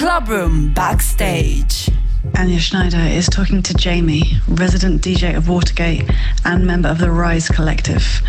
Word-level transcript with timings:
Clubroom 0.00 0.72
Backstage. 0.74 1.90
Anya 2.38 2.58
Schneider 2.58 2.96
is 2.96 3.26
talking 3.26 3.62
to 3.62 3.74
Jamie, 3.74 4.22
resident 4.48 5.02
DJ 5.02 5.36
of 5.36 5.50
Watergate 5.50 6.10
and 6.46 6.66
member 6.66 6.88
of 6.88 6.96
the 6.96 7.10
Rise 7.10 7.50
Collective. 7.50 8.22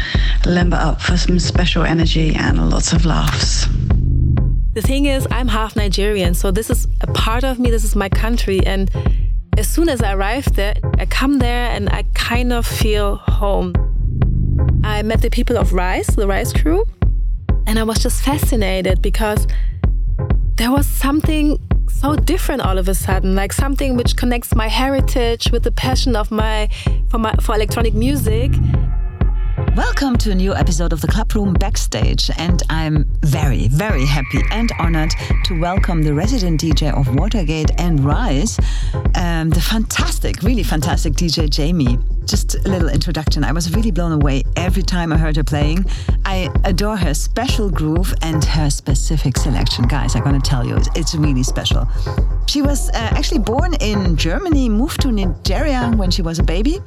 Limber 0.46 0.76
up 0.76 1.02
for 1.02 1.15
some 1.15 1.39
special 1.39 1.86
energy 1.86 2.36
and 2.36 2.70
lots 2.70 2.92
of 2.92 3.05
laughs. 3.05 3.68
The 4.73 4.81
thing 4.81 5.05
is, 5.05 5.26
I'm 5.31 5.47
half 5.47 5.78
Nigerian, 5.78 6.34
so 6.34 6.52
this 6.52 6.70
is 6.70 6.89
a 6.99 7.07
part 7.07 7.46
of 7.46 7.57
me, 7.57 7.72
this 7.72 7.86
is 7.86 7.96
my 7.96 8.10
country. 8.10 8.60
And 8.66 8.92
as 9.58 9.70
soon 9.70 9.88
as 9.88 10.04
I 10.04 10.12
arrive 10.12 10.54
there, 10.56 10.76
I 10.98 11.06
come 11.06 11.40
there 11.40 11.72
and 11.72 11.88
I 11.88 12.04
kind 12.14 12.52
of 12.52 12.68
feel 12.68 13.16
home. 13.16 13.72
I 14.84 15.04
met 15.04 15.22
the 15.22 15.30
people 15.30 15.58
of 15.58 15.72
Rise, 15.72 16.08
the 16.08 16.28
Rise 16.28 16.52
crew, 16.52 16.84
and 17.66 17.80
I 17.80 17.84
was 17.84 18.00
just 18.00 18.22
fascinated 18.24 19.02
because 19.02 19.48
there 20.55 20.71
was 20.71 20.88
something 20.88 21.57
so 21.88 22.15
different 22.15 22.61
all 22.61 22.77
of 22.77 22.88
a 22.88 22.95
sudden, 22.95 23.36
like 23.36 23.54
something 23.54 23.96
which 23.96 24.15
connects 24.15 24.55
my 24.55 24.68
heritage 24.68 25.51
with 25.51 25.64
the 25.64 25.71
passion 25.71 26.15
of 26.15 26.32
my 26.32 26.69
for 27.09 27.18
my 27.18 27.33
for 27.42 27.55
electronic 27.55 27.93
music. 27.93 28.51
Welcome 29.75 30.18
to 30.18 30.32
a 30.32 30.36
new 30.36 30.54
episode 30.54 30.92
of 30.92 31.00
the 31.00 31.07
Clubroom 31.07 31.57
Backstage, 31.57 32.30
and 32.38 32.62
I'm 32.70 33.06
very, 33.22 33.70
very 33.70 34.06
happy 34.06 34.42
and 34.52 34.70
honored 34.78 35.12
to 35.45 35.62
welcome 35.62 36.03
the 36.03 36.14
resident 36.14 36.59
DJ 36.59 36.94
of 36.94 37.16
Watergate 37.16 37.72
and 37.78 38.03
Rise, 38.03 38.59
um, 39.16 39.50
the 39.50 39.62
fantastic, 39.62 40.44
really 40.44 40.64
fantastic 40.64 41.14
DJ 41.14 41.50
Jamie. 41.50 41.98
Just 42.26 42.56
a 42.56 42.70
little 42.70 42.89
introduction. 42.89 43.45
I 43.45 43.53
was 43.53 43.73
really 43.73 43.92
blown 43.92 44.12
away 44.12 44.44
every 44.58 44.84
time 44.84 45.14
I 45.14 45.17
heard 45.17 45.38
her 45.38 45.44
playing. 45.44 45.86
I 46.26 46.50
adore 46.66 46.98
her 46.98 47.14
special 47.14 47.70
groove 47.70 48.14
and 48.22 48.44
her 48.44 48.70
specific 48.70 49.38
selection, 49.38 49.86
guys. 49.88 50.17
I'm 50.17 50.23
gonna 50.23 50.42
tell 50.42 50.66
you, 50.66 50.78
it's, 50.95 51.16
really 51.16 51.44
special. 51.44 51.88
She 52.48 52.62
was 52.62 52.90
uh, 52.90 52.94
actually 52.94 53.40
born 53.40 53.73
in 53.76 54.17
Germany, 54.17 54.67
moved 54.67 55.02
to 55.02 55.12
Nigeria 55.12 55.92
when 55.95 56.12
she 56.12 56.22
was 56.22 56.40
a 56.40 56.44
baby, 56.44 56.80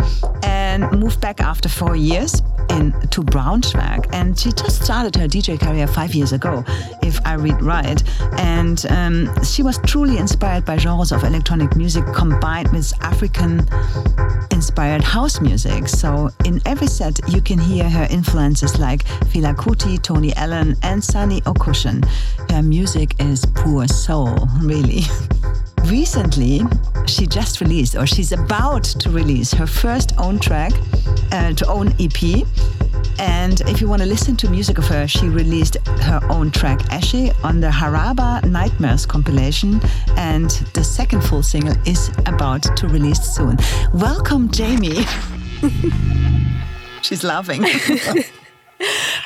and 0.42 0.91
moved 0.98 1.20
back 1.20 1.41
after 1.41 1.69
four 1.69 1.97
years 1.97 2.42
in 2.75 2.92
to 3.11 3.22
Braunschweig, 3.22 4.06
and 4.12 4.39
she 4.39 4.53
just 4.53 4.83
started 4.83 5.17
her 5.17 5.27
DJ 5.27 5.58
career 5.58 5.86
five 5.86 6.14
years 6.14 6.33
ago, 6.33 6.62
if 7.03 7.19
I 7.25 7.34
read 7.34 7.62
right. 7.62 8.03
And 8.39 8.84
um, 8.91 9.44
she 9.44 9.62
was 9.62 9.78
truly 9.86 10.19
inspired 10.19 10.64
by 10.64 10.77
genres 10.77 11.12
of 11.12 11.22
electronic 11.25 11.77
music 11.77 12.05
combined 12.14 12.72
with 12.72 12.92
African-inspired 13.00 15.02
house 15.02 15.41
music. 15.41 15.89
So 15.89 16.30
in 16.45 16.61
every 16.67 16.89
set, 16.89 17.19
you 17.28 17.41
can 17.41 17.58
hear 17.58 17.89
her 17.89 18.06
influences 18.11 18.78
like 18.78 19.05
Fela 19.30 19.55
Kuti, 19.55 20.02
Tony 20.02 20.34
Allen, 20.36 20.77
and 20.83 21.02
Sonny 21.02 21.41
Okosun. 21.42 22.05
Her 22.50 22.62
music 22.62 23.14
is 23.20 23.47
pure 23.47 23.89
soul, 23.89 24.48
really. 24.61 25.02
Recently, 25.86 26.62
she 27.06 27.27
just 27.27 27.60
released, 27.60 27.97
or 27.97 28.06
she's 28.06 28.33
about 28.33 28.84
to 28.84 29.10
release, 29.10 29.52
her 29.52 29.66
first 29.66 30.12
own 30.19 30.38
track, 30.38 30.72
uh, 31.33 31.52
to 31.52 31.66
own 31.66 31.94
EP. 31.98 32.46
And 33.19 33.61
if 33.62 33.80
you 33.80 33.88
want 33.88 34.02
to 34.02 34.08
listen 34.08 34.36
to 34.36 34.50
music 34.50 34.78
of 34.78 34.86
her, 34.88 35.06
she 35.06 35.28
released 35.28 35.77
her 35.86 36.20
own 36.30 36.50
track 36.50 36.80
Ashe 36.91 37.30
on 37.42 37.61
the 37.61 37.69
Haraba 37.69 38.44
Nightmares 38.44 39.06
compilation. 39.06 39.80
And 40.16 40.50
the 40.72 40.83
second 40.83 41.22
full 41.22 41.42
single 41.42 41.77
is 41.86 42.11
about 42.27 42.62
to 42.77 42.88
release 42.88 43.22
soon. 43.22 43.56
Welcome, 43.92 44.50
Jamie. 44.50 45.05
She's 47.02 47.22
laughing. 47.22 47.64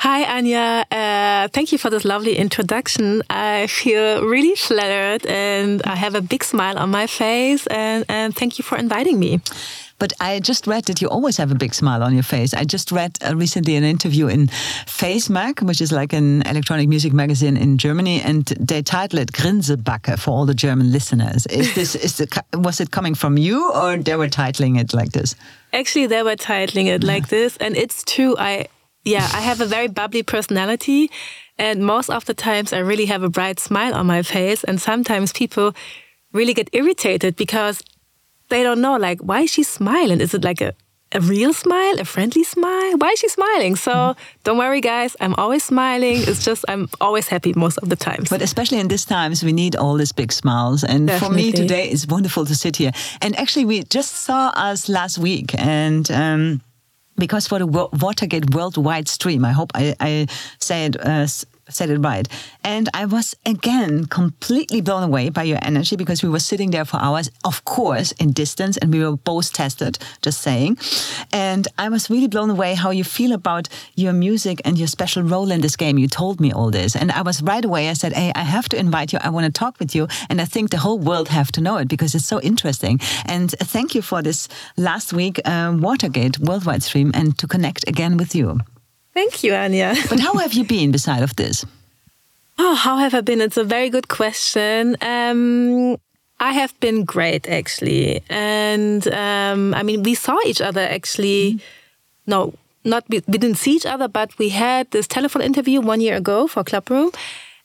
Hi, 0.01 0.23
Anya. 0.37 0.85
Uh, 0.89 1.49
thank 1.49 1.73
you 1.73 1.77
for 1.77 1.89
this 1.89 2.05
lovely 2.05 2.37
introduction. 2.37 3.21
I 3.29 3.67
feel 3.67 4.25
really 4.25 4.55
flattered 4.55 5.25
and 5.25 5.83
I 5.83 5.97
have 5.97 6.15
a 6.15 6.21
big 6.21 6.45
smile 6.45 6.79
on 6.79 6.89
my 6.89 7.05
face. 7.05 7.67
And, 7.67 8.05
and 8.07 8.33
thank 8.33 8.57
you 8.57 8.63
for 8.63 8.77
inviting 8.77 9.19
me. 9.19 9.41
But 9.97 10.13
I 10.21 10.39
just 10.39 10.67
read 10.67 10.85
that 10.85 11.01
you 11.01 11.09
always 11.09 11.35
have 11.35 11.51
a 11.51 11.55
big 11.55 11.73
smile 11.73 12.01
on 12.01 12.13
your 12.13 12.23
face. 12.23 12.53
I 12.53 12.63
just 12.63 12.93
read 12.93 13.17
uh, 13.27 13.35
recently 13.35 13.75
an 13.75 13.83
interview 13.83 14.27
in 14.27 14.47
Faze 14.87 15.29
Mag, 15.29 15.61
which 15.61 15.81
is 15.81 15.91
like 15.91 16.13
an 16.13 16.43
electronic 16.43 16.87
music 16.87 17.11
magazine 17.11 17.57
in 17.57 17.77
Germany, 17.77 18.21
and 18.21 18.45
they 18.57 18.81
titled 18.81 19.19
it 19.19 19.33
Grinsebacke 19.33 20.17
for 20.17 20.31
all 20.31 20.45
the 20.45 20.53
German 20.53 20.93
listeners. 20.93 21.45
Is 21.47 21.75
this 21.75 21.95
is 21.95 22.15
the, 22.15 22.43
was 22.53 22.79
it 22.79 22.91
coming 22.91 23.15
from 23.15 23.37
you, 23.37 23.69
or 23.73 23.97
they 23.97 24.15
were 24.15 24.29
titling 24.29 24.79
it 24.79 24.93
like 24.93 25.11
this? 25.11 25.35
Actually, 25.73 26.07
they 26.07 26.23
were 26.23 26.37
titling 26.37 26.85
it 26.85 27.03
like 27.03 27.27
this, 27.27 27.57
and 27.57 27.75
it's 27.75 28.01
true. 28.05 28.37
I 28.39 28.67
yeah, 29.03 29.27
I 29.33 29.41
have 29.41 29.61
a 29.61 29.65
very 29.65 29.87
bubbly 29.87 30.23
personality, 30.23 31.09
and 31.57 31.85
most 31.85 32.09
of 32.09 32.25
the 32.25 32.33
times 32.33 32.73
I 32.73 32.79
really 32.79 33.05
have 33.05 33.23
a 33.23 33.29
bright 33.29 33.59
smile 33.59 33.93
on 33.93 34.05
my 34.05 34.21
face, 34.21 34.63
and 34.63 34.81
sometimes 34.81 35.31
people 35.31 35.73
really 36.33 36.53
get 36.53 36.69
irritated 36.73 37.35
because 37.35 37.81
they 38.49 38.63
don't 38.63 38.81
know 38.81 38.97
like 38.97 39.19
why 39.19 39.41
is 39.41 39.51
she 39.51 39.63
smiling? 39.63 40.21
Is 40.21 40.33
it 40.33 40.43
like 40.43 40.61
a 40.61 40.73
a 41.11 41.19
real 41.21 41.53
smile, 41.53 41.99
a 41.99 42.05
friendly 42.05 42.43
smile? 42.43 42.97
Why 42.97 43.09
is 43.09 43.19
she 43.19 43.29
smiling? 43.29 43.75
So 43.75 43.91
mm. 43.91 44.15
don't 44.43 44.57
worry, 44.57 44.81
guys. 44.81 45.15
I'm 45.19 45.33
always 45.35 45.63
smiling. 45.63 46.17
It's 46.17 46.45
just 46.45 46.65
I'm 46.67 46.87
always 47.01 47.27
happy 47.27 47.53
most 47.55 47.77
of 47.79 47.89
the 47.89 47.95
times. 47.95 48.29
But 48.29 48.41
especially 48.41 48.79
in 48.79 48.87
these 48.89 49.05
times, 49.05 49.43
we 49.43 49.51
need 49.51 49.75
all 49.75 49.95
these 49.95 50.11
big 50.11 50.31
smiles. 50.31 50.83
And 50.83 51.07
Definitely. 51.07 51.27
for 51.27 51.33
me 51.33 51.51
today, 51.51 51.89
it's 51.89 52.05
wonderful 52.05 52.45
to 52.45 52.55
sit 52.55 52.75
here. 52.77 52.91
And 53.21 53.35
actually, 53.39 53.65
we 53.65 53.83
just 53.83 54.17
saw 54.17 54.49
us 54.49 54.89
last 54.89 55.17
week, 55.17 55.55
and. 55.57 56.09
Um, 56.11 56.61
because 57.19 57.47
for 57.47 57.59
the 57.59 57.67
Watergate 57.67 58.53
worldwide 58.53 59.07
stream, 59.07 59.45
I 59.45 59.51
hope 59.51 59.71
I, 59.75 59.95
I 59.99 60.27
uh, 60.97 61.27
said 61.69 61.89
it 61.89 61.99
right. 61.99 62.27
And 62.63 62.89
I 62.93 63.05
was 63.05 63.35
again 63.45 64.05
completely 64.05 64.81
blown 64.81 65.03
away 65.03 65.29
by 65.29 65.43
your 65.43 65.59
energy 65.61 65.95
because 65.95 66.21
we 66.23 66.29
were 66.29 66.39
sitting 66.39 66.71
there 66.71 66.85
for 66.85 66.97
hours, 66.97 67.29
of 67.45 67.65
course, 67.65 68.11
in 68.13 68.31
distance, 68.31 68.77
and 68.77 68.93
we 68.93 69.03
were 69.03 69.15
both 69.15 69.53
tested, 69.53 69.97
just 70.21 70.41
saying. 70.41 70.77
And 71.31 71.67
I 71.77 71.89
was 71.89 72.09
really 72.09 72.27
blown 72.27 72.49
away 72.49 72.75
how 72.75 72.91
you 72.91 73.03
feel 73.03 73.33
about 73.33 73.69
your 73.95 74.13
music 74.13 74.61
and 74.65 74.77
your 74.77 74.87
special 74.87 75.23
role 75.23 75.51
in 75.51 75.61
this 75.61 75.75
game. 75.75 75.97
You 75.97 76.07
told 76.07 76.39
me 76.39 76.51
all 76.51 76.71
this. 76.71 76.95
And 76.95 77.11
I 77.11 77.21
was 77.21 77.41
right 77.41 77.63
away, 77.63 77.89
I 77.89 77.93
said, 77.93 78.13
Hey, 78.13 78.31
I 78.35 78.43
have 78.43 78.69
to 78.69 78.77
invite 78.77 79.13
you. 79.13 79.19
I 79.21 79.29
want 79.29 79.45
to 79.45 79.51
talk 79.51 79.79
with 79.79 79.95
you. 79.95 80.07
And 80.29 80.41
I 80.41 80.45
think 80.45 80.71
the 80.71 80.77
whole 80.77 80.99
world 80.99 81.29
have 81.29 81.51
to 81.53 81.61
know 81.61 81.77
it 81.77 81.87
because 81.87 82.15
it's 82.15 82.25
so 82.25 82.39
interesting. 82.41 82.99
And 83.25 83.51
thank 83.51 83.95
you 83.95 84.01
for 84.01 84.21
this 84.21 84.47
last 84.77 85.13
week 85.13 85.39
uh, 85.45 85.75
Watergate 85.79 86.39
worldwide 86.39 86.83
stream 86.83 87.11
and 87.13 87.37
to 87.37 87.47
connect 87.47 87.87
again 87.87 88.17
with 88.17 88.35
you. 88.35 88.59
Thank 89.19 89.43
you, 89.43 89.53
Anya. 89.53 89.95
but 90.09 90.21
how 90.21 90.33
have 90.37 90.53
you 90.53 90.63
been 90.63 90.91
beside 90.91 91.23
of 91.23 91.35
this? 91.35 91.65
Oh, 92.57 92.75
how 92.75 92.95
have 92.95 93.13
I 93.13 93.19
been? 93.19 93.41
It's 93.41 93.57
a 93.57 93.65
very 93.65 93.89
good 93.89 94.07
question. 94.07 94.95
Um, 95.01 95.97
I 96.39 96.53
have 96.53 96.73
been 96.79 97.03
great, 97.03 97.45
actually. 97.49 98.23
And 98.29 99.05
um, 99.09 99.73
I 99.73 99.83
mean, 99.83 100.03
we 100.03 100.15
saw 100.15 100.37
each 100.45 100.61
other 100.61 100.79
actually. 100.79 101.55
Mm. 101.55 101.61
No, 102.27 102.53
not 102.85 103.03
we, 103.09 103.21
we 103.27 103.37
didn't 103.37 103.57
see 103.57 103.75
each 103.75 103.85
other, 103.85 104.07
but 104.07 104.29
we 104.39 104.49
had 104.49 104.89
this 104.91 105.05
telephone 105.05 105.41
interview 105.41 105.81
one 105.81 105.99
year 105.99 106.15
ago 106.15 106.47
for 106.47 106.63
Clubroom. 106.63 107.13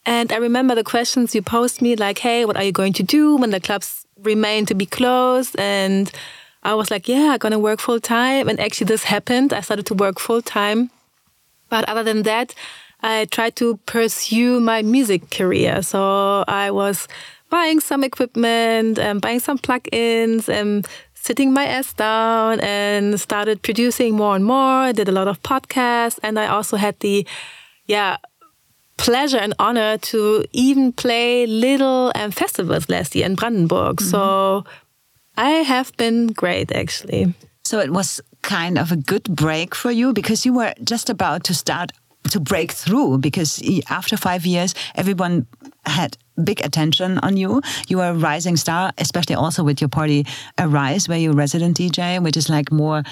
And 0.05 0.33
I 0.33 0.39
remember 0.39 0.75
the 0.75 0.91
questions 0.95 1.37
you 1.37 1.43
posed 1.43 1.81
me, 1.81 1.95
like, 1.95 2.19
"Hey, 2.19 2.45
what 2.45 2.57
are 2.57 2.65
you 2.65 2.73
going 2.73 2.95
to 2.95 3.05
do 3.05 3.37
when 3.37 3.51
the 3.51 3.61
clubs 3.61 4.07
remain 4.31 4.67
to 4.67 4.75
be 4.75 4.87
closed?" 4.87 5.55
And 5.57 6.11
I 6.65 6.75
was 6.75 6.91
like, 6.91 7.07
"Yeah, 7.07 7.31
I'm 7.33 7.39
gonna 7.39 7.63
work 7.69 7.81
full 7.81 8.01
time." 8.01 8.49
And 8.49 8.59
actually, 8.59 8.89
this 8.89 9.05
happened. 9.05 9.53
I 9.53 9.63
started 9.63 9.87
to 9.87 9.95
work 9.95 10.19
full 10.19 10.43
time 10.43 10.91
but 11.69 11.89
other 11.89 12.03
than 12.03 12.23
that, 12.23 12.55
I 13.03 13.27
tried 13.27 13.57
to 13.57 13.77
pursue 13.87 14.61
my 14.61 14.83
music 14.83 15.31
career. 15.31 15.83
So 15.83 16.45
I 16.49 16.71
was 16.71 17.07
buying 17.51 17.81
some 17.81 18.03
equipment 18.03 18.99
and 18.99 19.21
buying 19.21 19.41
some 19.41 19.59
plugins 19.59 20.49
and 20.49 20.87
sitting 21.15 21.53
my 21.53 21.67
ass 21.67 21.93
down 21.93 22.61
and 22.61 23.21
started 23.21 23.63
producing 23.63 24.15
more 24.15 24.37
and 24.37 24.45
more. 24.45 24.89
I 24.89 24.93
did 24.93 25.09
a 25.09 25.13
lot 25.13 25.29
of 25.29 25.43
podcasts 25.43 26.19
and 26.23 26.39
I 26.39 26.47
also 26.47 26.77
had 26.77 26.99
the, 27.01 27.27
yeah, 27.87 28.17
pleasure 28.97 29.39
and 29.39 29.55
honor 29.59 29.99
to 29.99 30.45
even 30.53 30.93
play 30.93 31.47
little 31.47 32.13
um, 32.15 32.31
festivals 32.31 32.89
last 32.89 33.15
year 33.15 33.27
in 33.27 33.35
Brandenburg. 33.35 34.01
Mm 34.01 34.07
-hmm. 34.07 34.11
So 34.11 34.65
I 35.37 35.65
have 35.65 35.91
been 35.97 36.33
great 36.35 36.73
actually. 36.73 37.35
So 37.65 37.81
it 37.81 37.91
was 37.91 38.21
kind 38.43 38.79
of 38.79 38.93
a 38.93 38.97
good 38.97 39.25
break 39.25 39.75
for 39.75 39.91
you 39.91 40.13
because 40.13 40.45
you 40.45 40.53
were 40.53 40.75
just 40.85 41.09
about 41.09 41.45
to 41.45 41.55
start 41.55 41.93
to 42.31 42.41
break 42.41 42.73
through 42.73 43.19
because 43.19 43.63
after 43.89 44.17
five 44.17 44.45
years, 44.45 44.75
everyone 44.95 45.47
had 45.87 46.17
big 46.43 46.61
attention 46.63 47.19
on 47.19 47.37
you. 47.37 47.63
You 47.89 47.99
were 47.99 48.11
a 48.11 48.15
rising 48.15 48.57
star, 48.57 48.93
especially 48.99 49.35
also 49.35 49.65
with 49.65 49.81
your 49.81 49.89
party 49.89 50.27
Arise, 50.59 51.09
where 51.09 51.19
you're 51.19 51.33
resident 51.33 51.79
DJ, 51.79 52.23
which 52.23 52.37
is 52.37 52.49
like 52.51 52.71
more 52.71 53.03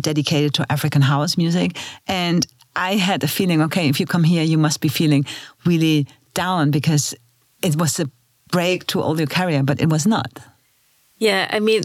dedicated 0.00 0.54
to 0.54 0.72
African 0.72 1.02
house 1.02 1.36
music. 1.36 1.76
And 2.06 2.46
I 2.76 2.96
had 2.96 3.24
a 3.24 3.28
feeling, 3.28 3.60
okay, 3.62 3.88
if 3.88 4.00
you 4.00 4.06
come 4.06 4.24
here, 4.24 4.42
you 4.42 4.56
must 4.56 4.80
be 4.80 4.88
feeling 4.88 5.26
really 5.66 6.06
down 6.32 6.70
because 6.70 7.14
it 7.62 7.76
was 7.76 8.00
a 8.00 8.10
break 8.50 8.86
to 8.86 9.02
all 9.02 9.18
your 9.18 9.26
career, 9.26 9.62
but 9.62 9.80
it 9.80 9.90
was 9.90 10.06
not. 10.06 10.38
Yeah, 11.18 11.48
I 11.50 11.58
mean, 11.58 11.82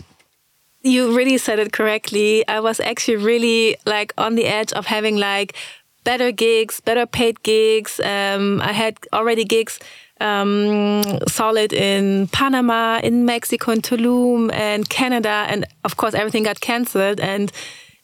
you 0.83 1.15
really 1.15 1.37
said 1.37 1.59
it 1.59 1.71
correctly. 1.71 2.47
I 2.47 2.59
was 2.59 2.79
actually 2.79 3.15
really 3.17 3.77
like 3.85 4.13
on 4.17 4.35
the 4.35 4.45
edge 4.45 4.73
of 4.73 4.85
having 4.85 5.17
like 5.17 5.55
better 6.03 6.31
gigs, 6.31 6.81
better 6.81 7.05
paid 7.05 7.41
gigs. 7.43 7.99
Um, 8.01 8.61
I 8.61 8.73
had 8.73 8.97
already 9.13 9.45
gigs 9.45 9.79
um, 10.19 11.01
it 11.05 11.73
in 11.73 12.27
Panama, 12.27 12.99
in 13.03 13.25
Mexico, 13.25 13.71
in 13.71 13.81
Tulum, 13.81 14.51
and 14.53 14.87
Canada, 14.89 15.45
and 15.49 15.65
of 15.83 15.97
course 15.97 16.13
everything 16.13 16.43
got 16.43 16.59
cancelled. 16.59 17.19
And 17.19 17.51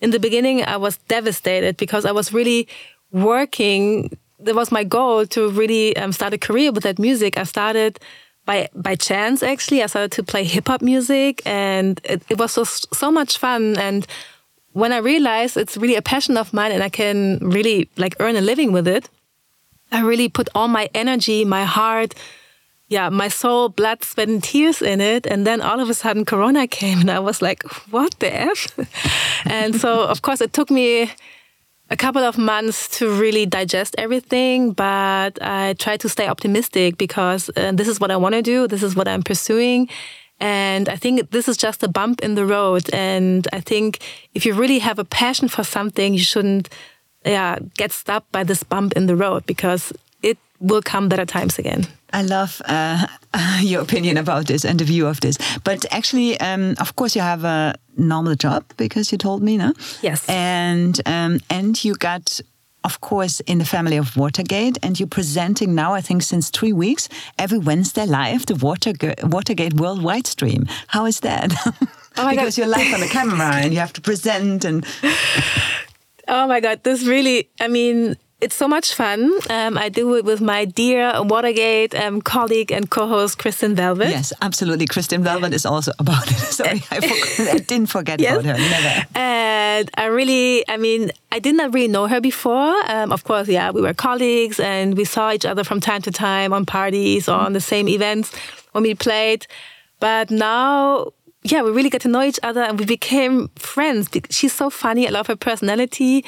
in 0.01 0.11
the 0.11 0.19
beginning, 0.19 0.63
I 0.63 0.77
was 0.77 0.97
devastated 1.07 1.77
because 1.77 2.05
I 2.05 2.11
was 2.11 2.33
really 2.33 2.67
working. 3.11 4.17
That 4.39 4.55
was 4.55 4.71
my 4.71 4.83
goal 4.83 5.25
to 5.27 5.49
really 5.49 5.95
um, 5.97 6.11
start 6.11 6.33
a 6.33 6.37
career 6.37 6.71
with 6.71 6.83
that 6.83 6.99
music. 6.99 7.37
I 7.37 7.43
started 7.43 7.99
by 8.49 8.67
by 8.73 8.95
chance 8.95 9.43
actually. 9.43 9.83
I 9.83 9.87
started 9.87 10.11
to 10.13 10.23
play 10.23 10.43
hip 10.43 10.67
hop 10.67 10.81
music, 10.81 11.41
and 11.45 12.01
it, 12.03 12.19
it 12.29 12.37
was 12.39 12.51
so 12.51 12.63
so 13.03 13.11
much 13.11 13.37
fun. 13.37 13.77
And 13.77 14.07
when 14.73 14.91
I 14.91 14.97
realized 14.97 15.55
it's 15.55 15.77
really 15.77 15.97
a 15.97 16.01
passion 16.01 16.35
of 16.37 16.51
mine, 16.51 16.71
and 16.71 16.83
I 16.83 16.89
can 16.89 17.37
really 17.57 17.89
like 17.97 18.15
earn 18.19 18.35
a 18.35 18.41
living 18.41 18.71
with 18.71 18.87
it, 18.87 19.09
I 19.91 20.01
really 20.01 20.29
put 20.29 20.49
all 20.55 20.67
my 20.67 20.89
energy, 20.93 21.45
my 21.45 21.63
heart, 21.63 22.15
yeah, 22.87 23.09
my 23.09 23.29
soul, 23.29 23.69
blood, 23.69 24.03
sweat, 24.03 24.29
and 24.29 24.43
tears 24.43 24.81
in 24.81 24.99
it. 24.99 25.27
And 25.27 25.45
then 25.45 25.61
all 25.61 25.79
of 25.79 25.89
a 25.89 25.93
sudden, 25.93 26.25
Corona 26.25 26.67
came, 26.67 26.99
and 27.01 27.11
I 27.11 27.19
was 27.19 27.41
like, 27.41 27.61
what 27.91 28.11
the 28.19 28.33
F? 28.33 28.67
and 29.45 29.75
so, 29.75 30.05
of 30.13 30.21
course, 30.21 30.41
it 30.41 30.53
took 30.53 30.71
me 30.71 31.11
a 31.89 31.97
couple 31.97 32.23
of 32.23 32.37
months 32.37 32.87
to 32.99 33.11
really 33.11 33.45
digest 33.45 33.95
everything, 33.97 34.73
but 34.73 35.41
I 35.41 35.73
try 35.73 35.97
to 35.97 36.09
stay 36.09 36.27
optimistic 36.27 36.97
because 36.97 37.49
uh, 37.55 37.71
this 37.73 37.87
is 37.87 37.99
what 37.99 38.11
I 38.11 38.17
want 38.17 38.35
to 38.35 38.41
do, 38.41 38.67
this 38.67 38.83
is 38.83 38.95
what 38.95 39.07
I'm 39.07 39.23
pursuing. 39.23 39.89
And 40.39 40.87
I 40.87 40.95
think 40.95 41.31
this 41.31 41.47
is 41.47 41.57
just 41.57 41.83
a 41.83 41.87
bump 41.87 42.21
in 42.21 42.35
the 42.35 42.45
road. 42.45 42.89
And 42.93 43.47
I 43.51 43.59
think 43.59 43.99
if 44.33 44.45
you 44.45 44.53
really 44.53 44.79
have 44.79 44.99
a 44.99 45.03
passion 45.03 45.49
for 45.49 45.63
something, 45.63 46.13
you 46.13 46.19
shouldn't 46.23 46.69
yeah, 47.25 47.57
get 47.77 47.91
stopped 47.91 48.31
by 48.31 48.43
this 48.43 48.63
bump 48.63 48.93
in 48.93 49.07
the 49.07 49.15
road 49.15 49.45
because 49.45 49.91
it 50.23 50.37
will 50.59 50.81
come 50.81 51.09
better 51.09 51.25
times 51.25 51.59
again. 51.59 51.85
I 52.13 52.23
love 52.23 52.61
uh, 52.65 53.05
your 53.61 53.81
opinion 53.81 54.17
about 54.17 54.47
this 54.47 54.65
and 54.65 54.79
the 54.79 54.85
view 54.85 55.07
of 55.07 55.19
this. 55.19 55.37
But 55.63 55.85
actually, 55.91 56.39
um, 56.39 56.75
of 56.79 56.95
course, 56.95 57.15
you 57.15 57.21
have 57.21 57.43
a 57.43 57.75
normal 57.99 58.35
job 58.35 58.63
because 58.77 59.11
you 59.11 59.17
told 59.17 59.41
me, 59.43 59.57
no? 59.57 59.73
Yes. 60.01 60.27
And 60.27 60.99
um, 61.05 61.39
and 61.49 61.83
you 61.83 61.95
got, 61.95 62.41
of 62.83 63.01
course, 63.01 63.39
in 63.41 63.57
the 63.57 63.65
family 63.65 63.97
of 63.97 64.15
Watergate, 64.15 64.77
and 64.81 64.99
you're 64.99 65.07
presenting 65.07 65.75
now, 65.75 65.93
I 65.93 66.01
think, 66.01 66.23
since 66.23 66.49
three 66.49 66.73
weeks, 66.73 67.09
every 67.37 67.59
Wednesday 67.59 68.05
live 68.05 68.45
the 68.45 68.55
Watergate, 68.55 69.23
Watergate 69.23 69.73
worldwide 69.73 70.27
stream. 70.27 70.65
How 70.87 71.05
is 71.05 71.19
that? 71.21 71.53
Oh 72.17 72.29
because 72.29 72.57
God. 72.57 72.57
you're 72.57 72.67
live 72.67 72.93
on 72.93 72.99
the 72.99 73.07
camera 73.07 73.55
and 73.55 73.71
you 73.71 73.79
have 73.79 73.93
to 73.93 74.01
present 74.01 74.65
and. 74.65 74.85
Oh 76.31 76.47
my 76.47 76.59
God, 76.59 76.83
this 76.83 77.05
really, 77.05 77.49
I 77.59 77.67
mean, 77.67 78.15
it's 78.41 78.55
so 78.55 78.67
much 78.67 78.93
fun. 78.93 79.31
Um, 79.49 79.77
I 79.77 79.89
do 79.89 80.15
it 80.15 80.23
with 80.23 80.39
my 80.39 80.63
dear 80.63 81.11
Watergate 81.23 81.93
um, 81.93 82.21
colleague 82.21 82.71
and 82.71 82.89
co-host 82.89 83.37
Kristin 83.37 83.75
Velvet. 83.75 84.09
Yes, 84.09 84.31
absolutely. 84.41 84.85
Kristin 84.85 85.21
Velvet 85.21 85.53
is 85.53 85.65
also 85.65 85.91
about 85.99 86.31
it. 86.31 86.37
Sorry, 86.59 86.81
I, 86.89 87.01
forgot, 87.35 87.55
I 87.55 87.57
didn't 87.59 87.87
forget 87.87 88.21
yes. 88.21 88.33
about 88.33 88.45
her. 88.45 88.53
Never. 88.53 89.07
And 89.15 89.91
I 89.97 90.05
really, 90.05 90.67
I 90.69 90.77
mean, 90.77 91.11
I 91.31 91.39
did 91.39 91.55
not 91.55 91.73
really 91.73 91.89
know 91.89 92.07
her 92.07 92.21
before. 92.21 92.73
Um, 92.89 93.11
of 93.11 93.25
course, 93.25 93.49
yeah, 93.49 93.71
we 93.71 93.81
were 93.81 93.93
colleagues 93.93 94.59
and 94.59 94.95
we 94.95 95.03
saw 95.03 95.31
each 95.33 95.45
other 95.45 95.65
from 95.65 95.81
time 95.81 96.01
to 96.03 96.11
time 96.11 96.53
on 96.53 96.65
parties 96.65 97.27
or 97.27 97.35
on 97.35 97.51
the 97.53 97.61
same 97.61 97.89
events 97.89 98.33
when 98.71 98.83
we 98.83 98.95
played. 98.95 99.47
But 99.99 100.31
now 100.31 101.11
yeah, 101.43 101.61
we 101.61 101.71
really 101.71 101.89
got 101.89 102.01
to 102.01 102.07
know 102.07 102.21
each 102.21 102.39
other 102.43 102.61
and 102.61 102.79
we 102.79 102.85
became 102.85 103.49
friends. 103.55 104.09
She's 104.29 104.53
so 104.53 104.69
funny. 104.69 105.07
I 105.07 105.11
love 105.11 105.27
her 105.27 105.35
personality. 105.35 106.25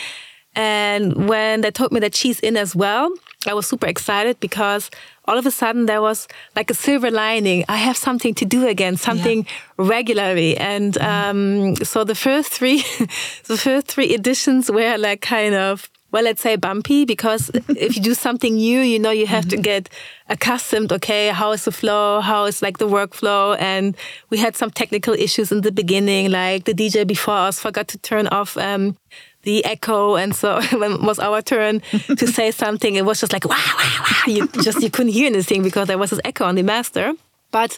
And 0.56 1.30
when 1.30 1.62
they 1.62 1.72
told 1.72 1.92
me 1.92 2.00
that 2.02 2.16
she's 2.16 2.40
in 2.40 2.58
as 2.58 2.76
well, 2.76 3.12
I 3.48 3.54
was 3.54 3.68
super 3.68 3.88
excited 3.88 4.40
because 4.40 4.90
all 5.26 5.38
of 5.38 5.46
a 5.46 5.52
sudden 5.52 5.86
there 5.86 6.02
was 6.02 6.28
like 6.56 6.70
a 6.70 6.74
silver 6.74 7.10
lining. 7.10 7.64
I 7.70 7.78
have 7.78 7.98
something 7.98 8.34
to 8.36 8.46
do 8.46 8.68
again, 8.68 8.98
something 8.98 9.44
yeah. 9.44 9.52
regularly. 9.78 10.58
And 10.58 10.98
um, 10.98 11.76
so 11.78 12.04
the 12.04 12.16
first 12.16 12.52
three, 12.52 12.78
the 13.46 13.58
first 13.58 13.88
three 13.88 14.14
editions 14.14 14.70
were 14.70 14.98
like 14.98 15.22
kind 15.22 15.56
of 15.56 15.90
well, 16.12 16.24
let's 16.24 16.42
say 16.42 16.58
bumpy 16.58 17.06
because 17.06 17.50
if 17.70 17.96
you 17.96 18.02
do 18.02 18.14
something 18.14 18.56
new, 18.56 18.82
you 18.82 19.00
know, 19.00 19.12
you 19.12 19.28
have 19.28 19.46
mm 19.46 19.52
-hmm. 19.52 19.64
to 19.64 19.70
get 19.70 19.90
accustomed. 20.28 20.92
Okay, 20.92 21.32
how 21.32 21.54
is 21.54 21.64
the 21.64 21.72
flow? 21.72 22.22
How 22.22 22.48
is 22.48 22.62
like 22.62 22.78
the 22.78 22.88
workflow? 22.88 23.56
And 23.60 23.98
we 24.30 24.38
had 24.38 24.58
some 24.58 24.72
technical 24.72 25.14
issues 25.14 25.52
in 25.52 25.62
the 25.62 25.72
beginning, 25.72 26.30
like 26.30 26.64
the 26.64 26.74
DJ 26.74 27.06
before 27.06 27.48
us 27.48 27.60
forgot 27.60 27.88
to 27.88 27.98
turn 27.98 28.28
off 28.28 28.58
um, 28.58 28.98
the 29.44 29.64
echo, 29.66 30.16
and 30.16 30.36
so 30.36 30.62
when 30.80 30.92
it 30.94 31.02
was 31.02 31.20
our 31.20 31.42
turn 31.42 31.82
to 32.18 32.28
say 32.28 32.52
something, 32.64 32.96
it 32.96 33.06
was 33.06 33.20
just 33.20 33.34
like 33.34 33.46
wow, 33.46 33.76
wow, 33.78 34.00
wow. 34.00 34.24
You 34.28 34.48
just 34.48 34.82
you 34.82 34.90
couldn't 34.90 35.14
hear 35.14 35.28
anything 35.28 35.64
because 35.64 35.88
there 35.88 35.98
was 35.98 36.10
this 36.10 36.22
echo 36.24 36.46
on 36.46 36.56
the 36.56 36.64
master, 36.64 37.14
but 37.52 37.78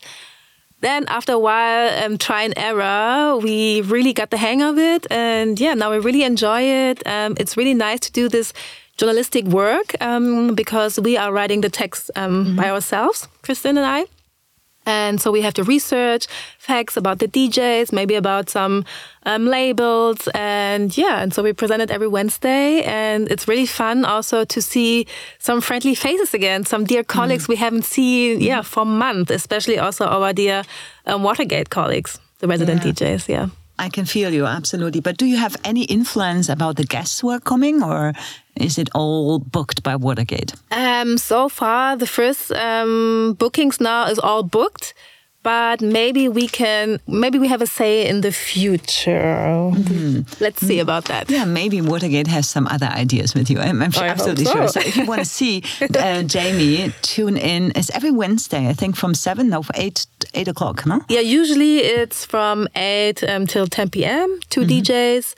then 0.84 1.06
after 1.08 1.32
a 1.32 1.40
while, 1.40 2.04
um, 2.04 2.18
try 2.18 2.44
and 2.44 2.54
error, 2.58 3.38
we 3.38 3.82
really 3.82 4.12
got 4.12 4.32
the 4.32 4.38
hang 4.38 4.62
of 4.62 4.78
it. 4.78 5.08
And 5.10 5.58
yeah, 5.58 5.74
now 5.76 5.90
we 5.92 6.00
really 6.00 6.24
enjoy 6.24 6.62
it. 6.62 7.08
Um, 7.08 7.36
it's 7.40 7.56
really 7.56 7.74
nice 7.74 8.02
to 8.02 8.12
do 8.12 8.28
this 8.28 8.52
journalistic 8.98 9.46
work 9.46 9.96
um, 10.02 10.56
because 10.56 11.00
we 11.00 11.16
are 11.18 11.32
writing 11.32 11.62
the 11.62 11.70
text 11.70 12.12
um, 12.16 12.32
mm 12.32 12.46
-hmm. 12.46 12.56
by 12.62 12.70
ourselves, 12.70 13.28
Kristin 13.42 13.78
and 13.78 14.00
I. 14.00 14.06
And 14.86 15.22
so 15.22 15.32
we 15.32 15.42
have 15.42 15.54
to 15.56 15.64
research 15.64 16.28
facts 16.58 16.98
about 16.98 17.20
the 17.20 17.28
DJs, 17.28 17.92
maybe 17.92 18.16
about 18.16 18.50
some 18.50 18.86
um, 19.26 19.46
labels. 19.46 20.28
And 20.34 20.96
yeah, 20.98 21.22
and 21.22 21.34
so 21.34 21.44
we 21.44 21.54
present 21.54 21.82
it 21.82 21.92
every 21.92 22.08
Wednesday. 22.08 22.84
And 22.84 23.32
it's 23.32 23.48
really 23.48 23.66
fun 23.66 24.06
also 24.06 24.46
to 24.46 24.62
see 24.62 25.08
some 25.40 25.62
friendly 25.62 25.96
faces 25.96 26.34
again, 26.34 26.66
some 26.66 26.84
dear 26.84 27.04
colleagues 27.04 27.46
mm. 27.46 27.50
we 27.50 27.56
haven't 27.56 27.86
seen, 27.86 28.42
yeah, 28.42 28.62
for 28.62 28.86
months, 28.86 29.32
especially 29.32 29.80
also 29.80 30.06
our 30.06 30.34
dear 30.34 30.64
um, 31.06 31.24
Watergate 31.24 31.70
colleagues, 31.70 32.20
the 32.40 32.48
resident 32.48 32.84
yeah. 32.84 32.92
DJs. 32.92 33.28
Yeah. 33.30 33.48
I 33.80 33.90
can 33.90 34.06
feel 34.06 34.34
you 34.34 34.46
absolutely. 34.46 35.02
But 35.02 35.18
do 35.18 35.26
you 35.26 35.38
have 35.38 35.56
any 35.64 35.84
influence 35.84 36.50
about 36.50 36.76
the 36.76 36.84
guests 36.84 37.20
who 37.20 37.30
are 37.30 37.40
coming, 37.40 37.84
or 37.84 38.14
is 38.56 38.78
it 38.78 38.90
all 38.94 39.40
booked 39.40 39.84
by 39.84 39.96
Watergate? 39.96 40.54
Um, 40.72 41.18
so 41.18 41.50
far, 41.50 41.96
the 41.96 42.08
first 42.08 42.52
um, 42.52 43.36
bookings 43.40 43.80
now 43.80 44.06
is 44.06 44.20
all 44.20 44.44
booked 44.44 44.94
but 45.44 45.82
maybe 45.82 46.28
we 46.30 46.48
can 46.48 47.00
maybe 47.08 47.38
we 47.38 47.48
have 47.48 47.62
a 47.62 47.68
say 47.68 48.08
in 48.08 48.22
the 48.22 48.32
future. 48.32 49.72
Mm. 49.74 50.40
let's 50.40 50.66
see 50.66 50.80
about 50.80 51.06
that. 51.06 51.30
Yeah 51.30 51.46
maybe 51.46 51.82
watergate 51.82 52.28
has 52.28 52.50
some 52.50 52.68
other 52.68 52.88
ideas 52.88 53.36
with 53.36 53.50
you. 53.50 53.60
I'm, 53.60 53.82
I'm 53.82 53.92
sure, 53.92 54.06
absolutely 54.06 54.46
so. 54.46 54.54
sure. 54.54 54.68
So 54.68 54.80
if 54.80 54.96
you 54.98 55.06
want 55.06 55.20
to 55.20 55.26
see 55.26 55.64
uh, 56.00 56.24
jamie 56.24 56.94
tune 57.02 57.38
in. 57.38 57.72
It's 57.76 57.90
every 57.92 58.12
wednesday 58.12 58.68
i 58.68 58.74
think 58.74 58.96
from 58.96 59.14
7 59.14 59.50
no 59.50 59.64
8 59.76 60.06
8 60.34 60.48
o'clock 60.48 60.86
no? 60.86 61.02
Yeah 61.10 61.20
usually 61.20 61.80
it's 61.80 62.26
from 62.26 62.68
8 62.76 63.24
um, 63.24 63.48
till 63.48 63.68
10 63.68 63.90
p.m 63.90 64.40
2 64.50 64.62
mm 64.62 64.68
-hmm. 64.68 64.82
djs 64.82 65.36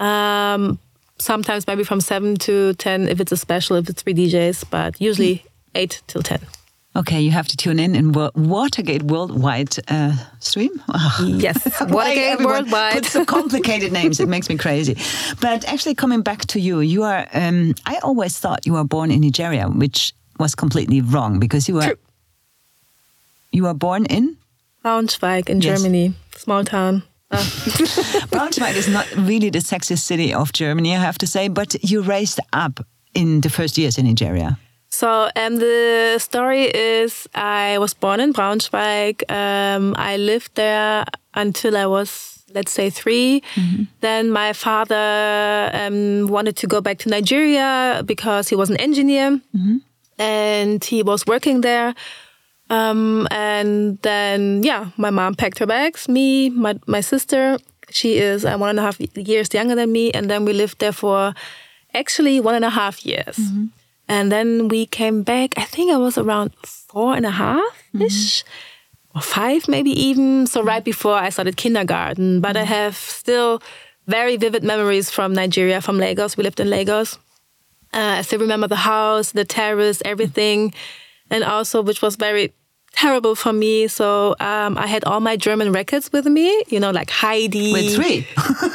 um, 0.00 0.78
sometimes 1.18 1.66
maybe 1.66 1.84
from 1.84 2.00
7 2.00 2.36
to 2.36 2.72
10 2.74 3.08
if 3.08 3.20
it's 3.20 3.32
a 3.32 3.36
special 3.36 3.76
if 3.76 3.88
it's 3.88 4.02
three 4.02 4.14
djs 4.14 4.64
but 4.70 5.00
usually 5.00 5.44
8 5.74 6.02
till 6.06 6.22
10 6.22 6.57
Okay, 6.96 7.20
you 7.20 7.30
have 7.30 7.46
to 7.48 7.56
tune 7.56 7.78
in 7.78 7.94
in 7.94 8.12
Watergate 8.12 9.02
Worldwide 9.02 9.76
uh, 9.88 10.16
stream. 10.40 10.70
Oh. 10.88 11.16
Yes, 11.38 11.80
Watergate 11.80 12.40
Worldwide. 12.40 12.94
Put 12.94 13.04
some 13.04 13.26
complicated 13.26 13.92
names. 13.92 14.20
It 14.20 14.28
makes 14.28 14.48
me 14.48 14.56
crazy. 14.56 14.96
But 15.40 15.64
actually, 15.66 15.94
coming 15.94 16.22
back 16.22 16.46
to 16.46 16.60
you, 16.60 16.80
you 16.80 17.04
are. 17.04 17.26
Um, 17.32 17.74
I 17.86 17.98
always 18.02 18.38
thought 18.38 18.66
you 18.66 18.72
were 18.72 18.84
born 18.84 19.10
in 19.10 19.20
Nigeria, 19.20 19.68
which 19.68 20.12
was 20.38 20.54
completely 20.54 21.00
wrong 21.00 21.38
because 21.38 21.68
you 21.68 21.74
were. 21.74 21.82
True. 21.82 21.98
You 23.52 23.62
were 23.64 23.74
born 23.74 24.06
in 24.06 24.36
Braunschweig 24.84 25.48
in 25.48 25.60
yes. 25.60 25.78
Germany, 25.78 26.14
small 26.36 26.64
town. 26.64 27.02
Uh. 27.30 27.36
Braunschweig 28.32 28.74
is 28.76 28.88
not 28.88 29.06
really 29.16 29.50
the 29.50 29.58
sexiest 29.60 30.00
city 30.00 30.32
of 30.34 30.52
Germany, 30.52 30.94
I 30.96 30.98
have 30.98 31.18
to 31.18 31.26
say, 31.26 31.48
but 31.48 31.76
you 31.82 32.02
raised 32.02 32.40
up 32.52 32.80
in 33.14 33.40
the 33.40 33.50
first 33.50 33.76
years 33.78 33.98
in 33.98 34.06
Nigeria. 34.06 34.58
So 34.90 35.30
um, 35.36 35.56
the 35.56 36.18
story 36.18 36.64
is 36.64 37.28
I 37.34 37.78
was 37.78 37.94
born 37.94 38.20
in 38.20 38.32
Braunschweig. 38.32 39.22
Um, 39.30 39.94
I 39.96 40.16
lived 40.16 40.54
there 40.54 41.04
until 41.34 41.76
I 41.76 41.86
was, 41.86 42.42
let's 42.54 42.72
say, 42.72 42.90
3 42.90 43.40
mm-hmm. 43.40 43.82
Then 44.00 44.30
my 44.30 44.52
father 44.52 45.70
um, 45.74 46.26
wanted 46.28 46.56
to 46.56 46.66
go 46.66 46.80
back 46.80 46.98
to 46.98 47.08
Nigeria 47.08 48.02
because 48.04 48.48
he 48.48 48.56
was 48.56 48.70
an 48.70 48.76
engineer 48.78 49.40
mm-hmm. 49.54 49.76
and 50.18 50.82
he 50.82 51.02
was 51.02 51.26
working 51.26 51.60
there. 51.60 51.94
Um, 52.70 53.28
and 53.30 53.98
then, 54.02 54.62
yeah, 54.62 54.90
my 54.96 55.10
mom 55.10 55.34
packed 55.34 55.58
her 55.58 55.66
bags, 55.66 56.08
me, 56.08 56.50
my, 56.50 56.78
my 56.86 57.00
sister. 57.00 57.58
She 57.90 58.18
is 58.18 58.44
uh, 58.44 58.56
one 58.56 58.70
and 58.70 58.78
a 58.78 58.82
half 58.82 59.00
years 59.00 59.52
younger 59.54 59.74
than 59.74 59.92
me. 59.92 60.10
And 60.12 60.30
then 60.30 60.44
we 60.44 60.52
lived 60.52 60.78
there 60.78 60.92
for 60.92 61.34
actually 61.94 62.40
one 62.40 62.54
and 62.54 62.64
a 62.64 62.70
half 62.70 63.06
years. 63.06 63.36
Mm-hmm. 63.36 63.66
And 64.08 64.32
then 64.32 64.68
we 64.68 64.86
came 64.86 65.22
back, 65.22 65.54
I 65.56 65.64
think 65.64 65.92
I 65.92 65.96
was 65.96 66.16
around 66.16 66.52
four 66.64 67.14
and 67.14 67.26
a 67.26 67.30
half 67.30 67.60
ish, 67.94 68.42
mm-hmm. 68.42 69.18
or 69.18 69.22
five 69.22 69.68
maybe 69.68 69.90
even. 69.90 70.46
So, 70.46 70.62
right 70.62 70.84
before 70.84 71.14
I 71.14 71.28
started 71.28 71.56
kindergarten. 71.56 72.40
But 72.40 72.56
mm-hmm. 72.56 72.62
I 72.62 72.76
have 72.76 72.96
still 72.96 73.62
very 74.06 74.36
vivid 74.36 74.64
memories 74.64 75.10
from 75.10 75.34
Nigeria, 75.34 75.80
from 75.80 75.98
Lagos. 75.98 76.36
We 76.36 76.44
lived 76.44 76.60
in 76.60 76.70
Lagos. 76.70 77.18
Uh, 77.92 78.16
I 78.18 78.22
still 78.22 78.40
remember 78.40 78.66
the 78.66 78.76
house, 78.76 79.32
the 79.32 79.44
terrace, 79.44 80.02
everything. 80.04 80.72
and 81.30 81.44
also 81.44 81.82
which 81.82 82.02
was 82.02 82.16
very 82.16 82.52
terrible 82.92 83.34
for 83.34 83.52
me. 83.52 83.86
So 83.88 84.34
um, 84.40 84.76
I 84.78 84.86
had 84.86 85.04
all 85.04 85.20
my 85.20 85.36
German 85.36 85.72
records 85.72 86.10
with 86.12 86.26
me, 86.26 86.64
you 86.68 86.80
know, 86.80 86.90
like 86.90 87.10
Heidi. 87.10 87.72
With 87.72 87.94
three. 87.94 88.26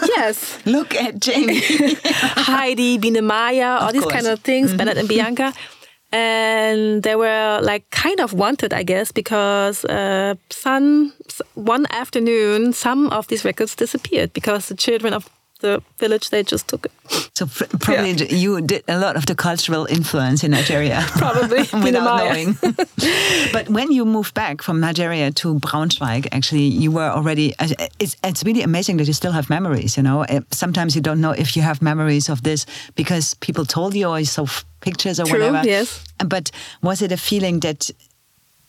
yes. 0.16 0.58
Look 0.66 0.96
at 0.96 1.20
Jamie. 1.20 1.60
Heidi, 2.48 2.98
Biene 2.98 3.24
Maja, 3.24 3.80
all 3.82 3.88
Of 3.88 3.94
these 3.94 4.04
course. 4.04 4.14
kind 4.14 4.28
of 4.28 4.40
things, 4.42 4.72
Mhm. 4.74 4.78
Bernard 4.78 4.98
and 4.98 5.08
Bianca. 5.08 5.54
And 6.12 7.02
they 7.02 7.16
were 7.16 7.60
like 7.64 7.90
kind 7.90 8.20
of 8.20 8.34
wanted, 8.34 8.72
I 8.72 8.84
guess, 8.84 9.12
because 9.12 9.84
uh, 9.86 10.36
some 10.52 11.12
one 11.56 11.88
afternoon, 11.90 12.74
some 12.74 13.10
of 13.10 13.28
these 13.28 13.44
records 13.44 13.76
disappeared 13.76 14.32
because 14.34 14.68
the 14.68 14.76
children 14.76 15.14
of 15.14 15.28
the 15.64 15.82
village 16.00 16.30
they 16.30 16.44
just 16.52 16.66
took 16.68 16.86
it. 16.86 16.92
So 17.38 17.46
pr 17.48 17.64
probably 17.84 18.12
you 18.44 18.62
did 18.72 18.84
a 18.88 18.98
lot 19.06 19.16
of 19.20 19.24
the 19.26 19.36
cultural 19.36 19.84
influence 19.98 20.40
in 20.46 20.52
Nigeria. 20.52 21.00
Probably 21.24 21.64
without 21.86 22.04
knowing. 22.20 22.50
but 23.56 23.66
when 23.78 23.92
you 23.98 24.06
moved 24.06 24.34
back 24.34 24.62
from 24.62 24.80
Nigeria 24.80 25.32
to 25.32 25.48
Braunschweig, 25.66 26.28
actually, 26.32 26.68
you 26.84 26.92
were 26.98 27.12
already. 27.18 27.48
uh, 27.60 27.88
It's 28.04 28.16
it's 28.30 28.42
really 28.48 28.64
amazing 28.64 28.98
that 29.00 29.08
you 29.08 29.14
still 29.14 29.32
have 29.34 29.48
memories. 29.58 29.92
You 29.98 30.04
know, 30.04 30.20
Uh, 30.30 30.42
sometimes 30.52 30.94
you 30.96 31.02
don't 31.02 31.20
know 31.26 31.34
if 31.44 31.50
you 31.56 31.64
have 31.66 31.78
memories 31.82 32.30
of 32.30 32.40
this 32.42 32.66
because 32.96 33.26
people 33.48 33.66
told 33.66 33.94
you 34.00 34.10
or 34.12 34.20
you 34.20 34.26
saw 34.38 34.46
pictures 34.82 35.20
or 35.20 35.26
True, 35.26 35.40
whatever. 35.40 35.68
yes. 35.68 35.88
But 36.34 36.52
was 36.82 37.02
it 37.02 37.12
a 37.12 37.18
feeling 37.18 37.62
that 37.62 37.92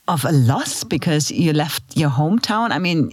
of 0.07 0.25
a 0.25 0.33
loss 0.33 0.85
because 0.85 1.25
you 1.35 1.53
left 1.53 1.83
your 1.97 2.11
hometown? 2.11 2.69
I 2.77 2.79
mean. 2.79 3.13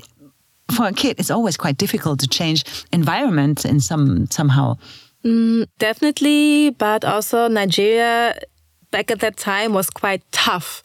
For 0.76 0.88
a 0.88 0.94
kid, 0.94 1.20
it's 1.20 1.32
always 1.32 1.58
quite 1.58 1.78
difficult 1.78 2.20
to 2.20 2.28
change 2.28 2.64
environment 2.92 3.66
in 3.66 3.80
some 3.80 4.28
somehow. 4.28 4.78
Definitely, 5.78 6.72
but 6.72 7.06
also 7.06 7.48
Nigeria 7.48 8.36
back 8.92 9.12
at 9.12 9.20
that 9.20 9.38
time 9.38 9.74
was 9.74 9.90
quite 9.90 10.22
tough 10.32 10.84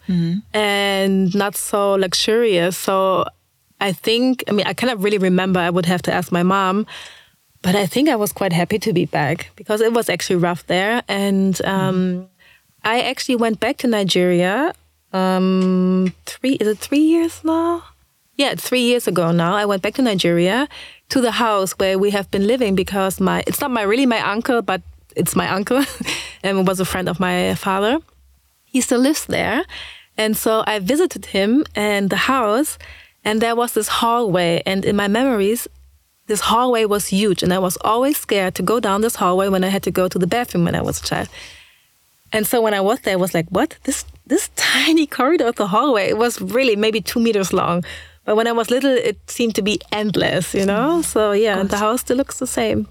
and 0.53 1.33
not 1.35 1.55
so 1.55 1.95
luxurious. 1.95 2.77
So 2.77 3.25
I 3.81 3.91
think, 3.91 4.43
I 4.47 4.51
mean, 4.51 4.65
I 4.65 4.73
cannot 4.73 4.99
really 4.99 5.17
remember. 5.17 5.59
I 5.59 5.69
would 5.69 5.85
have 5.85 6.01
to 6.03 6.13
ask 6.13 6.31
my 6.31 6.43
mom. 6.43 6.85
But 7.63 7.75
I 7.75 7.85
think 7.87 8.07
I 8.07 8.15
was 8.15 8.31
quite 8.31 8.53
happy 8.53 8.79
to 8.79 8.93
be 8.93 9.05
back 9.05 9.49
because 9.55 9.81
it 9.81 9.91
was 9.91 10.09
actually 10.09 10.37
rough 10.37 10.65
there. 10.67 11.01
And 11.07 11.59
um, 11.65 12.29
I 12.83 13.01
actually 13.01 13.35
went 13.35 13.59
back 13.59 13.77
to 13.77 13.87
Nigeria 13.87 14.73
um, 15.11 16.13
three, 16.25 16.53
is 16.53 16.67
it 16.67 16.77
three 16.77 16.99
years 16.99 17.43
now? 17.43 17.83
Yeah, 18.37 18.53
three 18.55 18.81
years 18.81 19.07
ago 19.07 19.31
now. 19.31 19.55
I 19.55 19.65
went 19.65 19.81
back 19.81 19.95
to 19.95 20.03
Nigeria 20.03 20.67
to 21.09 21.21
the 21.21 21.31
house 21.31 21.71
where 21.79 21.97
we 21.97 22.11
have 22.11 22.29
been 22.29 22.45
living 22.45 22.75
because 22.75 23.19
my, 23.19 23.43
it's 23.47 23.59
not 23.59 23.71
my 23.71 23.81
really 23.81 24.05
my 24.05 24.21
uncle, 24.21 24.61
but 24.61 24.81
it's 25.15 25.35
my 25.35 25.49
uncle 25.49 25.83
and 26.43 26.67
was 26.67 26.79
a 26.79 26.85
friend 26.85 27.09
of 27.09 27.19
my 27.19 27.55
father. 27.55 27.97
He 28.65 28.81
still 28.81 28.99
lives 28.99 29.25
there. 29.25 29.65
And 30.17 30.37
so 30.37 30.63
I 30.67 30.77
visited 30.77 31.25
him 31.27 31.65
and 31.75 32.11
the 32.11 32.17
house, 32.17 32.77
and 33.25 33.41
there 33.41 33.55
was 33.55 33.73
this 33.73 33.87
hallway. 33.87 34.61
And 34.65 34.85
in 34.85 34.95
my 34.95 35.07
memories, 35.07 35.67
this 36.27 36.41
hallway 36.41 36.85
was 36.85 37.07
huge, 37.07 37.41
and 37.41 37.53
I 37.53 37.59
was 37.59 37.77
always 37.81 38.17
scared 38.17 38.53
to 38.55 38.63
go 38.63 38.79
down 38.79 39.01
this 39.01 39.15
hallway 39.15 39.47
when 39.47 39.63
I 39.63 39.69
had 39.69 39.83
to 39.83 39.91
go 39.91 40.07
to 40.07 40.19
the 40.19 40.27
bathroom 40.27 40.65
when 40.65 40.75
I 40.75 40.81
was 40.81 40.99
a 41.01 41.03
child. 41.03 41.29
And 42.33 42.45
so 42.45 42.61
when 42.61 42.73
I 42.73 42.81
was 42.81 42.99
there, 43.01 43.13
I 43.13 43.17
was 43.17 43.33
like, 43.33 43.47
"What? 43.49 43.77
This 43.83 44.05
this 44.25 44.49
tiny 44.55 45.07
corridor 45.07 45.47
of 45.47 45.55
the 45.55 45.67
hallway? 45.67 46.09
It 46.09 46.17
was 46.17 46.41
really 46.41 46.75
maybe 46.75 46.99
two 46.99 47.19
meters 47.19 47.53
long, 47.53 47.83
but 48.27 48.35
when 48.35 48.45
I 48.45 48.51
was 48.51 48.69
little, 48.69 48.91
it 48.91 49.17
seemed 49.31 49.55
to 49.55 49.61
be 49.61 49.79
endless, 49.93 50.53
you 50.53 50.65
know. 50.65 51.01
So 51.01 51.31
yeah, 51.31 51.63
the 51.63 51.77
house 51.77 52.01
still 52.01 52.17
looks 52.17 52.39
the 52.39 52.45
same. 52.45 52.85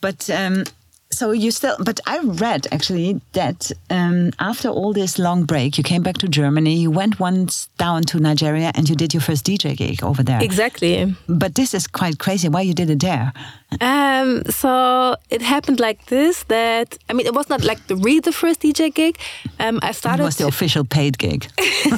But 0.00 0.30
um, 0.30 0.64
so 1.12 1.32
you 1.32 1.50
still, 1.50 1.76
but 1.84 1.98
I 2.06 2.18
read 2.20 2.66
actually 2.72 3.20
that 3.32 3.72
um, 3.90 4.30
after 4.38 4.68
all 4.68 4.92
this 4.92 5.18
long 5.18 5.44
break, 5.44 5.76
you 5.76 5.84
came 5.84 6.02
back 6.02 6.18
to 6.18 6.28
Germany. 6.28 6.76
You 6.76 6.90
went 6.90 7.18
once 7.18 7.68
down 7.78 8.02
to 8.04 8.20
Nigeria 8.20 8.70
and 8.74 8.88
you 8.88 8.94
did 8.94 9.12
your 9.12 9.20
first 9.20 9.44
DJ 9.44 9.76
gig 9.76 10.02
over 10.04 10.22
there. 10.22 10.40
Exactly. 10.42 11.14
But 11.28 11.56
this 11.56 11.74
is 11.74 11.86
quite 11.88 12.18
crazy. 12.18 12.48
Why 12.48 12.60
you 12.62 12.74
did 12.74 12.90
it 12.90 13.00
there? 13.00 13.32
Um, 13.80 14.44
so 14.50 15.16
it 15.30 15.42
happened 15.42 15.80
like 15.80 16.06
this. 16.06 16.44
That 16.44 16.96
I 17.08 17.12
mean, 17.12 17.26
it 17.26 17.34
was 17.34 17.48
not 17.48 17.64
like 17.64 17.86
the 17.88 17.96
really 17.96 18.20
the 18.20 18.32
first 18.32 18.60
DJ 18.62 18.94
gig. 18.94 19.18
Um, 19.58 19.80
I 19.82 19.90
It 19.90 19.94
started. 19.96 20.22
was 20.22 20.36
the 20.36 20.46
official 20.46 20.84
paid 20.84 21.18
gig. 21.18 21.48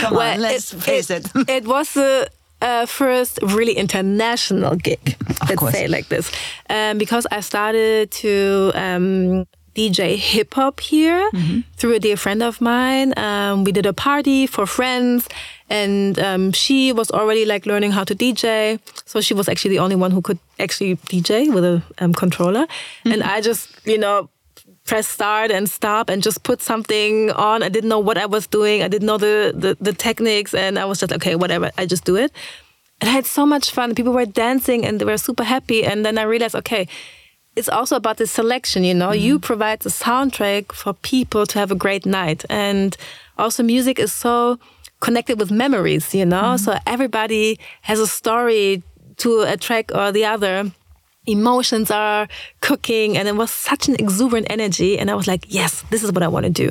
Come 0.00 0.14
Well, 0.14 0.34
on, 0.34 0.40
let's 0.40 0.72
face 0.72 1.10
it. 1.10 1.28
it 1.48 1.66
was 1.66 1.94
the 1.94 2.28
uh, 2.66 2.86
first 2.86 3.38
really 3.56 3.72
international 3.84 4.74
gig. 4.76 5.16
let's 5.48 5.54
course. 5.60 5.72
say 5.74 5.86
like 5.88 6.08
this, 6.08 6.26
um, 6.70 6.98
because 6.98 7.26
I 7.30 7.40
started 7.42 8.10
to 8.22 8.72
um, 8.74 9.46
DJ 9.74 10.16
hip 10.16 10.54
hop 10.54 10.80
here 10.80 11.30
Mm-hmm. 11.32 11.60
through 11.78 11.94
a 11.96 11.98
dear 12.00 12.16
friend 12.16 12.42
of 12.42 12.60
mine. 12.60 13.12
Um, 13.18 13.64
we 13.64 13.72
did 13.72 13.86
a 13.86 13.92
party 13.92 14.46
for 14.46 14.66
friends, 14.66 15.28
and 15.68 16.18
um, 16.18 16.52
she 16.52 16.92
was 16.92 17.10
already 17.10 17.44
like 17.44 17.66
learning 17.66 17.92
how 17.92 18.04
to 18.04 18.14
DJ. 18.14 18.78
So 19.04 19.20
she 19.20 19.34
was 19.34 19.48
actually 19.48 19.76
the 19.76 19.82
only 19.84 19.96
one 19.96 20.10
who 20.14 20.22
could 20.22 20.38
actually 20.58 20.96
DJ 21.12 21.52
with 21.54 21.64
a 21.64 21.82
um, 22.02 22.12
controller, 22.14 22.66
Mm-hmm. 22.66 23.12
and 23.12 23.22
I 23.22 23.40
just 23.48 23.68
you 23.86 23.98
know 23.98 24.28
press 24.86 25.06
start 25.06 25.50
and 25.50 25.68
stop 25.68 26.08
and 26.08 26.22
just 26.22 26.42
put 26.42 26.62
something 26.62 27.30
on. 27.32 27.62
I 27.62 27.68
didn't 27.68 27.88
know 27.88 27.98
what 27.98 28.16
I 28.16 28.26
was 28.26 28.46
doing. 28.46 28.82
I 28.82 28.88
didn't 28.88 29.06
know 29.06 29.18
the, 29.18 29.52
the, 29.54 29.76
the 29.80 29.92
techniques. 29.92 30.54
And 30.54 30.78
I 30.78 30.84
was 30.84 31.00
just, 31.00 31.12
okay, 31.12 31.34
whatever, 31.34 31.70
I 31.76 31.86
just 31.86 32.04
do 32.04 32.16
it. 32.16 32.32
And 33.00 33.10
I 33.10 33.12
had 33.12 33.26
so 33.26 33.44
much 33.44 33.70
fun. 33.72 33.94
People 33.94 34.12
were 34.12 34.24
dancing 34.26 34.86
and 34.86 35.00
they 35.00 35.04
were 35.04 35.18
super 35.18 35.44
happy. 35.44 35.84
And 35.84 36.04
then 36.04 36.16
I 36.16 36.22
realized, 36.22 36.54
okay, 36.54 36.88
it's 37.56 37.68
also 37.68 37.96
about 37.96 38.18
the 38.18 38.26
selection, 38.26 38.84
you 38.84 38.94
know, 38.94 39.12
you 39.12 39.36
mm-hmm. 39.36 39.46
provide 39.46 39.80
the 39.80 39.88
soundtrack 39.88 40.72
for 40.72 40.92
people 40.92 41.46
to 41.46 41.58
have 41.58 41.70
a 41.70 41.74
great 41.74 42.06
night. 42.06 42.44
And 42.48 42.96
also 43.38 43.62
music 43.62 43.98
is 43.98 44.12
so 44.12 44.58
connected 45.00 45.38
with 45.38 45.50
memories, 45.50 46.14
you 46.14 46.24
know, 46.24 46.42
mm-hmm. 46.42 46.64
so 46.64 46.78
everybody 46.86 47.58
has 47.82 47.98
a 47.98 48.06
story 48.06 48.82
to 49.18 49.40
a 49.40 49.56
track 49.56 49.90
or 49.94 50.12
the 50.12 50.24
other 50.26 50.70
emotions 51.26 51.90
are 51.90 52.28
cooking 52.60 53.16
and 53.16 53.28
it 53.28 53.36
was 53.36 53.50
such 53.50 53.88
an 53.88 53.96
exuberant 53.96 54.46
energy 54.50 54.98
and 54.98 55.10
i 55.10 55.14
was 55.14 55.26
like 55.26 55.44
yes 55.48 55.82
this 55.90 56.02
is 56.02 56.12
what 56.12 56.22
i 56.22 56.28
want 56.28 56.44
to 56.44 56.50
do 56.50 56.70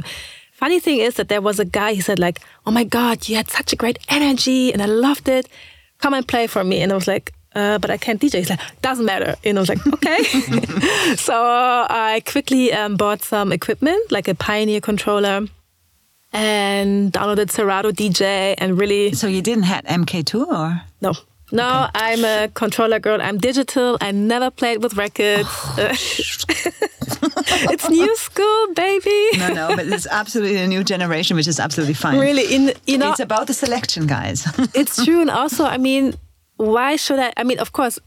funny 0.54 0.80
thing 0.80 1.00
is 1.00 1.16
that 1.16 1.28
there 1.28 1.42
was 1.42 1.60
a 1.60 1.66
guy 1.66 1.94
he 1.94 2.02
said 2.02 2.20
like 2.20 2.40
oh 2.66 2.72
my 2.72 2.84
god 2.84 3.28
you 3.28 3.36
had 3.36 3.50
such 3.50 3.74
a 3.74 3.76
great 3.76 4.00
energy 4.10 4.72
and 4.72 4.82
i 4.82 4.86
loved 4.86 5.28
it 5.28 5.48
come 6.00 6.14
and 6.14 6.28
play 6.28 6.48
for 6.48 6.64
me 6.64 6.82
and 6.82 6.92
i 6.92 6.96
was 6.96 7.08
like 7.08 7.34
uh, 7.56 7.80
but 7.80 7.90
I 7.90 7.98
can't 7.98 8.20
DJ. 8.20 8.40
He's 8.40 8.50
like, 8.50 8.60
doesn't 8.82 9.06
matter. 9.06 9.36
And 9.46 9.58
I 9.58 9.62
was 9.62 9.70
like, 9.70 9.88
okay. 9.94 10.24
so 11.16 11.34
I 11.90 12.22
quickly 12.26 12.74
um, 12.74 12.98
bought 12.98 13.24
some 13.24 13.54
equipment, 13.54 14.12
like 14.12 14.28
a 14.28 14.36
Pioneer 14.36 14.82
controller, 14.82 15.48
and 16.34 17.14
downloaded 17.14 17.50
Serato 17.50 17.92
DJ 17.92 18.56
and 18.58 18.78
really 18.78 19.14
So 19.14 19.28
you 19.28 19.42
didn't 19.42 19.64
have 19.64 19.86
MK2 19.86 20.48
or? 20.48 20.82
no. 21.02 21.14
No, 21.52 21.88
I'm 21.94 22.26
a 22.26 22.50
controller 22.54 23.00
girl. 23.00 23.22
I'm 23.22 23.38
digital. 23.38 23.98
I 24.02 24.12
never 24.12 24.50
played 24.50 24.82
with 24.82 24.96
records. 24.96 25.50
it's 27.72 27.90
new 27.90 28.16
school, 28.16 28.74
baby. 28.74 29.30
No, 29.38 29.54
no, 29.54 29.76
but 29.76 29.88
it's 29.88 30.08
absolutely 30.08 30.58
a 30.58 30.68
new 30.68 30.84
generation, 30.84 31.36
which 31.36 31.48
is 31.48 31.60
absolutely 31.60 31.94
fine. 31.94 32.20
Really, 32.20 32.54
in 32.54 32.74
you 32.88 32.98
know, 32.98 33.12
it's 33.12 33.20
about 33.20 33.48
the 33.48 33.54
selection, 33.54 34.08
guys. 34.08 34.46
it's 34.74 35.04
true. 35.04 35.22
And 35.22 35.30
also, 35.30 35.66
I 35.66 35.78
mean, 35.78 36.16
why 36.58 36.96
should 36.96 37.20
I? 37.20 37.34
I 37.38 37.44
mean, 37.44 37.60
of 37.60 37.74
course, 37.74 38.00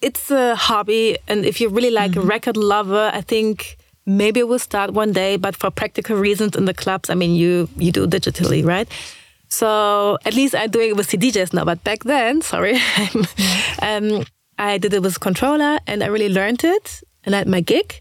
it's 0.00 0.30
a 0.30 0.56
hobby, 0.56 1.16
and 1.28 1.44
if 1.44 1.60
you're 1.60 1.70
really 1.70 1.90
like 1.90 2.16
a 2.16 2.20
mm-hmm. 2.20 2.28
record 2.28 2.56
lover, 2.56 3.10
I 3.12 3.20
think 3.20 3.76
maybe 4.06 4.42
we'll 4.42 4.58
start 4.58 4.92
one 4.92 5.12
day. 5.12 5.36
But 5.36 5.54
for 5.56 5.70
practical 5.70 6.16
reasons 6.16 6.56
in 6.56 6.64
the 6.64 6.74
clubs, 6.74 7.10
I 7.10 7.14
mean, 7.14 7.34
you 7.34 7.68
you 7.76 7.92
do 7.92 8.06
digitally, 8.06 8.64
right? 8.64 8.88
So 9.50 10.16
at 10.24 10.34
least 10.34 10.54
I'm 10.54 10.70
doing 10.70 10.90
it 10.90 10.96
with 10.96 11.08
CDJs 11.08 11.52
now. 11.52 11.64
But 11.64 11.82
back 11.84 12.04
then, 12.04 12.40
sorry, 12.52 12.78
um, 13.82 14.24
I 14.58 14.78
did 14.78 14.94
it 14.94 15.02
with 15.02 15.20
controller, 15.20 15.78
and 15.86 16.02
I 16.02 16.06
really 16.06 16.28
learned 16.28 16.64
it. 16.64 17.02
And 17.24 17.34
I 17.34 17.38
had 17.38 17.48
my 17.48 17.60
gig, 17.60 18.00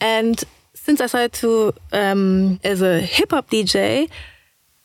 and 0.00 0.42
since 0.74 1.00
I 1.00 1.06
started 1.06 1.32
to 1.34 1.74
um, 1.92 2.58
as 2.64 2.80
a 2.80 3.00
hip 3.00 3.32
hop 3.32 3.50
DJ, 3.50 4.08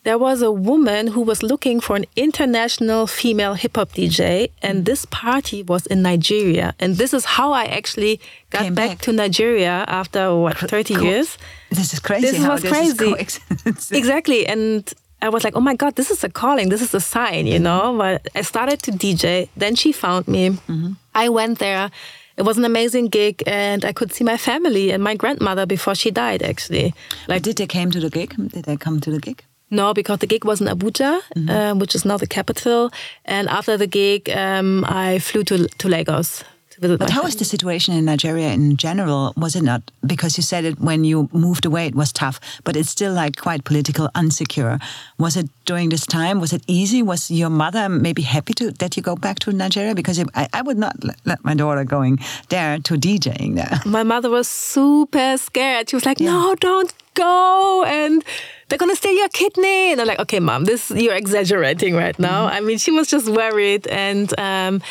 there 0.04 0.18
was 0.18 0.42
a 0.42 0.52
woman 0.52 1.08
who 1.08 1.22
was 1.22 1.42
looking 1.44 1.80
for 1.80 1.96
an 1.96 2.06
international 2.18 3.08
female 3.08 3.54
hip 3.54 3.78
hop 3.78 3.94
DJ, 3.94 4.50
and 4.62 4.84
this 4.86 5.06
party 5.06 5.64
was 5.64 5.86
in 5.86 6.02
Nigeria. 6.02 6.74
And 6.80 6.98
this 6.98 7.14
is 7.14 7.24
how 7.24 7.54
I 7.54 7.66
actually 7.66 8.20
got 8.50 8.64
back, 8.76 8.90
back. 8.90 9.00
to 9.02 9.14
Nigeria 9.14 9.86
after 9.88 10.36
what 10.36 10.58
thirty 10.58 10.96
Cool. 10.96 11.04
years. 11.06 11.38
This 11.70 11.94
is 11.94 12.00
crazy. 12.00 12.32
This 12.32 12.44
how 12.44 12.54
was 12.54 12.64
this 12.64 12.72
crazy. 12.72 13.40
Is 13.66 13.92
exactly, 13.92 14.46
and 14.48 14.92
I 15.22 15.30
was 15.30 15.44
like, 15.44 15.56
oh 15.56 15.62
my 15.62 15.76
god, 15.76 15.96
this 15.96 16.10
is 16.12 16.24
a 16.24 16.30
calling, 16.30 16.70
this 16.70 16.82
is 16.82 16.94
a 16.94 17.00
sign, 17.00 17.46
you 17.48 17.60
know. 17.60 17.96
But 17.98 18.28
I 18.36 18.42
started 18.42 18.82
to 18.84 18.92
DJ. 18.92 19.50
Then 19.56 19.76
she 19.76 19.92
found 19.92 20.28
me. 20.28 20.50
Mm-hmm. 20.50 20.94
I 21.14 21.30
went 21.30 21.60
there. 21.60 21.90
It 22.38 22.44
was 22.44 22.58
an 22.58 22.66
amazing 22.66 23.10
gig, 23.10 23.44
and 23.46 23.86
I 23.86 23.94
could 23.94 24.12
see 24.14 24.24
my 24.24 24.38
family 24.38 24.92
and 24.92 25.04
my 25.04 25.16
grandmother 25.16 25.66
before 25.66 25.96
she 25.96 26.12
died. 26.12 26.42
Actually, 26.42 26.94
Like, 27.28 27.44
did 27.44 27.58
they 27.58 27.68
came 27.68 27.92
to 27.92 28.00
the 28.00 28.10
gig? 28.10 28.36
Did 28.52 28.66
they 28.66 28.78
come 28.78 29.00
to 29.02 29.12
the 29.12 29.20
gig? 29.20 29.44
No, 29.70 29.94
because 29.94 30.20
the 30.20 30.28
gig 30.28 30.44
was 30.44 30.60
in 30.60 30.68
Abuja, 30.68 31.22
um, 31.50 31.80
which 31.80 31.96
is 31.96 32.04
now 32.04 32.18
the 32.18 32.28
capital. 32.28 32.90
And 33.26 33.48
after 33.48 33.78
the 33.78 33.88
gig, 33.88 34.30
um, 34.30 34.84
I 34.86 35.20
flew 35.20 35.44
to 35.44 35.68
to 35.78 35.88
Lagos. 35.88 36.44
But 36.82 37.12
how 37.12 37.22
was 37.22 37.36
the 37.36 37.46
situation 37.46 37.94
in 37.94 38.06
Nigeria 38.06 38.50
in 38.50 38.76
general? 38.76 39.34
Was 39.38 39.56
it 39.56 39.62
not 39.62 39.84
because 40.04 40.36
you 40.36 40.42
said 40.42 40.66
it 40.66 40.80
when 40.80 41.04
you 41.04 41.30
moved 41.32 41.66
away? 41.66 41.86
It 41.86 41.94
was 41.94 42.12
tough, 42.12 42.40
but 42.64 42.76
it's 42.76 42.90
still 42.90 43.14
like 43.14 43.38
quite 43.38 43.64
political, 43.66 44.10
unsecure. 44.16 44.82
Was 45.20 45.38
it 45.38 45.48
during 45.66 45.90
this 45.90 46.08
time? 46.08 46.40
Was 46.42 46.54
it 46.54 46.64
easy? 46.66 47.04
Was 47.04 47.30
your 47.30 47.52
mother 47.52 47.88
maybe 47.88 48.24
happy 48.24 48.54
to 48.56 48.72
that 48.72 48.98
you 48.98 49.04
go 49.04 49.16
back 49.16 49.38
to 49.40 49.52
Nigeria? 49.52 49.94
Because 49.94 50.18
if, 50.18 50.28
I, 50.34 50.48
I 50.54 50.64
would 50.64 50.78
not 50.78 50.96
let, 51.24 51.44
my 51.44 51.54
daughter 51.54 51.84
going 51.84 52.18
there 52.50 52.80
to 52.80 52.96
DJing 52.96 53.56
there. 53.56 53.80
my 53.86 54.02
mother 54.04 54.32
was 54.32 54.48
super 54.48 55.38
scared. 55.38 55.90
She 55.90 55.96
was 55.96 56.06
like, 56.06 56.20
"No, 56.20 56.56
don't 56.56 56.92
go!" 57.14 57.84
and 57.86 58.24
they're 58.70 58.80
gonna 58.80 58.96
steal 58.96 59.14
your 59.14 59.30
kidney. 59.30 59.92
And 59.92 60.02
I'm 60.02 60.08
like, 60.08 60.20
"Okay, 60.20 60.40
mom, 60.40 60.66
this 60.66 60.90
you're 60.90 61.16
exaggerating 61.16 61.94
right 61.94 62.18
now." 62.18 62.48
I 62.48 62.60
mean, 62.60 62.80
she 62.80 62.90
was 62.90 63.08
just 63.08 63.30
worried. 63.30 63.86
And 63.88 64.34
um, 64.40 64.82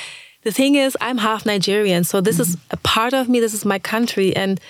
the 0.43 0.53
thing 0.53 0.75
is, 0.75 0.97
I'm 1.01 1.19
half 1.19 1.45
Nigerian, 1.45 2.05
so 2.05 2.21
this 2.21 2.41
is 2.41 2.57
a 2.71 2.77
part 2.79 3.13
of 3.13 3.29
me. 3.29 3.41
This 3.41 3.55
is 3.55 3.65
my 3.65 3.79
country. 3.79 4.35
And 4.35 4.61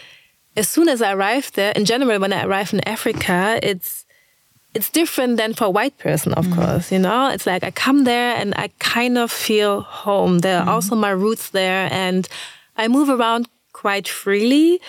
as 0.56 0.68
soon 0.68 0.88
as 0.88 1.00
I 1.00 1.12
arrived 1.12 1.54
there, 1.54 1.72
in 1.72 1.84
general, 1.84 2.18
when 2.18 2.32
I 2.32 2.44
arrive 2.44 2.72
in 2.72 2.86
Africa, 2.88 3.58
it's 3.62 4.04
it's 4.72 4.88
different 4.88 5.36
than 5.36 5.52
for 5.52 5.64
a 5.64 5.70
white 5.70 5.98
person, 5.98 6.32
of 6.34 6.46
mm. 6.46 6.54
course. 6.54 6.92
You 6.92 7.00
know, 7.00 7.28
it's 7.28 7.46
like 7.46 7.64
I 7.64 7.70
come 7.70 8.04
there 8.04 8.36
and 8.36 8.54
I 8.56 8.68
kind 8.78 9.18
of 9.18 9.30
feel 9.30 9.80
home. 9.80 10.40
There 10.40 10.60
are 10.60 10.68
also 10.68 10.94
my 10.94 11.10
roots 11.10 11.50
there, 11.50 11.88
and 11.92 12.28
I 12.76 12.88
move 12.88 13.08
around 13.08 13.48
quite 13.72 14.08
freely. 14.08 14.80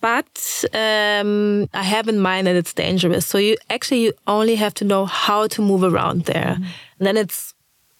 But 0.00 0.64
um, 0.74 1.66
I 1.72 1.82
have 1.82 2.08
in 2.08 2.20
mind 2.20 2.46
that 2.46 2.56
it's 2.56 2.74
dangerous. 2.74 3.24
So 3.24 3.38
you 3.38 3.56
actually 3.70 4.04
you 4.04 4.12
only 4.26 4.56
have 4.56 4.74
to 4.74 4.84
know 4.84 5.06
how 5.06 5.46
to 5.46 5.62
move 5.62 5.82
around 5.82 6.24
there, 6.26 6.56
mm. 6.58 6.64
and 6.98 7.06
then 7.06 7.16
it's, 7.16 7.53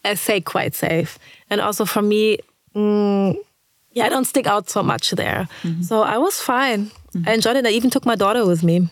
I 0.04 0.14
say, 0.14 0.40
quite 0.40 0.74
safe. 0.74 1.18
And 1.50 1.60
also 1.60 1.84
for 1.84 2.02
me, 2.02 2.38
mm, 2.74 3.34
yeah, 3.92 4.06
I 4.06 4.08
don't 4.08 4.24
stick 4.26 4.46
out 4.46 4.68
so 4.70 4.82
much 4.82 5.10
there. 5.12 5.48
So 5.82 6.02
I 6.02 6.18
was 6.18 6.40
fine. 6.40 6.90
I 7.26 7.32
enjoyed 7.34 7.56
it. 7.56 7.66
I 7.66 7.70
even 7.70 7.90
took 7.90 8.04
my 8.06 8.16
daughter 8.16 8.44
with 8.46 8.62
me. 8.62 8.88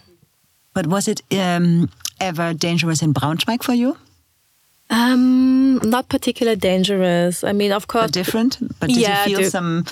But 0.74 0.86
was 0.86 1.08
it 1.08 1.20
um, 1.32 1.88
ever 2.20 2.54
dangerous 2.54 3.02
in 3.02 3.12
Braunschweig 3.12 3.62
for 3.62 3.74
you? 3.74 3.96
Um, 4.90 5.78
not 5.78 6.08
particularly 6.08 6.56
dangerous. 6.58 7.44
I 7.44 7.52
mean, 7.52 7.72
of 7.72 7.86
course, 7.88 8.06
But 8.06 8.12
different? 8.12 8.58
But 8.80 8.88
did 8.88 8.96
Yeah, 8.98 9.24
you 9.26 9.30
feel 9.36 9.38
di- 9.40 9.50
some? 9.50 9.84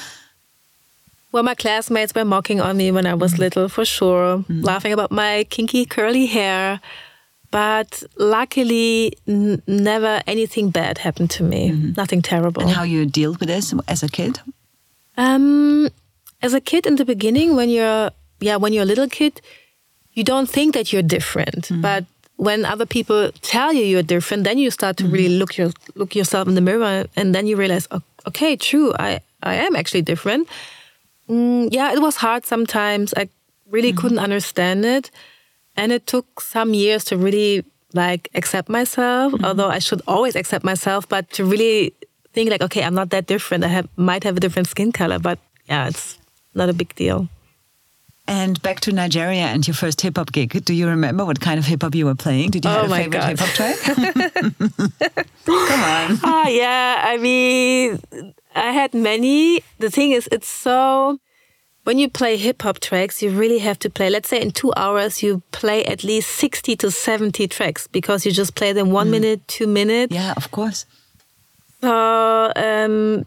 well, 1.32 1.42
my 1.42 1.54
classmates 1.54 2.14
were 2.14 2.24
mocking 2.24 2.60
on 2.60 2.76
me 2.76 2.90
when 2.92 3.06
I 3.06 3.14
was 3.14 3.38
little, 3.38 3.68
for 3.68 3.84
sure, 3.84 4.44
laughing 4.48 4.92
about 4.92 5.10
my 5.10 5.44
kinky 5.50 5.86
curly 5.86 6.26
hair. 6.26 6.80
But 7.50 8.02
luckily, 8.16 9.12
n- 9.26 9.62
never 9.66 10.20
anything 10.26 10.70
bad 10.70 10.98
happened 10.98 11.30
to 11.30 11.42
me. 11.42 11.70
Nothing 11.96 12.22
terrible. 12.22 12.62
And 12.62 12.70
how 12.70 12.84
you 12.84 13.06
deal 13.06 13.32
with 13.40 13.48
this 13.48 13.74
as 13.88 14.02
a 14.02 14.08
kid? 14.08 14.40
Um, 15.16 15.88
as 16.42 16.54
a 16.54 16.60
kid 16.60 16.86
in 16.86 16.96
the 16.96 17.04
beginning, 17.04 17.56
when 17.56 17.68
you're 17.68 18.10
yeah, 18.40 18.56
when 18.56 18.72
you're 18.72 18.84
a 18.84 18.86
little 18.86 19.08
kid, 19.08 19.40
you 20.12 20.24
don't 20.24 20.48
think 20.48 20.74
that 20.74 20.92
you're 20.92 21.02
different. 21.02 21.68
But 21.82 22.04
when 22.36 22.64
other 22.64 22.86
people 22.86 23.30
tell 23.42 23.72
you 23.72 23.84
you're 23.84 24.02
different, 24.06 24.44
then 24.44 24.56
you 24.58 24.70
start 24.70 24.96
to 24.98 25.04
really 25.06 25.36
look 25.38 25.58
your 25.58 25.72
look 25.94 26.14
yourself 26.14 26.48
in 26.48 26.54
the 26.54 26.60
mirror, 26.62 27.06
and 27.16 27.34
then 27.34 27.46
you 27.46 27.56
realize, 27.58 27.86
"O- 27.90 28.02
okay, 28.26 28.56
true, 28.56 28.92
I 28.98 29.20
I 29.42 29.54
am 29.66 29.76
actually 29.76 30.02
different. 30.02 30.48
Mm, 31.28 31.68
yeah, 31.72 31.92
it 31.92 32.00
was 32.00 32.16
hard 32.16 32.46
sometimes. 32.46 33.12
I 33.16 33.28
really 33.70 33.92
couldn't 33.92 34.18
understand 34.18 34.84
it, 34.84 35.10
and 35.80 35.92
it 35.92 36.06
took 36.06 36.40
some 36.40 36.74
years 36.74 37.04
to 37.04 37.16
really 37.16 37.64
like 37.94 38.28
accept 38.34 38.68
myself. 38.68 39.32
Although 39.42 39.68
I 39.68 39.78
should 39.80 40.02
always 40.06 40.36
accept 40.36 40.64
myself, 40.64 41.08
but 41.08 41.30
to 41.30 41.44
really 41.44 41.94
think 42.34 42.50
like, 42.50 42.62
okay, 42.62 42.82
I'm 42.84 42.94
not 42.94 43.10
that 43.10 43.26
different. 43.26 43.64
I 43.64 43.68
have 43.68 43.88
might 43.96 44.24
have 44.24 44.36
a 44.36 44.40
different 44.40 44.68
skin 44.68 44.92
color, 44.92 45.18
but 45.18 45.38
yeah, 45.66 45.88
it's 45.88 46.18
not 46.54 46.68
a 46.68 46.72
big 46.72 46.94
deal. 46.94 47.28
And 48.26 48.60
back 48.62 48.80
to 48.80 48.92
Nigeria 48.92 49.46
and 49.46 49.66
your 49.66 49.74
first 49.74 50.00
hip 50.02 50.16
hop 50.16 50.30
gig. 50.30 50.64
Do 50.64 50.72
you 50.72 50.86
remember 50.86 51.24
what 51.24 51.40
kind 51.40 51.58
of 51.58 51.64
hip 51.66 51.82
hop 51.82 51.94
you 51.94 52.04
were 52.06 52.14
playing? 52.14 52.50
Did 52.50 52.64
you 52.64 52.70
Oh 52.70 52.86
have 52.86 52.92
a 52.92 52.94
favorite 52.94 53.24
hip 53.24 53.38
hop 53.40 53.52
track? 53.58 53.78
Come 55.46 55.82
on. 55.82 56.18
ah, 56.22 56.46
yeah. 56.48 57.02
I 57.06 57.16
mean, 57.16 57.98
I 58.54 58.70
had 58.70 58.94
many. 58.94 59.64
The 59.78 59.90
thing 59.90 60.12
is, 60.12 60.28
it's 60.30 60.48
so. 60.48 61.18
When 61.84 61.98
you 61.98 62.10
play 62.10 62.36
hip 62.36 62.62
hop 62.62 62.80
tracks, 62.80 63.22
you 63.22 63.30
really 63.30 63.58
have 63.58 63.78
to 63.80 63.90
play. 63.90 64.10
Let's 64.10 64.28
say 64.28 64.40
in 64.40 64.50
two 64.50 64.72
hours, 64.76 65.22
you 65.22 65.42
play 65.50 65.84
at 65.86 66.04
least 66.04 66.30
60 66.30 66.76
to 66.76 66.90
70 66.90 67.48
tracks 67.48 67.86
because 67.86 68.26
you 68.26 68.32
just 68.32 68.54
play 68.54 68.72
them 68.72 68.90
one 68.90 69.10
minute, 69.10 69.46
two 69.48 69.66
minutes. 69.66 70.14
Yeah, 70.14 70.34
of 70.36 70.50
course. 70.50 70.84
So, 71.80 72.52
um, 72.54 73.24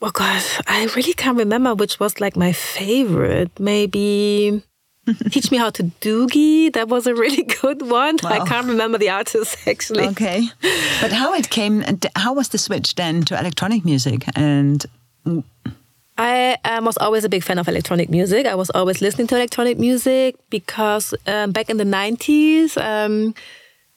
oh 0.00 0.10
God, 0.12 0.42
I 0.68 0.88
really 0.94 1.14
can't 1.14 1.36
remember 1.36 1.74
which 1.74 1.98
was 1.98 2.20
like 2.20 2.36
my 2.36 2.52
favorite. 2.52 3.50
Maybe 3.58 4.62
Teach 5.30 5.50
Me 5.50 5.58
How 5.58 5.70
to 5.70 5.84
Dougie. 6.00 6.72
That 6.72 6.88
was 6.88 7.06
a 7.06 7.14
really 7.14 7.42
good 7.60 7.82
one. 7.82 8.16
I 8.24 8.46
can't 8.46 8.66
remember 8.66 8.98
the 8.98 9.10
artist 9.10 9.56
actually. 9.66 10.06
Okay. 10.08 10.46
But 11.00 11.12
how 11.12 11.34
it 11.34 11.50
came, 11.50 11.84
how 12.16 12.34
was 12.34 12.48
the 12.48 12.58
switch 12.58 12.94
then 12.94 13.22
to 13.24 13.38
electronic 13.38 13.84
music? 13.84 14.24
And 14.36 14.84
I 16.16 16.58
um, 16.64 16.84
was 16.84 16.96
always 16.98 17.24
a 17.24 17.28
big 17.28 17.42
fan 17.42 17.58
of 17.58 17.66
electronic 17.66 18.08
music. 18.08 18.46
I 18.46 18.54
was 18.54 18.70
always 18.70 19.00
listening 19.00 19.26
to 19.28 19.36
electronic 19.36 19.78
music 19.78 20.36
because 20.48 21.12
um, 21.26 21.50
back 21.50 21.68
in 21.68 21.76
the 21.76 21.84
90s, 21.84 22.76
um, 22.76 23.34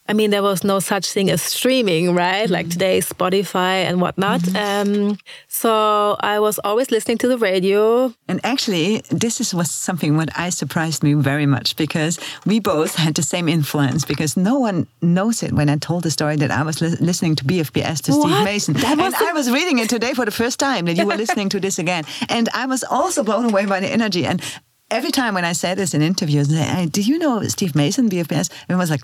I 0.09 0.13
mean, 0.13 0.29
there 0.31 0.43
was 0.43 0.63
no 0.63 0.79
such 0.79 1.11
thing 1.11 1.29
as 1.29 1.41
streaming, 1.41 2.15
right? 2.15 2.49
Like 2.49 2.69
today, 2.69 2.99
Spotify 2.99 3.83
and 3.87 3.99
whatnot. 3.99 4.41
Um, 4.55 5.17
so 5.47 6.15
I 6.21 6.39
was 6.39 6.59
always 6.63 6.91
listening 6.91 7.17
to 7.19 7.27
the 7.27 7.37
radio. 7.37 8.13
And 8.27 8.39
actually, 8.43 9.01
this 9.09 9.41
is 9.41 9.53
was 9.53 9.69
something 9.69 10.15
what 10.15 10.29
I 10.37 10.49
surprised 10.49 11.03
me 11.03 11.13
very 11.13 11.45
much 11.45 11.75
because 11.75 12.19
we 12.45 12.59
both 12.59 12.95
had 12.95 13.15
the 13.15 13.23
same 13.23 13.49
influence. 13.49 14.05
Because 14.05 14.37
no 14.37 14.57
one 14.59 14.87
knows 15.01 15.43
it 15.43 15.51
when 15.51 15.67
I 15.69 15.75
told 15.77 16.03
the 16.03 16.11
story 16.11 16.37
that 16.37 16.51
I 16.51 16.63
was 16.63 16.81
li- 16.81 16.95
listening 17.01 17.35
to 17.35 17.43
BFBS 17.43 18.01
to 18.03 18.13
Steve 18.13 18.43
Mason, 18.43 18.73
That 18.75 18.91
and 18.93 19.01
was 19.01 19.13
the- 19.13 19.25
I 19.27 19.33
was 19.33 19.51
reading 19.51 19.79
it 19.79 19.89
today 19.89 20.13
for 20.13 20.25
the 20.25 20.31
first 20.31 20.57
time 20.59 20.85
that 20.85 20.95
you 20.97 21.05
were 21.05 21.17
listening 21.23 21.49
to 21.49 21.59
this 21.59 21.79
again, 21.79 22.03
and 22.29 22.47
I 22.53 22.65
was 22.65 22.83
also 22.83 23.23
blown 23.23 23.45
away 23.45 23.65
by 23.65 23.79
the 23.81 23.87
energy. 23.89 24.25
And 24.25 24.41
every 24.89 25.11
time 25.11 25.33
when 25.33 25.43
I 25.43 25.51
say 25.53 25.75
this 25.75 25.93
in 25.93 26.01
interviews, 26.01 26.47
they 26.47 26.55
say, 26.55 26.63
hey, 26.63 26.85
"Do 26.85 27.01
you 27.01 27.19
know 27.19 27.43
Steve 27.43 27.75
Mason, 27.75 28.09
BFBS?" 28.09 28.49
And 28.69 28.75
I 28.77 28.79
was 28.79 28.89
like. 28.89 29.01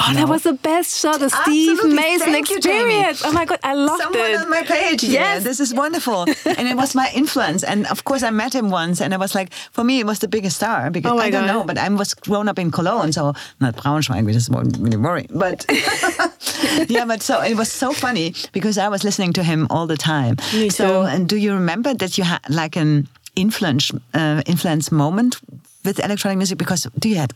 Oh, 0.00 0.12
that 0.14 0.28
was 0.28 0.42
the 0.42 0.52
best 0.54 0.98
shot, 1.00 1.20
the 1.20 1.30
Steve. 1.30 1.78
Mason 1.84 2.30
Thank 2.32 2.50
you, 2.50 2.60
Jamie. 2.60 3.04
oh 3.24 3.32
my 3.32 3.44
God, 3.44 3.58
I 3.62 3.74
loved 3.74 4.02
Someone 4.02 4.20
it. 4.20 4.38
Someone 4.38 4.42
on 4.44 4.50
my 4.50 4.62
page. 4.66 5.04
Yeah, 5.04 5.20
Yes. 5.34 5.44
this 5.44 5.60
is 5.60 5.72
wonderful. 5.74 6.22
and 6.58 6.68
it 6.68 6.76
was 6.76 6.94
my 6.94 7.10
influence. 7.14 7.62
And 7.64 7.86
of 7.88 8.04
course, 8.04 8.22
I 8.22 8.30
met 8.30 8.54
him 8.54 8.70
once, 8.70 9.00
and 9.00 9.12
I 9.14 9.16
was 9.16 9.34
like, 9.34 9.52
for 9.72 9.84
me, 9.84 9.98
it 10.00 10.06
was 10.06 10.18
the 10.18 10.28
biggest 10.28 10.56
star 10.56 10.90
because 10.90 11.12
Oh 11.12 11.18
I 11.18 11.30
don't 11.30 11.46
know, 11.46 11.64
but 11.64 11.78
I 11.78 11.88
was 11.88 12.14
grown 12.14 12.48
up 12.48 12.58
in 12.58 12.70
Cologne, 12.70 13.12
so 13.12 13.32
not 13.60 13.76
Braunschweig, 13.76 14.24
which 14.24 14.36
is 14.36 14.48
really 14.50 14.96
worrying. 14.96 15.28
But 15.34 15.64
yeah, 16.88 17.04
but 17.06 17.22
so 17.22 17.40
it 17.42 17.56
was 17.56 17.70
so 17.72 17.92
funny 17.92 18.34
because 18.52 18.78
I 18.78 18.88
was 18.88 19.04
listening 19.04 19.32
to 19.34 19.42
him 19.42 19.66
all 19.70 19.86
the 19.86 19.96
time. 19.96 20.36
Me 20.52 20.70
so, 20.70 20.86
too. 20.86 21.06
and 21.08 21.28
do 21.28 21.36
you 21.36 21.52
remember 21.54 21.94
that 21.94 22.16
you 22.18 22.24
had 22.24 22.40
like 22.48 22.76
an 22.76 23.08
influence 23.34 23.90
uh, 24.14 24.42
influence 24.46 24.90
moment 24.92 25.36
with 25.84 25.98
electronic 26.00 26.38
music? 26.38 26.58
Because 26.58 26.86
do 26.98 27.08
you 27.08 27.16
had 27.16 27.32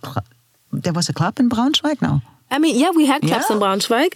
there 0.73 0.93
was 0.93 1.09
a 1.09 1.13
club 1.13 1.39
in 1.41 1.49
Braunschweig 1.49 2.01
now? 2.03 2.23
I 2.51 2.59
mean, 2.59 2.77
yeah, 2.79 2.91
we 2.91 3.07
had 3.07 3.23
clubs 3.23 3.47
Yeah. 3.49 3.57
in 3.57 3.61
Braunschweig, 3.63 4.13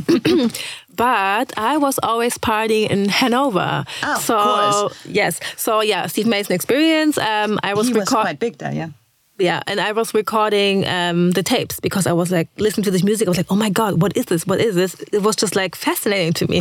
but 0.96 1.52
I 1.56 1.76
was 1.78 1.98
always 2.02 2.38
partying 2.38 2.90
in 2.90 3.08
Hanover. 3.08 3.84
Of 4.02 4.22
so 4.22 4.36
course. 4.42 5.06
yes, 5.06 5.40
so 5.56 5.80
yeah, 5.82 6.06
Steve 6.08 6.26
Mason 6.26 6.54
experience. 6.54 7.16
Um, 7.18 7.58
I 7.62 7.74
was 7.74 7.88
he 7.88 7.94
was 7.94 8.08
quite 8.08 8.38
big 8.38 8.58
there, 8.58 8.72
yeah. 8.72 8.88
Yeah, 9.36 9.62
and 9.66 9.80
I 9.80 9.90
was 9.92 10.14
recording 10.14 10.86
um, 10.86 11.32
the 11.32 11.42
tapes 11.42 11.80
because 11.80 12.06
I 12.06 12.12
was 12.12 12.30
like 12.30 12.48
listening 12.56 12.84
to 12.84 12.92
this 12.92 13.02
music. 13.02 13.26
I 13.26 13.30
was 13.30 13.36
like, 13.36 13.50
oh 13.50 13.56
my 13.56 13.68
god, 13.70 14.00
what 14.00 14.16
is 14.16 14.26
this? 14.26 14.46
What 14.46 14.60
is 14.60 14.74
this? 14.76 14.94
It 15.12 15.22
was 15.22 15.34
just 15.34 15.56
like 15.56 15.74
fascinating 15.74 16.32
to 16.34 16.46
me. 16.48 16.60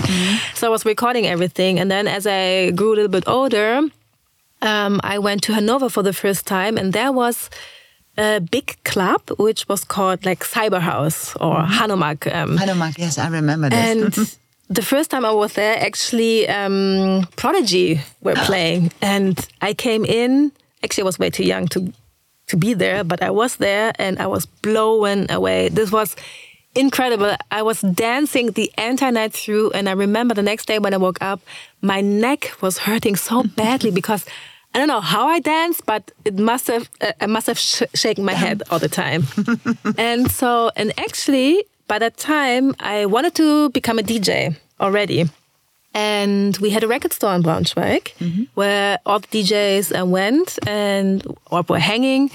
So 0.55 0.65
I 0.67 0.69
was 0.71 0.83
recording 0.85 1.27
everything, 1.27 1.79
and 1.79 1.91
then 1.91 2.07
as 2.07 2.25
I 2.25 2.71
grew 2.71 2.93
a 2.93 2.95
little 2.95 3.11
bit 3.11 3.27
older, 3.27 3.81
um, 4.63 4.99
I 5.03 5.19
went 5.19 5.43
to 5.43 5.53
Hanover 5.53 5.89
for 5.89 6.01
the 6.03 6.13
first 6.13 6.47
time, 6.47 6.77
and 6.77 6.93
there 6.93 7.11
was 7.11 7.49
a 8.17 8.39
big 8.39 8.77
club 8.83 9.21
which 9.37 9.67
was 9.67 9.83
called 9.83 10.25
like 10.25 10.43
Cyber 10.43 10.79
House 10.81 11.35
or 11.37 11.55
Hanomag. 11.55 12.33
Um, 12.33 12.57
Hanomag, 12.57 12.97
yes, 12.97 13.17
I 13.17 13.27
remember 13.29 13.69
this. 13.69 13.79
and 13.79 14.37
the 14.69 14.81
first 14.81 15.09
time 15.11 15.25
I 15.25 15.31
was 15.31 15.53
there, 15.53 15.77
actually, 15.79 16.47
um, 16.47 17.27
Prodigy 17.35 18.01
were 18.21 18.35
playing, 18.45 18.91
and 19.01 19.37
I 19.61 19.73
came 19.73 20.05
in. 20.05 20.51
Actually, 20.83 21.03
I 21.03 21.05
was 21.05 21.19
way 21.19 21.29
too 21.29 21.43
young 21.43 21.67
to 21.69 21.91
to 22.47 22.57
be 22.57 22.73
there, 22.73 23.03
but 23.03 23.21
I 23.23 23.29
was 23.29 23.55
there, 23.57 23.93
and 23.97 24.19
I 24.19 24.27
was 24.27 24.45
blown 24.45 25.29
away. 25.31 25.69
This 25.69 25.91
was 25.91 26.15
incredible. 26.75 27.35
I 27.51 27.61
was 27.61 27.81
dancing 27.81 28.51
the 28.51 28.71
entire 28.77 29.11
night 29.11 29.33
through, 29.33 29.71
and 29.71 29.87
I 29.87 29.93
remember 29.93 30.33
the 30.35 30.43
next 30.43 30.65
day 30.65 30.79
when 30.79 30.93
I 30.93 30.97
woke 30.97 31.19
up, 31.21 31.39
my 31.81 32.01
neck 32.01 32.51
was 32.61 32.77
hurting 32.79 33.15
so 33.15 33.43
badly 33.55 33.91
because. 33.91 34.25
I 34.73 34.79
don't 34.79 34.87
know 34.87 35.01
how 35.01 35.27
I 35.27 35.39
danced, 35.39 35.85
but 35.85 36.11
it 36.25 36.37
must 36.39 36.67
have 36.67 36.89
uh, 37.01 37.11
I 37.21 37.27
must 37.27 37.47
have 37.47 37.59
sh- 37.59 37.83
shaken 37.93 38.25
my 38.25 38.33
head 38.33 38.63
all 38.71 38.79
the 38.79 38.89
time. 38.89 39.23
and 39.97 40.31
so, 40.31 40.71
and 40.75 40.91
actually, 40.97 41.63
by 41.87 41.99
that 41.99 42.17
time, 42.17 42.73
I 42.79 43.05
wanted 43.05 43.35
to 43.35 43.69
become 43.69 43.99
a 43.99 44.03
DJ 44.03 44.55
already. 44.79 45.29
and 45.95 46.57
we 46.57 46.71
had 46.71 46.83
a 46.83 46.87
record 46.87 47.13
store 47.13 47.35
in 47.35 47.43
Braunschweig 47.43 48.13
where 48.55 48.97
all 49.05 49.19
the 49.19 49.27
DJs 49.27 49.93
uh, 49.93 50.05
went 50.05 50.57
and 50.67 51.21
or 51.51 51.61
were 51.69 51.79
hanging. 51.79 52.31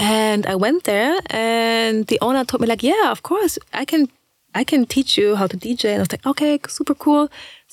And 0.00 0.46
I 0.46 0.54
went 0.54 0.84
there, 0.84 1.18
and 1.30 2.06
the 2.06 2.18
owner 2.20 2.44
told 2.44 2.60
me 2.60 2.66
like, 2.68 2.84
"Yeah, 2.86 3.10
of 3.10 3.20
course, 3.22 3.58
I 3.72 3.84
can, 3.84 4.08
I 4.60 4.64
can 4.70 4.86
teach 4.86 5.10
you 5.20 5.36
how 5.40 5.46
to 5.52 5.56
DJ." 5.64 5.84
And 5.92 5.98
I 6.00 6.04
was 6.06 6.12
like, 6.14 6.26
"Okay, 6.32 6.52
super 6.68 6.94
cool." 7.04 7.24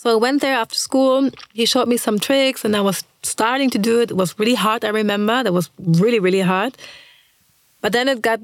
So 0.01 0.05
I 0.15 0.17
went 0.25 0.41
there 0.41 0.57
after 0.63 0.77
school. 0.87 1.29
He 1.59 1.65
showed 1.65 1.87
me 1.93 1.97
some 1.97 2.17
tricks, 2.19 2.65
and 2.65 2.75
I 2.75 2.81
was 2.89 2.97
starting 3.23 3.69
to 3.75 3.79
do 3.89 3.93
it. 4.01 4.11
It 4.11 4.17
was 4.17 4.29
really 4.39 4.55
hard. 4.65 4.83
I 4.85 4.91
remember 5.01 5.43
that 5.43 5.53
was 5.53 5.69
really, 6.03 6.19
really 6.27 6.41
hard. 6.53 6.73
But 7.81 7.91
then 7.93 8.07
it 8.09 8.21
got 8.21 8.39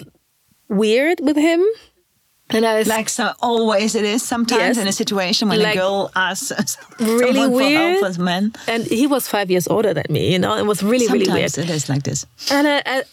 weird 0.67 1.19
with 1.19 1.37
him, 1.37 1.61
and 2.49 2.65
I 2.65 2.73
was 2.79 2.87
Like 2.87 3.09
so, 3.09 3.25
always 3.41 3.95
it 3.95 4.03
is 4.05 4.21
sometimes 4.23 4.75
Yes. 4.75 4.77
in 4.77 4.87
a 4.87 4.91
situation 5.03 5.49
when 5.49 5.59
Like, 5.59 5.75
a 5.75 5.79
girl 5.79 6.11
asks 6.15 6.77
really 6.99 7.33
someone 7.43 7.49
for 7.51 7.55
weird. 7.57 7.91
help 7.99 8.05
as 8.09 8.17
men. 8.19 8.53
and 8.67 8.83
he 8.83 9.07
was 9.07 9.27
five 9.27 9.49
years 9.53 9.67
older 9.67 9.93
than 9.93 10.05
me. 10.09 10.31
You 10.33 10.39
know, 10.39 10.55
it 10.57 10.65
was 10.65 10.81
really, 10.83 11.07
really 11.07 11.31
weird. 11.31 11.51
Sometimes 11.51 11.69
it 11.71 11.75
is 11.75 11.89
like 11.89 12.03
this. 12.03 12.25
And 12.51 12.67
I, 12.67 12.81
I, 12.85 13.03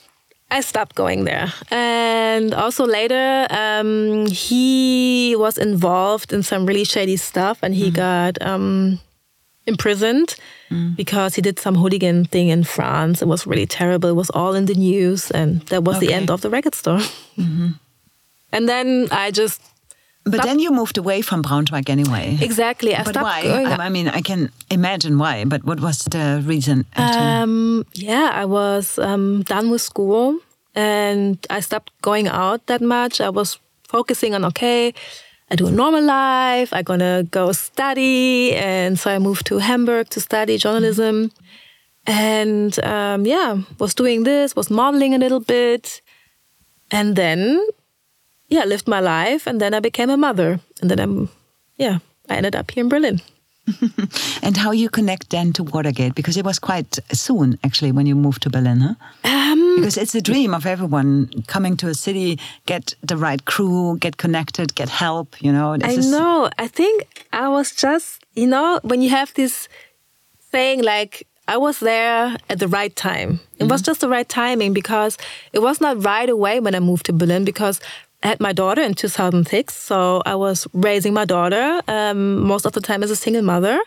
I 0.51 0.61
stopped 0.63 0.95
going 0.95 1.25
there. 1.25 1.53
And 1.71 2.55
also 2.55 2.87
later, 2.87 3.47
um, 3.51 4.27
he 4.27 5.35
was 5.37 5.59
involved 5.59 6.33
in 6.33 6.43
some 6.43 6.65
really 6.65 6.85
shady 6.85 7.17
stuff 7.17 7.59
and 7.63 7.75
he 7.75 7.91
got 7.91 8.41
um, 8.41 8.99
imprisoned 9.67 10.37
because 10.97 11.35
he 11.35 11.43
did 11.43 11.59
some 11.59 11.75
hooligan 11.75 12.25
thing 12.25 12.49
in 12.49 12.65
France. 12.65 13.21
It 13.23 13.29
was 13.29 13.47
really 13.47 13.67
terrible. 13.67 14.09
It 14.09 14.17
was 14.17 14.31
all 14.31 14.55
in 14.55 14.65
the 14.67 14.75
news. 14.75 15.31
And 15.31 15.61
that 15.69 15.85
was 15.85 15.99
the 16.01 16.13
end 16.15 16.31
of 16.31 16.41
the 16.41 16.51
record 16.51 16.75
store. 16.75 17.01
And 18.51 18.69
then 18.69 19.09
I 19.11 19.31
just, 19.31 19.61
But 20.31 20.43
then 20.43 20.59
you 20.59 20.71
moved 20.71 20.99
away 20.99 21.23
from 21.23 21.43
Braunschweig 21.43 21.89
anyway. 21.89 22.39
exactly, 22.41 22.95
I 22.95 23.03
but 23.03 23.17
why? 23.17 23.43
going. 23.43 23.67
I, 23.67 23.87
I 23.87 23.89
mean, 23.89 24.09
I 24.09 24.21
can 24.21 24.51
imagine 24.71 25.19
why. 25.19 25.45
But 25.45 25.65
what 25.65 25.81
was 25.81 26.05
the 26.05 26.43
reason? 26.45 26.85
Um, 26.97 27.85
yeah, 27.95 28.31
I 28.33 28.45
was 28.45 28.99
um, 28.99 29.43
done 29.43 29.71
with 29.71 29.83
school 29.83 30.41
and 30.75 31.39
I 31.51 31.61
stopped 31.61 31.91
going 32.03 32.29
out 32.29 32.67
that 32.67 32.81
much. 32.81 33.21
I 33.21 33.31
was 33.31 33.59
focusing 33.89 34.35
on 34.35 34.45
okay, 34.45 34.95
I 35.51 35.57
do 35.57 35.67
a 35.67 35.71
normal 35.71 36.03
life. 36.03 36.73
I'm 36.73 36.85
gonna 36.85 37.25
go 37.31 37.53
study, 37.53 38.55
and 38.55 38.99
so 38.99 39.11
I 39.11 39.19
moved 39.19 39.47
to 39.47 39.59
Hamburg 39.59 40.09
to 40.11 40.21
study 40.21 40.59
journalism. 40.59 41.33
And 42.07 42.79
um, 42.85 43.27
yeah, 43.27 43.59
was 43.79 43.95
doing 43.95 44.25
this, 44.25 44.55
was 44.55 44.71
modeling 44.71 45.15
a 45.15 45.19
little 45.19 45.41
bit, 45.41 46.01
and 46.91 47.17
then 47.17 47.61
yeah, 48.49 48.65
lived 48.65 48.89
my 48.89 49.01
life, 49.01 49.47
and 49.47 49.61
then 49.61 49.75
I 49.75 49.81
became 49.81 50.11
a 50.11 50.17
mother, 50.17 50.61
and 50.81 50.91
then 50.91 50.99
I'm 51.01 51.29
yeah, 51.77 51.99
I 52.29 52.37
ended 52.37 52.57
up 52.57 52.71
here 52.71 52.83
in 52.83 52.89
Berlin. 52.89 53.21
and 54.43 54.57
how 54.57 54.71
you 54.71 54.89
connect 54.89 55.31
then 55.31 55.53
to 55.53 55.63
Watergate? 55.63 56.15
Because 56.15 56.37
it 56.37 56.45
was 56.45 56.59
quite 56.59 56.99
soon, 57.13 57.59
actually, 57.65 57.93
when 57.93 58.07
you 58.07 58.15
moved 58.15 58.43
to 58.43 58.51
Berlin, 58.51 58.81
huh? 58.81 58.95
Um, 59.25 59.77
Because 59.77 59.97
it's 59.97 60.15
a 60.15 60.21
dream 60.21 60.55
of 60.55 60.67
everyone 60.67 61.29
coming 61.47 61.77
to 61.79 61.89
a 61.89 61.95
city, 61.95 62.39
get 62.67 62.95
the 63.03 63.17
right 63.17 63.45
crew, 63.45 63.99
get 63.99 64.17
connected, 64.17 64.75
get 64.75 64.89
help. 64.89 65.37
You 65.43 65.53
know, 65.53 65.77
This 65.77 66.07
I 66.07 66.11
know. 66.11 66.51
I 66.59 66.69
think 66.69 67.27
I 67.33 67.49
was 67.49 67.73
just, 67.73 68.25
you 68.35 68.47
know, 68.47 68.81
when 68.83 69.03
you 69.03 69.11
have 69.11 69.33
this 69.35 69.69
saying 70.51 70.83
like, 70.83 71.27
I 71.47 71.57
was 71.57 71.81
there 71.81 72.37
at 72.51 72.59
the 72.59 72.69
right 72.69 72.95
time. 72.95 73.41
It 73.59 73.71
was 73.71 73.81
just 73.81 74.03
the 74.03 74.09
right 74.09 74.29
timing 74.29 74.75
because 74.75 75.17
it 75.55 75.61
was 75.61 75.81
not 75.81 76.05
right 76.05 76.29
away 76.29 76.61
when 76.61 76.75
I 76.75 76.81
moved 76.81 77.07
to 77.07 77.13
Berlin 77.15 77.45
because 77.45 77.81
had 78.23 78.41
my 78.41 78.53
daughter 78.53 78.83
in 78.83 78.95
2006. 78.95 79.75
So 79.75 80.23
I 80.27 80.35
was 80.35 80.67
raising 80.73 81.15
my 81.15 81.25
daughter 81.25 81.81
um, 81.89 82.41
most 82.41 82.67
of 82.67 82.73
the 82.73 82.81
time 82.81 83.03
as 83.03 83.11
a 83.11 83.17
single 83.17 83.43
mother. 83.43 83.79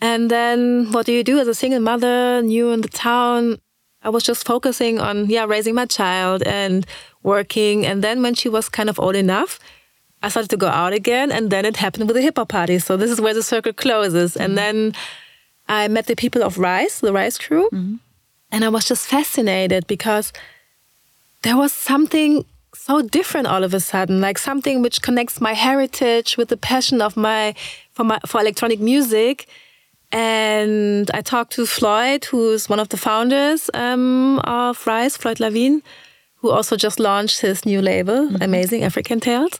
And 0.00 0.30
then 0.30 0.90
what 0.90 1.06
do 1.06 1.12
you 1.12 1.22
do 1.22 1.38
as 1.38 1.46
a 1.46 1.54
single 1.54 1.80
mother, 1.80 2.42
new 2.42 2.70
in 2.70 2.80
the 2.80 2.88
town? 2.88 3.58
I 4.02 4.08
was 4.08 4.24
just 4.24 4.44
focusing 4.44 4.98
on, 4.98 5.26
yeah, 5.26 5.44
raising 5.44 5.76
my 5.76 5.86
child 5.86 6.42
and 6.42 6.84
working. 7.22 7.86
And 7.86 8.02
then 8.02 8.20
when 8.20 8.34
she 8.34 8.48
was 8.48 8.68
kind 8.68 8.90
of 8.90 8.98
old 8.98 9.14
enough, 9.14 9.60
I 10.24 10.28
started 10.28 10.50
to 10.50 10.56
go 10.56 10.68
out 10.68 10.92
again, 10.92 11.32
and 11.32 11.50
then 11.50 11.64
it 11.64 11.76
happened 11.76 12.06
with 12.06 12.14
the 12.16 12.22
hip 12.22 12.36
hop 12.36 12.48
party. 12.48 12.78
So 12.78 12.96
this 12.96 13.10
is 13.10 13.20
where 13.20 13.34
the 13.34 13.42
circle 13.42 13.72
closes. 13.72 14.36
And 14.36 14.56
then 14.56 14.92
I 15.68 15.88
met 15.88 16.06
the 16.06 16.14
people 16.16 16.42
of 16.42 16.58
Rise, 16.58 17.00
the 17.00 17.12
Rise 17.12 17.38
crew, 17.38 17.68
and 18.52 18.64
I 18.64 18.68
was 18.68 18.84
just 18.84 19.06
fascinated 19.06 19.86
because 19.86 20.32
there 21.42 21.56
was 21.56 21.72
something 21.72 22.44
so 22.74 23.02
different 23.02 23.46
all 23.46 23.64
of 23.64 23.74
a 23.74 23.80
sudden, 23.80 24.20
like 24.20 24.38
something 24.38 24.82
which 24.82 25.02
connects 25.02 25.40
my 25.40 25.52
heritage 25.52 26.36
with 26.36 26.48
the 26.48 26.56
passion 26.56 27.00
of 27.02 27.16
my 27.16 27.54
for 27.92 28.04
my 28.04 28.18
for 28.26 28.40
electronic 28.40 28.80
music. 28.80 29.46
And 30.10 31.10
I 31.14 31.22
talked 31.22 31.52
to 31.52 31.66
Floyd, 31.66 32.26
who's 32.26 32.68
one 32.68 32.80
of 32.80 32.90
the 32.90 32.98
founders 32.98 33.70
um, 33.72 34.40
of 34.40 34.86
Rise, 34.86 35.16
Floyd 35.16 35.38
Lavine, 35.38 35.80
who 36.36 36.50
also 36.50 36.76
just 36.76 37.00
launched 37.00 37.40
his 37.40 37.64
new 37.64 37.80
label, 37.80 38.28
Amazing 38.42 38.84
African 38.84 39.20
Tales. 39.20 39.58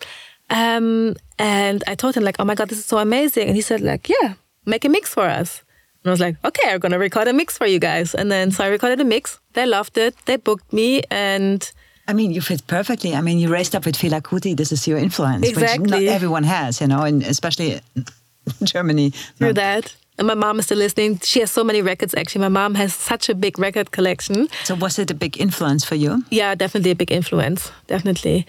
Um, 0.51 1.17
and 1.39 1.83
I 1.87 1.95
told 1.95 2.15
him 2.15 2.25
like, 2.25 2.37
"Oh 2.39 2.45
my 2.45 2.55
god, 2.55 2.69
this 2.69 2.79
is 2.79 2.85
so 2.85 2.99
amazing!" 2.99 3.49
And 3.49 3.57
he 3.57 3.63
said 3.63 3.81
like, 3.81 4.09
"Yeah, 4.09 4.35
make 4.67 4.85
a 4.85 4.89
mix 4.89 5.15
for 5.15 5.25
us." 5.25 5.63
And 6.03 6.11
I 6.11 6.13
was 6.13 6.21
like, 6.21 6.37
"Okay, 6.45 6.71
I'm 6.71 6.81
gonna 6.81 6.99
record 6.99 7.29
a 7.29 7.33
mix 7.33 7.57
for 7.57 7.67
you 7.67 7.79
guys." 7.79 8.15
And 8.15 8.31
then 8.31 8.51
so 8.51 8.65
I 8.65 8.69
recorded 8.69 9.01
a 9.01 9.05
mix. 9.05 9.39
They 9.55 9.65
loved 9.65 9.97
it. 9.97 10.15
They 10.27 10.37
booked 10.37 10.73
me, 10.73 11.03
and 11.11 11.71
I 12.13 12.15
mean, 12.15 12.31
you 12.33 12.43
fit 12.43 12.67
perfectly. 12.67 13.15
I 13.15 13.23
mean, 13.23 13.39
you 13.39 13.49
raised 13.49 13.75
up 13.75 13.87
with 13.87 13.97
Fela 13.97 14.21
Kuti. 14.21 14.55
This 14.55 14.71
is 14.71 14.87
your 14.87 14.99
influence, 14.99 15.47
which 15.57 15.81
not 15.81 16.03
everyone 16.03 16.45
has, 16.45 16.79
you 16.83 16.87
know, 16.87 17.03
and 17.09 17.23
especially 17.23 17.81
Germany. 18.63 19.11
through 19.39 19.47
No. 19.49 19.53
that. 19.55 19.97
And 20.19 20.27
my 20.29 20.35
mom 20.35 20.59
is 20.59 20.67
still 20.67 20.77
listening. 20.79 21.21
She 21.23 21.41
has 21.41 21.51
so 21.51 21.65
many 21.65 21.81
records. 21.81 22.15
Actually, 22.15 22.43
my 22.43 22.51
mom 22.61 22.75
has 22.75 22.93
such 22.93 23.31
a 23.31 23.35
big 23.35 23.59
record 23.59 23.93
collection. 23.93 24.49
So 24.65 24.75
was 24.75 24.99
it 24.99 25.11
a 25.11 25.15
big 25.15 25.41
influence 25.41 25.87
for 25.87 25.95
you? 25.95 26.23
Yeah, 26.31 26.55
definitely 26.55 26.91
a 26.91 26.95
big 26.95 27.11
influence. 27.11 27.73
Definitely. 27.87 28.45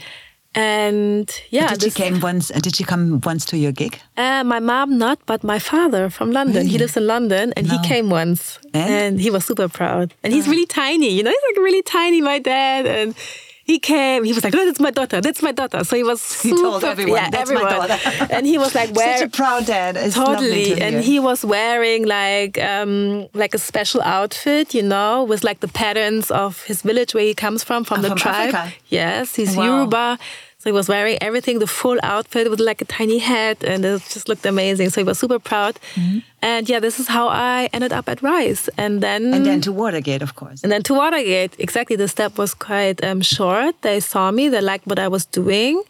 And 0.55 1.27
yeah, 1.49 1.69
did 1.73 1.83
she 1.93 2.03
came 2.03 2.19
once? 2.19 2.51
uh, 2.51 2.59
Did 2.59 2.75
she 2.75 2.83
come 2.83 3.21
once 3.25 3.45
to 3.45 3.55
your 3.57 3.71
gig? 3.71 3.97
Uh, 4.17 4.43
my 4.43 4.59
mom 4.59 4.97
not, 4.97 5.17
but 5.25 5.41
my 5.43 5.57
father 5.57 6.09
from 6.11 6.31
London. 6.31 6.67
He 6.67 6.77
lives 6.77 6.97
in 6.97 7.07
London, 7.07 7.53
and 7.57 7.67
No. 7.67 7.73
he 7.77 7.87
came 7.87 8.09
once, 8.09 8.59
And? 8.73 8.93
and 8.93 9.21
he 9.21 9.31
was 9.31 9.45
super 9.45 9.67
proud. 9.69 10.13
And 10.23 10.33
he's 10.33 10.47
really 10.47 10.67
tiny, 10.67 11.09
you 11.17 11.23
know, 11.23 11.31
he's 11.31 11.45
like 11.49 11.63
really 11.63 11.81
tiny, 11.83 12.21
my 12.21 12.39
dad, 12.39 12.85
and. 12.85 13.15
He 13.65 13.79
came. 13.79 14.23
He 14.25 14.33
was 14.33 14.43
like, 14.43 14.53
"No, 14.53 14.65
that's 14.65 14.79
my 14.81 14.91
daughter. 14.91 15.21
That's 15.21 15.41
my 15.41 15.51
daughter." 15.53 15.83
So 15.85 15.95
he 15.95 16.03
was 16.03 16.19
He 16.43 16.49
super, 16.49 16.61
told 16.63 16.83
everyone, 16.83 17.15
yeah, 17.21 17.29
"That's 17.29 17.49
my 17.51 17.61
daughter." 17.61 17.97
and 18.29 18.45
he 18.45 18.57
was 18.57 18.75
like, 18.75 18.89
"Where?" 18.93 19.17
Such 19.19 19.27
a 19.27 19.31
proud 19.31 19.65
dad. 19.65 19.95
It's 19.95 20.15
totally 20.15 20.65
to 20.75 20.81
and 20.83 21.03
he 21.03 21.19
was 21.19 21.45
wearing 21.45 22.05
like 22.05 22.61
um 22.61 23.27
like 23.33 23.53
a 23.55 23.59
special 23.59 24.01
outfit 24.01 24.73
you 24.73 24.83
know 24.83 25.23
with 25.23 25.43
like 25.43 25.59
the 25.61 25.67
patterns 25.69 26.29
of 26.31 26.63
his 26.63 26.81
village 26.81 27.13
where 27.13 27.23
he 27.23 27.33
comes 27.33 27.63
from 27.63 27.83
from 27.85 27.99
Ah, 27.99 28.01
the 28.01 28.07
from 28.09 28.17
tribe 28.17 28.53
Africa? 28.55 28.75
yes 28.89 29.35
he's 29.35 29.55
Wow. 29.55 29.63
yoruba 29.65 30.19
so 30.63 30.69
he 30.69 30.71
was 30.71 30.87
wearing 30.87 31.17
everything 31.21 31.59
the 31.59 31.67
full 31.67 31.99
outfit 32.03 32.49
with 32.49 32.59
like 32.61 32.81
a 32.81 32.85
tiny 32.85 33.17
hat 33.19 33.57
and 33.63 33.83
it 33.83 34.01
just 34.15 34.29
looked 34.29 34.45
amazing 34.45 34.89
so 34.89 35.01
he 35.01 35.05
was 35.11 35.19
super 35.19 35.39
proud 35.39 35.73
Mm-hmm. 35.95 36.19
and 36.41 36.69
yeah 36.71 36.79
this 36.79 36.99
is 37.01 37.07
how 37.07 37.25
i 37.55 37.69
ended 37.73 37.91
up 37.91 38.07
at 38.07 38.21
rise 38.21 38.69
and 38.77 39.01
then 39.05 39.33
and 39.33 39.45
then 39.45 39.59
to 39.61 39.71
Watergate, 39.73 40.21
of 40.21 40.35
course. 40.35 40.63
and 40.63 40.71
then 40.71 40.83
to 40.83 40.93
Watergate, 40.93 41.53
exactly. 41.59 41.95
The 41.97 42.07
step 42.07 42.37
was 42.37 42.53
quite 42.53 43.03
um, 43.03 43.21
short. 43.21 43.73
They 43.81 43.99
saw 43.99 44.31
me, 44.31 44.43
they 44.49 44.61
liked 44.61 44.85
what 44.87 44.99
I 44.99 45.07
was 45.15 45.25
doing. 45.25 45.83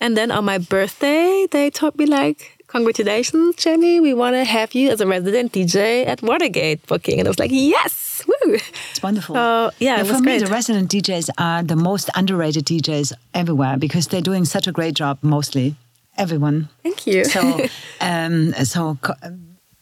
And 0.00 0.16
then 0.16 0.30
on 0.30 0.44
my 0.44 0.58
birthday, 0.58 1.46
they 1.50 1.70
told 1.70 1.96
me, 1.98 2.04
like, 2.06 2.55
congratulations, 2.76 3.56
Jamie, 3.56 4.00
we 4.00 4.12
want 4.12 4.34
to 4.34 4.44
have 4.44 4.74
you 4.74 4.90
as 4.90 5.00
a 5.00 5.06
resident 5.06 5.52
DJ 5.52 6.06
at 6.06 6.20
Watergate 6.20 6.86
booking. 6.86 7.18
And 7.18 7.26
I 7.26 7.30
was 7.30 7.38
like, 7.38 7.50
yes, 7.50 8.22
woo. 8.26 8.58
It's 8.90 9.02
wonderful. 9.02 9.34
So, 9.34 9.70
yeah, 9.78 10.00
it 10.00 10.06
for 10.06 10.18
me, 10.18 10.38
great. 10.38 10.44
the 10.44 10.50
resident 10.50 10.90
DJs 10.90 11.30
are 11.38 11.62
the 11.62 11.76
most 11.76 12.10
underrated 12.14 12.66
DJs 12.66 13.14
everywhere 13.32 13.78
because 13.78 14.08
they're 14.08 14.20
doing 14.20 14.44
such 14.44 14.66
a 14.66 14.72
great 14.72 14.94
job. 14.94 15.18
Mostly, 15.22 15.74
everyone. 16.18 16.68
Thank 16.82 17.06
you. 17.06 17.24
So, 17.24 17.66
um, 18.00 18.52
so 18.64 18.98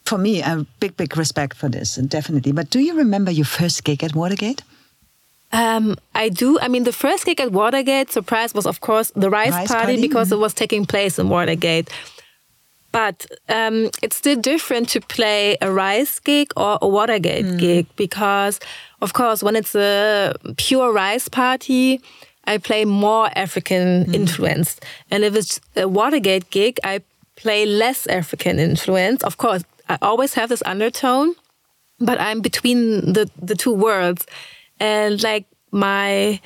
for 0.05 0.19
me, 0.19 0.43
a 0.43 0.65
big, 0.79 0.97
big 0.97 1.17
respect 1.17 1.57
for 1.57 1.69
this, 1.69 1.97
definitely. 1.97 2.53
But 2.53 2.71
do 2.71 2.79
you 2.79 2.95
remember 2.97 3.33
your 3.33 3.47
first 3.47 3.83
gig 3.83 4.05
at 4.05 4.15
Watergate? 4.15 4.63
Um, 5.53 5.97
I 6.15 6.29
do. 6.31 6.59
I 6.61 6.69
mean, 6.69 6.83
the 6.85 6.93
first 6.93 7.27
gig 7.27 7.41
at 7.41 7.53
Watergate, 7.53 8.11
surprise, 8.11 8.55
was 8.55 8.67
of 8.67 8.81
course 8.81 9.13
the 9.15 9.31
Rise, 9.31 9.53
Rise 9.53 9.69
party, 9.69 9.85
Party, 9.85 10.01
because 10.01 10.29
mhm. 10.29 10.33
it 10.33 10.37
was 10.39 10.53
taking 10.53 10.85
place 10.85 11.19
in 11.19 11.29
Watergate. 11.29 11.91
But 12.95 13.27
um, 13.49 13.91
it's 14.05 14.17
still 14.17 14.37
different 14.41 14.89
to 14.91 15.01
play 15.01 15.57
a 15.61 15.69
Rise 15.73 16.21
gig 16.21 16.49
or 16.57 16.79
a 16.81 16.87
Watergate 16.87 17.45
Hmm. 17.47 17.57
gig 17.57 17.87
because, 17.97 18.61
of 19.01 19.13
course, 19.13 19.43
when 19.43 19.57
it's 19.57 19.75
a 19.75 20.35
pure 20.57 20.93
Rise 20.93 21.29
party, 21.29 22.01
I 22.47 22.59
play 22.59 22.85
more 22.85 23.27
African 23.35 24.05
Hmm. 24.05 24.15
influenced. 24.15 24.77
And 25.11 25.25
if 25.25 25.35
it's 25.35 25.61
a 25.75 25.87
Watergate 25.89 26.47
gig, 26.51 26.79
I 26.85 27.01
play 27.43 27.67
less 27.67 28.07
African 28.07 28.59
influence. 28.61 29.25
Of 29.25 29.37
course, 29.39 29.63
I 29.89 29.99
always 30.01 30.35
have 30.35 30.49
this 30.49 30.63
undertone, 30.65 31.35
but 31.99 32.17
I'm 32.21 32.41
between 32.43 33.13
the, 33.15 33.25
the 33.43 33.57
two 33.57 33.75
worlds. 33.75 34.25
And 34.79 35.21
like 35.23 35.47
my 35.73 36.39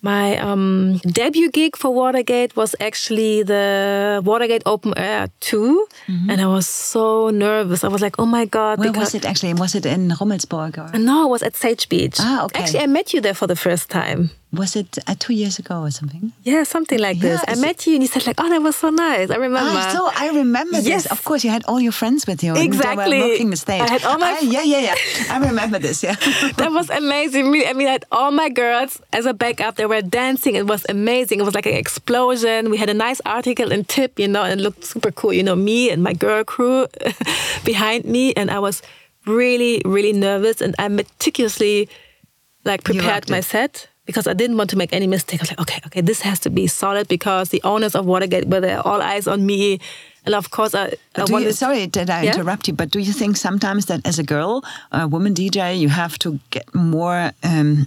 my 0.00 0.38
um, 0.38 0.98
debut 0.98 1.50
gig 1.50 1.76
for 1.76 1.90
Watergate 1.92 2.54
was 2.56 2.76
actually 2.80 3.42
the 3.42 4.22
Watergate 4.24 4.62
Open 4.64 4.96
Air 4.96 5.28
2. 5.40 5.86
Mm-hmm. 6.06 6.30
And 6.30 6.40
I 6.40 6.46
was 6.46 6.68
so 6.68 7.30
nervous. 7.30 7.82
I 7.82 7.88
was 7.88 8.00
like, 8.00 8.16
oh 8.18 8.26
my 8.26 8.44
God. 8.44 8.78
Where 8.78 8.92
was 8.92 9.14
it 9.14 9.24
actually? 9.24 9.54
Was 9.54 9.74
it 9.74 9.86
in 9.86 10.10
Rummelsburg? 10.10 10.78
Or? 10.78 10.98
No, 10.98 11.26
it 11.26 11.30
was 11.30 11.42
at 11.42 11.56
Sage 11.56 11.88
Beach. 11.88 12.16
Ah, 12.20 12.44
okay. 12.44 12.62
Actually, 12.62 12.80
I 12.80 12.86
met 12.86 13.12
you 13.12 13.20
there 13.20 13.34
for 13.34 13.46
the 13.46 13.56
first 13.56 13.90
time 13.90 14.30
was 14.50 14.76
it 14.76 14.98
uh, 15.06 15.14
two 15.18 15.34
years 15.34 15.58
ago 15.58 15.82
or 15.82 15.90
something? 15.90 16.32
Yeah, 16.42 16.64
something 16.64 16.98
like 16.98 17.18
this. 17.18 17.44
I 17.46 17.54
met 17.56 17.86
you 17.86 17.94
and 17.94 18.02
you 18.02 18.08
said 18.08 18.26
like, 18.26 18.36
"Oh, 18.38 18.48
that 18.48 18.62
was 18.62 18.76
so 18.76 18.88
nice." 18.88 19.30
I 19.30 19.36
remember. 19.36 19.70
Ah, 19.70 19.90
so 19.92 20.10
I 20.14 20.28
remember 20.34 20.80
yes. 20.80 21.02
this. 21.02 21.06
Of 21.12 21.22
course, 21.24 21.44
you 21.44 21.50
had 21.50 21.64
all 21.66 21.78
your 21.78 21.92
friends 21.92 22.26
with 22.26 22.42
you. 22.42 22.56
Exactly. 22.56 23.20
They 23.20 23.44
were 23.44 23.50
the 23.50 23.56
stage. 23.56 23.82
I 23.82 23.90
had 23.90 24.04
all 24.04 24.16
my. 24.16 24.38
Ah, 24.40 24.44
yeah, 24.44 24.62
yeah, 24.62 24.80
yeah. 24.80 24.94
I 25.34 25.38
remember 25.38 25.78
this. 25.78 26.02
Yeah. 26.02 26.14
that 26.56 26.72
was 26.72 26.88
amazing. 26.88 27.46
I 27.66 27.74
mean, 27.74 27.88
I 27.88 27.92
had 27.92 28.06
all 28.10 28.30
my 28.30 28.48
girls 28.48 29.02
as 29.12 29.26
a 29.26 29.34
backup. 29.34 29.76
They 29.76 29.84
were 29.84 30.00
dancing. 30.00 30.54
It 30.54 30.66
was 30.66 30.86
amazing. 30.88 31.40
It 31.40 31.44
was 31.44 31.54
like 31.54 31.66
an 31.66 31.74
explosion. 31.74 32.70
We 32.70 32.78
had 32.78 32.88
a 32.88 32.94
nice 32.94 33.20
article 33.26 33.70
in 33.70 33.84
Tip, 33.84 34.18
you 34.18 34.28
know, 34.28 34.44
and 34.44 34.60
it 34.60 34.62
looked 34.62 34.84
super 34.84 35.10
cool. 35.10 35.34
You 35.34 35.42
know, 35.42 35.56
me 35.56 35.90
and 35.90 36.02
my 36.02 36.14
girl 36.14 36.42
crew 36.42 36.86
behind 37.64 38.06
me, 38.06 38.32
and 38.32 38.50
I 38.50 38.60
was 38.60 38.80
really, 39.26 39.82
really 39.84 40.14
nervous, 40.14 40.62
and 40.62 40.74
I 40.78 40.88
meticulously 40.88 41.90
like 42.64 42.82
prepared 42.84 43.28
my 43.28 43.40
set 43.40 43.88
because 44.08 44.26
I 44.26 44.32
didn't 44.32 44.56
want 44.56 44.70
to 44.70 44.76
make 44.76 44.94
any 44.94 45.06
mistake. 45.06 45.38
I 45.40 45.42
was 45.42 45.50
like, 45.50 45.60
okay, 45.60 45.80
okay, 45.84 46.00
this 46.00 46.22
has 46.22 46.40
to 46.40 46.50
be 46.50 46.66
solid 46.66 47.08
because 47.08 47.50
the 47.50 47.60
owners 47.62 47.94
of 47.94 48.06
Watergate 48.06 48.48
were 48.48 48.58
there, 48.58 48.80
all 48.80 49.02
eyes 49.02 49.26
on 49.26 49.44
me. 49.44 49.80
And 50.24 50.34
of 50.34 50.50
course, 50.50 50.74
I, 50.74 50.94
I 51.14 51.24
wanted. 51.24 51.48
You, 51.48 51.52
sorry, 51.52 51.86
did 51.86 52.08
I 52.08 52.22
yeah? 52.22 52.32
interrupt 52.32 52.68
you? 52.68 52.74
But 52.74 52.90
do 52.90 53.00
you 53.00 53.12
think 53.12 53.36
sometimes 53.36 53.84
that 53.86 54.00
as 54.06 54.18
a 54.18 54.22
girl, 54.22 54.64
a 54.92 55.06
woman 55.06 55.34
DJ, 55.34 55.78
you 55.78 55.90
have 55.90 56.18
to 56.20 56.40
get 56.48 56.74
more 56.74 57.32
um, 57.42 57.86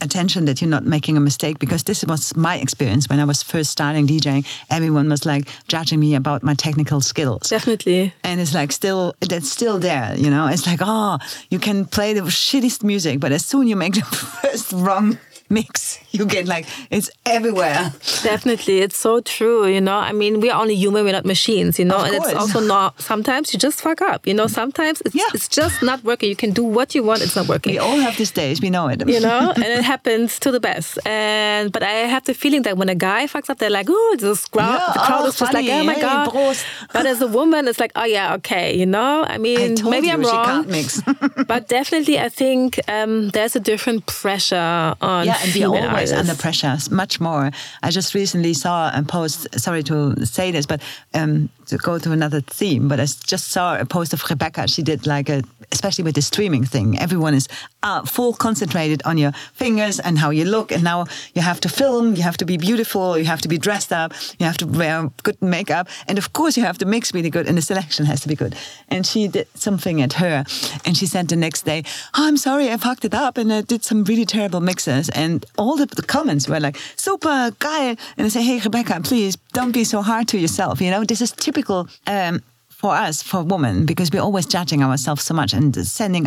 attention 0.00 0.44
that 0.46 0.60
you're 0.60 0.70
not 0.70 0.84
making 0.84 1.16
a 1.16 1.20
mistake 1.20 1.58
because 1.58 1.84
this 1.84 2.04
was 2.04 2.36
my 2.36 2.56
experience 2.56 3.08
when 3.08 3.20
I 3.20 3.24
was 3.24 3.42
first 3.42 3.70
starting 3.70 4.06
DJing. 4.06 4.46
Everyone 4.70 5.08
was 5.08 5.26
like 5.26 5.48
judging 5.68 6.00
me 6.00 6.14
about 6.14 6.42
my 6.42 6.54
technical 6.54 7.00
skills. 7.00 7.48
Definitely. 7.48 8.12
And 8.24 8.40
it's 8.40 8.54
like 8.54 8.72
still 8.72 9.14
that's 9.20 9.50
still 9.50 9.78
there, 9.78 10.14
you 10.16 10.30
know. 10.30 10.46
It's 10.46 10.66
like, 10.66 10.80
oh, 10.82 11.18
you 11.50 11.58
can 11.58 11.84
play 11.84 12.12
the 12.12 12.22
shittiest 12.22 12.82
music, 12.84 13.20
but 13.20 13.32
as 13.32 13.44
soon 13.44 13.66
you 13.66 13.76
make 13.76 13.94
the 13.94 14.02
first 14.42 14.72
wrong 14.72 15.18
mix. 15.50 15.98
You 16.12 16.26
get 16.26 16.46
like 16.46 16.66
it's 16.90 17.08
everywhere. 17.24 17.92
Definitely. 18.24 18.80
It's 18.80 18.96
so 18.96 19.20
true 19.20 19.68
you 19.68 19.80
know? 19.80 19.96
I 19.96 20.10
mean 20.12 20.40
we're 20.40 20.52
only 20.52 20.74
human 20.74 21.04
we're 21.04 21.12
not 21.12 21.24
machines 21.24 21.78
you 21.78 21.84
know? 21.84 22.00
And 22.00 22.16
it's 22.16 22.34
also 22.34 22.58
not 22.58 23.00
sometimes 23.00 23.52
you 23.52 23.60
just 23.60 23.80
fuck 23.80 24.02
up 24.02 24.26
you 24.26 24.34
know? 24.34 24.48
Sometimes 24.48 25.00
it's, 25.06 25.14
yeah. 25.14 25.22
it's 25.32 25.46
just 25.46 25.84
not 25.84 26.02
working. 26.02 26.28
You 26.28 26.34
can 26.34 26.50
do 26.50 26.64
what 26.64 26.96
you 26.96 27.04
want 27.04 27.22
it's 27.22 27.36
not 27.36 27.46
working. 27.46 27.74
We 27.74 27.78
all 27.78 27.96
have 27.98 28.16
these 28.16 28.32
days 28.32 28.60
we 28.60 28.70
know 28.70 28.88
it. 28.88 29.08
You 29.08 29.20
know? 29.20 29.52
And 29.60 29.64
it 29.64 29.84
happens 29.84 30.40
to 30.40 30.50
the 30.50 30.58
best. 30.58 30.98
And 31.06 31.70
but 31.70 31.84
i 31.84 31.92
have 32.14 32.24
the 32.24 32.34
feeling 32.34 32.62
that 32.62 32.76
when 32.76 32.88
a 32.88 32.94
guy 32.96 33.26
fucks 33.26 33.48
up 33.48 33.58
they're 33.58 33.70
like 33.70 33.86
oh 33.88 34.16
this 34.18 34.46
crowd 34.46 34.80
yeah, 34.80 34.92
the 34.92 34.98
crowd 34.98 35.22
oh, 35.22 35.28
is 35.28 35.38
just 35.38 35.52
funny. 35.52 35.68
like 35.68 35.80
oh 35.80 35.84
my 35.84 35.94
hey, 35.94 36.00
god. 36.00 36.28
Prost. 36.28 36.64
but 36.92 37.06
as 37.06 37.22
a 37.22 37.28
woman 37.28 37.68
it's 37.68 37.78
like 37.78 37.92
oh 37.94 38.04
yeah 38.04 38.34
okay 38.34 38.76
you 38.76 38.86
know? 38.86 39.24
I 39.28 39.38
mean 39.38 39.78
I 39.78 39.90
maybe 39.90 40.08
you, 40.08 40.14
i'm 40.14 40.22
wrong. 40.22 40.66
but 41.46 41.68
definitely 41.68 42.18
i 42.18 42.28
think 42.28 42.80
um, 42.88 43.28
there's 43.30 43.54
a 43.54 43.60
different 43.60 44.06
pressure 44.06 44.96
on 45.00 45.26
yeah 45.26 45.39
and 45.42 45.54
we 45.54 45.64
always 45.64 46.12
artists. 46.12 46.18
under 46.18 46.34
pressure 46.34 46.76
much 46.90 47.20
more. 47.20 47.50
I 47.82 47.90
just 47.90 48.14
recently 48.14 48.54
saw 48.54 48.90
a 48.94 49.02
post. 49.02 49.48
Sorry 49.58 49.82
to 49.84 50.26
say 50.26 50.50
this, 50.50 50.66
but 50.66 50.82
um, 51.14 51.48
to 51.70 51.78
go 51.78 51.98
to 51.98 52.12
another 52.12 52.40
theme. 52.40 52.88
But 52.88 53.00
I 53.00 53.04
just 53.04 53.48
saw 53.48 53.78
a 53.78 53.84
post 53.84 54.12
of 54.12 54.22
Rebecca. 54.28 54.68
She 54.68 54.82
did 54.82 55.06
like 55.06 55.28
a, 55.28 55.42
especially 55.72 56.04
with 56.04 56.14
the 56.14 56.22
streaming 56.22 56.64
thing. 56.64 56.98
Everyone 56.98 57.34
is 57.34 57.48
uh, 57.82 58.02
full 58.04 58.32
concentrated 58.34 59.02
on 59.04 59.18
your 59.18 59.32
fingers 59.54 59.98
and 59.98 60.18
how 60.18 60.30
you 60.30 60.44
look. 60.44 60.70
And 60.72 60.84
now 60.84 61.06
you 61.34 61.42
have 61.42 61.60
to 61.60 61.68
film. 61.68 62.14
You 62.14 62.22
have 62.22 62.36
to 62.36 62.44
be 62.44 62.56
beautiful. 62.56 63.16
You 63.16 63.24
have 63.24 63.40
to 63.40 63.48
be 63.48 63.58
dressed 63.58 63.92
up. 63.92 64.12
You 64.38 64.46
have 64.46 64.58
to 64.58 64.66
wear 64.66 65.10
good 65.22 65.40
makeup. 65.40 65.88
And 66.06 66.18
of 66.18 66.32
course, 66.32 66.56
you 66.56 66.62
have 66.64 66.78
to 66.78 66.86
mix 66.86 67.14
really 67.14 67.30
good. 67.30 67.46
And 67.48 67.56
the 67.56 67.62
selection 67.62 68.04
has 68.06 68.20
to 68.20 68.28
be 68.28 68.34
good. 68.34 68.54
And 68.88 69.06
she 69.06 69.28
did 69.28 69.48
something 69.54 70.02
at 70.02 70.14
her, 70.14 70.44
and 70.84 70.96
she 70.96 71.06
said 71.06 71.28
the 71.28 71.36
next 71.36 71.62
day, 71.62 71.84
"Oh, 72.14 72.26
I'm 72.26 72.36
sorry, 72.36 72.70
I 72.70 72.76
fucked 72.76 73.04
it 73.04 73.14
up, 73.14 73.38
and 73.38 73.52
I 73.52 73.62
did 73.62 73.84
some 73.84 74.04
really 74.04 74.24
terrible 74.24 74.60
mixes." 74.60 75.08
And 75.10 75.44
all 75.56 75.76
the, 75.76 75.86
comments 76.06 76.48
were 76.48 76.60
like, 76.60 76.76
"Super, 76.96 77.52
guy!" 77.58 77.96
And 78.16 78.26
I 78.26 78.28
say, 78.28 78.42
"Hey, 78.42 78.58
Rebecca, 78.58 79.00
please 79.02 79.36
don't 79.50 79.72
be 79.72 79.84
so 79.84 80.02
hard 80.02 80.28
to 80.28 80.38
yourself. 80.38 80.80
You 80.80 80.90
know, 80.90 81.04
this 81.04 81.20
is 81.20 81.32
typical." 81.32 81.88
Um, 82.06 82.42
for 82.80 82.94
us, 82.94 83.22
for 83.22 83.42
women, 83.42 83.84
because 83.84 84.10
we're 84.10 84.22
always 84.22 84.46
judging 84.46 84.82
ourselves 84.82 85.22
so 85.22 85.34
much 85.34 85.52
and 85.52 85.76
sending, 85.86 86.26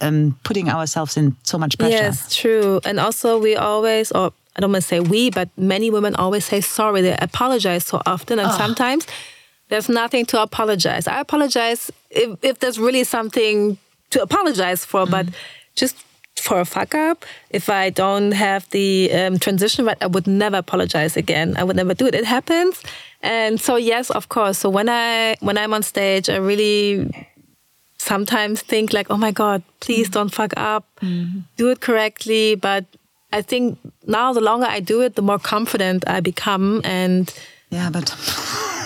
um, 0.00 0.36
putting 0.42 0.68
ourselves 0.68 1.16
in 1.16 1.36
so 1.44 1.56
much 1.56 1.78
pressure. 1.78 1.92
Yes, 1.92 2.34
true. 2.34 2.80
And 2.84 2.98
also, 2.98 3.38
we 3.38 3.54
always, 3.54 4.10
or 4.10 4.32
I 4.56 4.60
don't 4.60 4.72
want 4.72 4.82
to 4.82 4.88
say 4.88 4.98
we, 4.98 5.30
but 5.30 5.48
many 5.56 5.90
women 5.90 6.16
always 6.16 6.44
say 6.44 6.60
sorry. 6.60 7.02
They 7.02 7.16
apologize 7.16 7.84
so 7.86 8.02
often, 8.04 8.40
and 8.40 8.48
oh. 8.50 8.56
sometimes 8.58 9.06
there's 9.68 9.88
nothing 9.88 10.26
to 10.26 10.42
apologize. 10.42 11.06
I 11.06 11.20
apologize 11.20 11.90
if, 12.10 12.36
if 12.42 12.58
there's 12.58 12.80
really 12.80 13.04
something 13.04 13.78
to 14.10 14.22
apologize 14.22 14.84
for, 14.84 15.06
mm. 15.06 15.10
but 15.10 15.26
just 15.76 15.96
for 16.42 16.60
a 16.60 16.64
fuck 16.64 16.94
up, 16.94 17.24
if 17.50 17.68
I 17.68 17.90
don't 17.90 18.32
have 18.32 18.68
the 18.70 19.12
um, 19.12 19.38
transition 19.38 19.84
right, 19.84 19.96
I 20.00 20.08
would 20.08 20.26
never 20.26 20.56
apologize 20.56 21.16
again. 21.16 21.56
I 21.56 21.64
would 21.64 21.76
never 21.76 21.94
do 21.94 22.06
it. 22.06 22.14
It 22.14 22.24
happens, 22.24 22.82
and 23.22 23.60
so 23.60 23.76
yes, 23.76 24.10
of 24.10 24.28
course. 24.28 24.58
So 24.58 24.68
when 24.68 24.88
I 24.88 25.36
when 25.40 25.56
I'm 25.56 25.72
on 25.72 25.82
stage, 25.82 26.28
I 26.28 26.36
really 26.36 27.10
sometimes 27.98 28.60
think 28.62 28.92
like, 28.92 29.10
oh 29.10 29.16
my 29.16 29.30
god, 29.30 29.62
please 29.80 30.08
mm. 30.08 30.12
don't 30.12 30.34
fuck 30.34 30.52
up, 30.56 30.84
mm. 31.00 31.44
do 31.56 31.70
it 31.70 31.80
correctly. 31.80 32.56
But 32.56 32.84
I 33.32 33.42
think 33.42 33.78
now 34.06 34.32
the 34.32 34.40
longer 34.40 34.66
I 34.66 34.80
do 34.80 35.00
it, 35.02 35.14
the 35.14 35.22
more 35.22 35.38
confident 35.38 36.04
I 36.08 36.20
become, 36.20 36.80
and 36.84 37.32
yeah, 37.70 37.88
but 37.90 38.10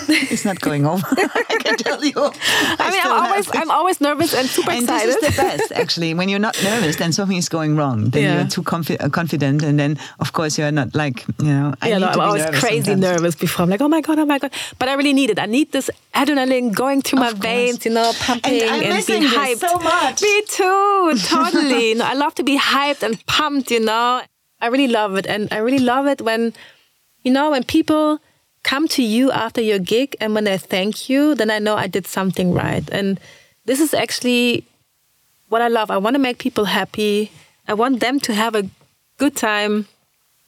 it's 0.09 0.45
not 0.45 0.59
going 0.59 0.85
over. 0.85 1.05
I 1.11 1.57
can 1.59 1.77
tell 1.77 2.03
you. 2.03 2.13
I, 2.15 2.75
I 2.79 2.91
mean, 2.91 3.01
I'm 3.03 3.23
always, 3.23 3.49
I'm 3.53 3.71
always 3.71 4.01
nervous 4.01 4.33
and 4.33 4.47
super 4.47 4.71
and 4.71 4.83
excited. 4.83 5.07
this 5.07 5.23
is 5.23 5.35
the 5.35 5.41
best, 5.41 5.71
actually. 5.71 6.13
When 6.13 6.29
you're 6.29 6.39
not 6.39 6.61
nervous, 6.63 6.95
then 6.95 7.11
something 7.11 7.37
is 7.37 7.49
going 7.49 7.75
wrong. 7.75 8.09
Then 8.09 8.23
yeah. 8.23 8.39
you're 8.39 8.49
too 8.49 8.63
confi 8.63 8.97
uh, 8.99 9.09
confident, 9.09 9.63
and 9.63 9.79
then 9.79 9.99
of 10.19 10.33
course 10.33 10.57
you're 10.57 10.71
not 10.71 10.95
like 10.95 11.25
you 11.39 11.45
know. 11.45 11.73
I 11.81 11.89
yeah, 11.89 11.97
no, 11.97 12.07
I'm 12.07 12.19
always 12.19 12.45
crazy 12.45 12.91
sometimes. 12.91 13.01
nervous 13.01 13.35
before. 13.35 13.63
I'm 13.63 13.69
like, 13.69 13.81
oh 13.81 13.87
my 13.87 14.01
god, 14.01 14.19
oh 14.19 14.25
my 14.25 14.39
god. 14.39 14.51
But 14.79 14.89
I 14.89 14.93
really 14.93 15.13
need 15.13 15.29
it. 15.29 15.39
I 15.39 15.45
need 15.45 15.71
this 15.71 15.89
adrenaline 16.13 16.73
going 16.73 17.01
through 17.01 17.19
my 17.19 17.33
veins, 17.33 17.85
you 17.85 17.91
know, 17.91 18.11
pumping 18.19 18.61
and, 18.61 18.83
and 18.83 19.05
being 19.05 19.23
hyped. 19.23 19.57
so 19.57 19.77
much. 19.79 20.21
Me 20.21 20.41
too, 20.47 21.13
totally. 21.25 21.93
no, 21.99 22.05
I 22.05 22.13
love 22.13 22.35
to 22.35 22.43
be 22.43 22.57
hyped 22.57 23.03
and 23.03 23.23
pumped. 23.25 23.71
You 23.71 23.81
know, 23.81 24.21
I 24.61 24.67
really 24.67 24.87
love 24.87 25.15
it, 25.17 25.25
and 25.27 25.47
I 25.51 25.57
really 25.57 25.79
love 25.79 26.07
it 26.07 26.21
when, 26.21 26.53
you 27.23 27.31
know, 27.31 27.51
when 27.51 27.63
people 27.63 28.19
come 28.63 28.87
to 28.89 29.03
you 29.03 29.31
after 29.31 29.61
your 29.61 29.79
gig 29.79 30.15
and 30.19 30.33
when 30.33 30.43
they 30.43 30.57
thank 30.57 31.09
you, 31.09 31.35
then 31.35 31.49
I 31.49 31.59
know 31.59 31.75
I 31.75 31.87
did 31.87 32.07
something 32.07 32.53
right. 32.53 32.87
And 32.91 33.19
this 33.65 33.79
is 33.79 33.93
actually 33.93 34.65
what 35.49 35.61
I 35.61 35.67
love. 35.67 35.91
I 35.91 35.97
want 35.97 36.15
to 36.15 36.19
make 36.19 36.37
people 36.37 36.65
happy. 36.65 37.31
I 37.67 37.73
want 37.73 37.99
them 37.99 38.19
to 38.21 38.33
have 38.33 38.55
a 38.55 38.69
good 39.17 39.35
time. 39.35 39.87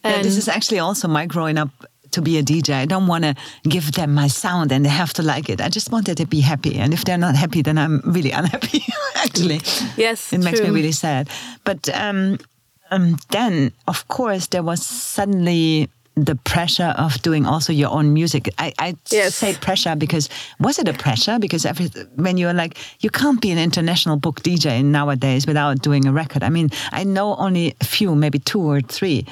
And 0.03 0.17
yeah, 0.17 0.21
this 0.23 0.37
is 0.37 0.47
actually 0.47 0.79
also 0.79 1.07
my 1.07 1.25
growing 1.25 1.57
up 1.57 1.69
to 2.11 2.21
be 2.21 2.37
a 2.37 2.43
DJ. 2.43 2.73
I 2.73 2.85
don't 2.85 3.07
want 3.07 3.23
to 3.23 3.35
give 3.63 3.91
them 3.91 4.13
my 4.13 4.27
sound 4.27 4.71
and 4.71 4.85
they 4.85 4.89
have 4.89 5.13
to 5.13 5.23
like 5.23 5.49
it. 5.49 5.61
I 5.61 5.69
just 5.69 5.91
want 5.91 6.05
them 6.05 6.15
to 6.15 6.25
be 6.25 6.41
happy. 6.41 6.75
And 6.77 6.93
if 6.93 7.05
they're 7.05 7.17
not 7.17 7.35
happy, 7.35 7.61
then 7.61 7.77
I'm 7.77 8.01
really 8.05 8.31
unhappy, 8.39 8.83
actually. 9.15 9.61
Yes. 9.97 10.33
It 10.33 10.39
makes 10.39 10.59
true. 10.59 10.69
me 10.69 10.73
really 10.73 10.91
sad. 10.91 11.29
But 11.63 11.89
um, 11.93 12.39
um, 12.91 13.17
then, 13.29 13.71
of 13.87 14.07
course, 14.07 14.47
there 14.47 14.63
was 14.63 14.85
suddenly 14.85 15.89
the 16.15 16.35
pressure 16.35 16.93
of 16.97 17.21
doing 17.21 17.45
also 17.45 17.71
your 17.73 17.89
own 17.89 18.13
music. 18.13 18.49
I, 18.57 18.73
I 18.79 18.95
yes. 19.09 19.35
say 19.35 19.53
pressure 19.55 19.95
because 19.95 20.29
was 20.59 20.79
it 20.79 20.87
a 20.87 20.93
pressure? 20.93 21.39
Because 21.39 21.65
every 21.65 21.87
when 22.15 22.37
you're 22.37 22.53
like 22.53 22.77
you 22.99 23.09
can't 23.09 23.41
be 23.41 23.51
an 23.51 23.57
international 23.57 24.17
book 24.17 24.41
DJ 24.41 24.83
nowadays 24.83 25.47
without 25.47 25.81
doing 25.81 26.05
a 26.07 26.11
record. 26.11 26.43
I 26.43 26.49
mean, 26.49 26.69
I 26.91 27.03
know 27.03 27.35
only 27.35 27.75
a 27.81 27.85
few, 27.85 28.15
maybe 28.15 28.39
two 28.39 28.61
or 28.61 28.81
three. 28.81 29.25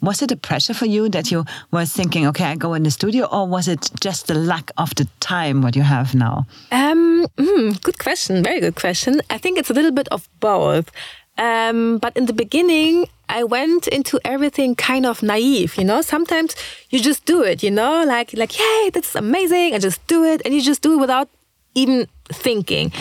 Was 0.00 0.22
it 0.22 0.30
a 0.30 0.36
pressure 0.36 0.74
for 0.74 0.86
you 0.86 1.08
that 1.08 1.32
you 1.32 1.44
were 1.72 1.84
thinking, 1.84 2.24
okay, 2.28 2.44
I 2.44 2.54
go 2.54 2.74
in 2.74 2.84
the 2.84 2.90
studio, 2.90 3.26
or 3.26 3.48
was 3.48 3.66
it 3.66 3.90
just 4.00 4.28
the 4.28 4.34
lack 4.34 4.70
of 4.76 4.94
the 4.94 5.08
time 5.18 5.60
what 5.60 5.74
you 5.74 5.82
have 5.82 6.14
now? 6.14 6.46
Um, 6.70 7.26
mm, 7.36 7.82
good 7.82 7.98
question, 7.98 8.44
very 8.44 8.60
good 8.60 8.76
question. 8.76 9.20
I 9.28 9.38
think 9.38 9.58
it's 9.58 9.70
a 9.70 9.74
little 9.74 9.90
bit 9.90 10.06
of 10.12 10.28
both. 10.38 10.92
Um, 11.36 11.98
but 11.98 12.16
in 12.16 12.26
the 12.26 12.32
beginning, 12.32 13.06
I 13.28 13.44
went 13.44 13.88
into 13.88 14.20
everything 14.24 14.74
kind 14.74 15.06
of 15.06 15.22
naive, 15.22 15.76
you 15.76 15.84
know. 15.84 16.00
Sometimes 16.02 16.56
you 16.90 17.00
just 17.00 17.24
do 17.24 17.42
it, 17.42 17.62
you 17.62 17.70
know, 17.70 18.04
like 18.04 18.32
like, 18.34 18.58
yay, 18.58 18.90
that's 18.92 19.14
amazing. 19.14 19.74
I 19.74 19.78
just 19.78 20.04
do 20.06 20.24
it, 20.24 20.42
and 20.44 20.54
you 20.54 20.62
just 20.62 20.82
do 20.82 20.94
it 20.94 21.00
without 21.00 21.28
even 21.74 22.06
thinking. 22.32 22.92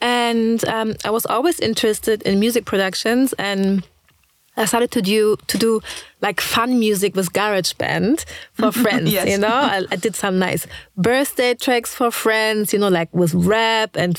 And 0.00 0.64
um, 0.68 0.94
I 1.04 1.10
was 1.10 1.26
always 1.26 1.60
interested 1.60 2.22
in 2.22 2.38
music 2.40 2.64
productions, 2.64 3.32
and 3.38 3.86
I 4.56 4.64
started 4.64 4.90
to 4.92 5.02
do 5.02 5.36
to 5.46 5.58
do 5.58 5.80
like 6.20 6.40
fun 6.40 6.78
music 6.78 7.14
with 7.14 7.32
GarageBand 7.32 8.24
for 8.52 8.72
friends. 8.82 9.12
yes. 9.12 9.28
You 9.28 9.38
know, 9.38 9.48
I, 9.48 9.84
I, 9.90 9.96
did 9.96 10.16
some 10.16 10.38
nice 10.38 10.66
birthday 10.96 11.54
tracks 11.54 11.94
for 11.94 12.10
friends. 12.10 12.72
You 12.72 12.78
know, 12.78 12.88
like 12.88 13.12
with 13.12 13.34
rap 13.34 13.96
and 13.96 14.18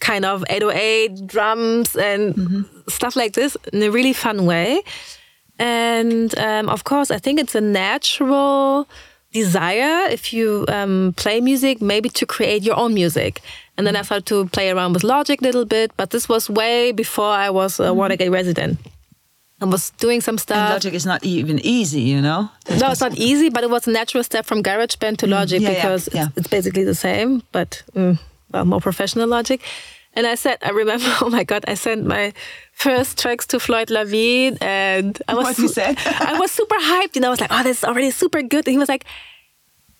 kind 0.00 0.24
of 0.24 0.44
808 0.48 1.26
drums 1.26 1.96
and 1.96 2.34
mm-hmm. 2.34 2.62
stuff 2.88 3.16
like 3.16 3.32
this 3.32 3.56
in 3.72 3.82
a 3.82 3.90
really 3.90 4.12
fun 4.12 4.46
way. 4.46 4.82
And 5.58 6.36
um, 6.38 6.68
of 6.68 6.84
course, 6.84 7.10
I 7.10 7.18
think 7.18 7.40
it's 7.40 7.54
a 7.54 7.60
natural 7.60 8.88
desire 9.32 10.08
if 10.08 10.32
you 10.32 10.64
um, 10.68 11.14
play 11.16 11.40
music, 11.40 11.82
maybe 11.82 12.08
to 12.10 12.26
create 12.26 12.62
your 12.62 12.76
own 12.76 12.94
music. 12.94 13.40
And 13.76 13.86
then 13.86 13.96
I 13.96 14.02
started 14.02 14.26
to 14.26 14.46
play 14.46 14.70
around 14.70 14.92
with 14.94 15.04
Logic 15.04 15.40
a 15.40 15.44
little 15.44 15.64
bit, 15.64 15.92
but 15.96 16.10
this 16.10 16.28
was 16.28 16.48
way 16.48 16.92
before 16.92 17.30
I 17.30 17.50
was 17.50 17.78
a 17.78 17.84
Mm-hmm. 17.84 17.98
Watergate 17.98 18.30
resident. 18.30 18.78
I 19.60 19.64
was 19.64 19.90
doing 19.98 20.20
some 20.20 20.34
And 20.34 20.40
stuff. 20.40 20.70
Logic 20.70 20.94
is 20.94 21.04
not 21.04 21.24
even 21.24 21.58
easy, 21.64 22.02
you 22.02 22.20
know. 22.22 22.48
no, 22.70 22.90
it's 22.92 23.00
not 23.00 23.16
easy, 23.16 23.50
but 23.50 23.64
it 23.64 23.70
was 23.70 23.88
a 23.88 23.90
natural 23.90 24.22
step 24.22 24.46
from 24.46 24.62
GarageBand 24.62 25.16
to 25.18 25.26
Logic 25.26 25.60
Mm, 25.60 25.62
yeah, 25.62 25.70
yeah, 25.70 25.74
because 25.74 26.08
yeah. 26.12 26.26
It's, 26.28 26.38
it's 26.38 26.48
basically 26.48 26.84
the 26.84 26.94
same, 26.94 27.42
but 27.50 27.82
mm, 27.94 28.18
well, 28.50 28.64
more 28.64 28.80
professional 28.80 29.28
Logic. 29.28 29.60
And 30.14 30.26
I 30.26 30.34
said, 30.34 30.58
I 30.62 30.70
remember, 30.70 31.06
oh 31.20 31.30
my 31.30 31.44
God, 31.44 31.64
I 31.68 31.74
sent 31.74 32.04
my 32.06 32.32
first 32.72 33.18
tracks 33.18 33.46
to 33.48 33.60
Floyd 33.60 33.88
Lavine, 33.88 34.58
and 34.60 35.20
I 35.28 35.34
was 35.34 35.58
What 35.58 35.70
said? 35.70 35.98
I 36.06 36.38
was 36.38 36.50
super 36.50 36.76
hyped. 36.76 37.14
You 37.14 37.20
know, 37.20 37.28
I 37.28 37.30
was 37.30 37.40
like, 37.40 37.52
oh, 37.52 37.62
this 37.62 37.78
is 37.78 37.84
already 37.84 38.10
super 38.10 38.42
good. 38.42 38.66
And 38.66 38.72
he 38.72 38.78
was 38.78 38.88
like, 38.88 39.04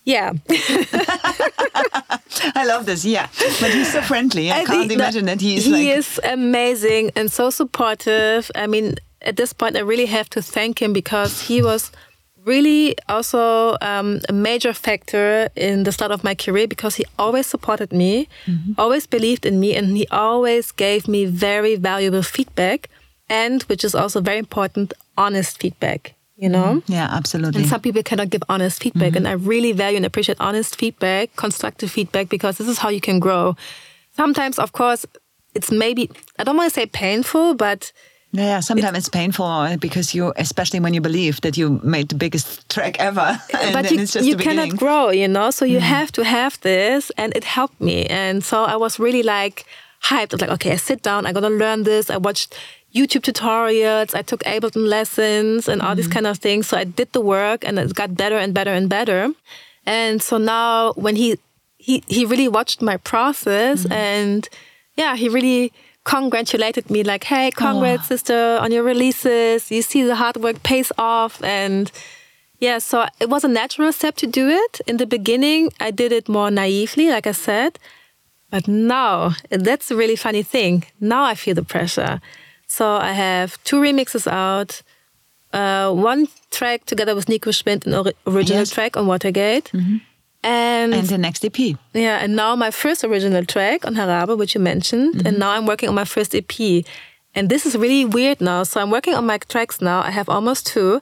yeah. 0.05 0.33
I 2.55 2.65
love 2.67 2.87
this. 2.87 3.05
Yeah, 3.05 3.29
but 3.61 3.71
he's 3.71 3.93
so 3.93 4.01
friendly. 4.01 4.51
I, 4.51 4.61
I 4.61 4.65
can't 4.65 4.91
imagine 4.91 5.27
that 5.27 5.41
he's 5.41 5.67
he 5.67 5.71
like. 5.71 5.81
He 5.83 5.91
is 5.91 6.19
amazing 6.25 7.11
and 7.15 7.31
so 7.31 7.51
supportive. 7.51 8.51
I 8.55 8.67
mean, 8.67 8.95
at 9.21 9.37
this 9.37 9.53
point, 9.53 9.77
I 9.77 9.81
really 9.81 10.07
have 10.07 10.31
to 10.31 10.41
thank 10.41 10.81
him 10.81 10.95
because 10.95 11.43
he 11.43 11.61
was 11.61 11.93
really 12.45 12.97
also 13.09 13.77
um, 13.81 14.21
a 14.29 14.33
major 14.33 14.73
factor 14.73 15.49
in 15.57 15.83
the 15.85 15.93
start 15.93 16.11
of 16.11 16.25
my 16.25 16.35
career 16.35 16.67
because 16.67 16.97
he 16.97 17.05
always 17.19 17.47
supported 17.47 17.93
me, 17.93 18.29
Mm-hmm. 18.47 18.73
always 18.79 19.07
believed 19.07 19.45
in 19.47 19.61
me, 19.61 19.75
and 19.77 19.97
he 19.97 20.07
always 20.11 20.73
gave 20.73 21.09
me 21.09 21.27
very 21.27 21.77
valuable 21.77 22.23
feedback. 22.23 22.89
And 23.31 23.63
which 23.65 23.85
is 23.85 23.95
also 23.95 24.21
very 24.23 24.39
important, 24.39 24.95
honest 25.17 25.61
feedback. 25.61 26.15
You 26.37 26.49
know. 26.49 26.83
yeah, 26.87 27.09
absolutely. 27.11 27.63
And 27.63 27.69
some 27.69 27.81
people 27.81 28.03
cannot 28.05 28.31
give 28.31 28.45
honest 28.49 28.81
feedback. 28.81 29.09
Mm-hmm. 29.09 29.17
And 29.17 29.29
I 29.29 29.33
really 29.33 29.73
value 29.73 29.97
and 29.97 30.07
appreciate 30.07 30.39
honest 30.41 30.77
feedback, 30.77 31.35
constructive 31.37 31.91
feedback, 31.91 32.29
because 32.29 32.59
this 32.59 32.69
is 32.69 32.79
how 32.79 32.91
you 32.91 33.01
can 33.01 33.19
grow. 33.19 33.57
Sometimes, 34.13 34.59
of 34.59 34.71
course, 34.73 35.05
it's 35.55 35.71
maybe, 35.73 36.11
I 36.39 36.45
don't 36.45 36.57
want 36.57 36.73
to 36.73 36.75
say 36.75 36.87
painful, 36.87 37.55
but 37.55 37.93
Yeah, 38.33 38.45
yeah, 38.45 38.61
sometimes 38.61 38.99
it's 38.99 39.09
painful 39.09 39.47
uh, 39.47 39.77
because 39.79 40.15
you, 40.15 40.35
especially 40.37 40.81
when 40.81 40.93
you 40.93 41.01
believe 41.01 41.41
that 41.41 41.57
you 41.57 41.81
made 41.83 42.11
the 42.11 42.15
biggest 42.15 42.69
track 42.69 43.01
ever, 43.01 43.21
uh, 43.55 43.59
and 43.59 43.73
but 43.73 43.85
then 43.85 43.95
you, 43.95 44.01
it's 44.01 44.13
just 44.13 44.27
you 44.27 44.37
cannot 44.37 44.77
grow, 44.77 45.09
you 45.09 45.27
know? 45.27 45.51
So 45.51 45.65
you 45.65 45.79
mm. 45.79 45.83
have 45.97 46.13
to 46.13 46.25
have 46.25 46.61
this, 46.61 47.11
and 47.17 47.35
it 47.35 47.45
helped 47.45 47.81
me. 47.81 48.05
And 48.07 48.45
so 48.45 48.65
I 48.65 48.77
was 48.77 48.99
really 48.99 49.23
like 49.23 49.65
hyped. 50.03 50.33
I 50.33 50.35
was 50.35 50.41
like, 50.43 50.51
okay, 50.51 50.73
I 50.73 50.77
sit 50.77 51.03
down, 51.03 51.25
I 51.25 51.33
gotta 51.33 51.49
learn 51.49 51.85
this. 51.85 52.11
I 52.11 52.19
watched 52.19 52.55
YouTube 52.95 53.23
tutorials, 53.23 54.15
I 54.15 54.21
took 54.21 54.43
Ableton 54.45 54.87
lessons, 54.87 55.67
and 55.67 55.81
all 55.81 55.95
these 55.95 56.09
mm. 56.09 56.13
kind 56.13 56.27
of 56.27 56.37
things. 56.37 56.69
So 56.69 56.77
I 56.77 56.85
did 56.85 57.11
the 57.13 57.23
work, 57.23 57.65
and 57.65 57.79
it 57.79 57.95
got 57.95 58.15
better 58.15 58.37
and 58.37 58.53
better 58.53 58.73
and 58.73 58.91
better. 58.91 59.33
And 59.87 60.23
so 60.23 60.37
now, 60.37 60.93
when 60.93 61.17
he 61.17 61.39
he 61.79 62.03
he 62.09 62.27
really 62.27 62.49
watched 62.49 62.83
my 62.83 62.99
process, 62.99 63.85
mm. 63.85 63.91
and 63.91 64.47
yeah, 64.97 65.17
he 65.17 65.31
really 65.31 65.73
congratulated 66.17 66.85
me 66.91 67.01
like, 67.13 67.25
"Hey, 67.25 67.51
congrats, 67.51 68.07
sister, 68.09 68.59
on 68.63 68.73
your 68.73 68.85
releases. 68.93 69.71
You 69.71 69.83
see 69.83 70.03
the 70.05 70.17
hard 70.23 70.37
work 70.37 70.59
pays 70.63 70.91
off." 70.97 71.35
And 71.43 71.91
yeah, 72.67 72.79
so 72.81 72.97
it 73.21 73.29
was 73.29 73.45
a 73.45 73.49
natural 73.49 73.93
step 73.93 74.15
to 74.17 74.27
do 74.27 74.49
it. 74.49 74.81
In 74.87 74.97
the 74.97 75.07
beginning, 75.07 75.63
I 75.87 75.91
did 75.93 76.11
it 76.13 76.29
more 76.29 76.51
naively, 76.51 77.07
like 77.11 77.27
I 77.27 77.33
said. 77.49 77.79
But 78.51 78.67
now, 78.67 79.35
that's 79.51 79.91
a 79.91 79.97
really 79.97 80.17
funny 80.17 80.43
thing. 80.43 80.85
Now 81.01 81.23
I 81.33 81.35
feel 81.35 81.55
the 81.55 81.63
pressure. 81.75 82.21
So 82.67 82.85
I 83.11 83.13
have 83.13 83.49
two 83.65 83.77
remixes 83.81 84.27
out. 84.27 84.83
Uh, 85.53 85.91
one 86.13 86.27
track 86.51 86.85
together 86.87 87.15
with 87.15 87.29
Nico 87.29 87.51
Schmidt, 87.53 87.87
an 87.87 87.95
ori- 87.95 88.15
original 88.27 88.61
Yes. 88.63 88.71
track 88.71 88.97
on 88.97 89.07
Watergate. 89.07 89.71
And, 90.43 90.95
And 90.95 91.09
the 91.09 91.19
next 91.19 91.45
EP. 91.45 91.59
yeah, 91.93 92.19
and 92.23 92.37
now 92.37 92.55
my 92.57 92.71
first 92.71 93.03
original 93.05 93.45
track 93.45 93.85
on 93.87 93.95
Harabe, 93.97 94.37
which 94.39 94.55
you 94.55 94.61
mentioned, 94.61 95.15
Mm-hmm. 95.17 95.27
and 95.27 95.39
now 95.39 95.51
I'm 95.51 95.67
working 95.67 95.89
on 95.89 95.95
my 95.95 96.05
first 96.05 96.35
EP. 96.35 96.85
And 97.35 97.49
this 97.49 97.67
is 97.67 97.77
really 97.77 98.05
weird 98.05 98.41
now. 98.41 98.63
So 98.65 98.81
I'm 98.81 98.91
working 98.91 99.15
on 99.15 99.27
my 99.27 99.39
tracks 99.39 99.81
now. 99.81 100.01
I 100.01 100.11
have 100.11 100.29
almost 100.29 100.67
two. 100.67 101.01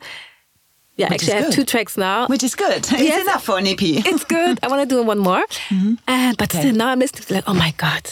Yeah, 0.97 1.09
Which 1.11 1.23
actually, 1.23 1.35
I 1.35 1.41
have 1.43 1.53
two 1.53 1.65
tracks 1.65 1.97
now. 1.97 2.27
Which 2.27 2.43
is 2.43 2.55
good. 2.55 2.83
It's 2.93 3.01
Yes. 3.01 3.23
enough 3.23 3.45
for 3.45 3.59
an 3.59 3.67
EP. 3.67 3.81
it's 3.83 4.25
good. 4.25 4.59
I 4.63 4.69
want 4.69 4.89
to 4.89 4.95
do 4.95 5.03
one 5.03 5.19
more. 5.19 5.45
And, 6.09 6.37
but 6.37 6.49
Okay. 6.51 6.61
still, 6.61 6.75
now 6.75 6.89
I'm 6.89 6.99
listening 6.99 7.25
to 7.27 7.35
like, 7.35 7.45
oh 7.47 7.55
my 7.55 7.73
God, 7.77 8.05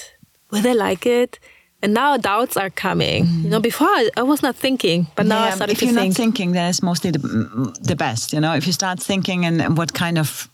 will 0.51 0.61
they 0.63 0.75
like 0.75 1.07
it? 1.07 1.39
And 1.83 1.93
now 1.93 2.17
doubts 2.17 2.57
are 2.57 2.71
coming. 2.71 3.27
You 3.43 3.51
know, 3.51 3.61
before 3.61 3.89
I, 3.89 4.09
I 4.17 4.23
was 4.23 4.43
not 4.43 4.57
thinking, 4.57 5.07
but 5.17 5.27
now 5.27 5.41
I 5.43 5.49
Yeah, 5.49 5.55
started 5.57 5.73
if 5.73 5.79
to 5.81 5.85
you're 5.87 5.95
not 5.95 6.15
thinking, 6.15 6.53
then 6.53 6.69
it's 6.71 6.83
mostly 6.83 7.11
the, 7.11 7.19
mm, 7.19 7.75
the 7.87 7.97
best. 7.97 8.33
You 8.33 8.41
know, 8.41 8.55
if 8.55 8.67
you 8.67 8.73
start 8.73 9.01
thinking 9.03 9.45
and 9.45 9.77
what 9.77 9.93
kind 9.93 10.17
of 10.19 10.49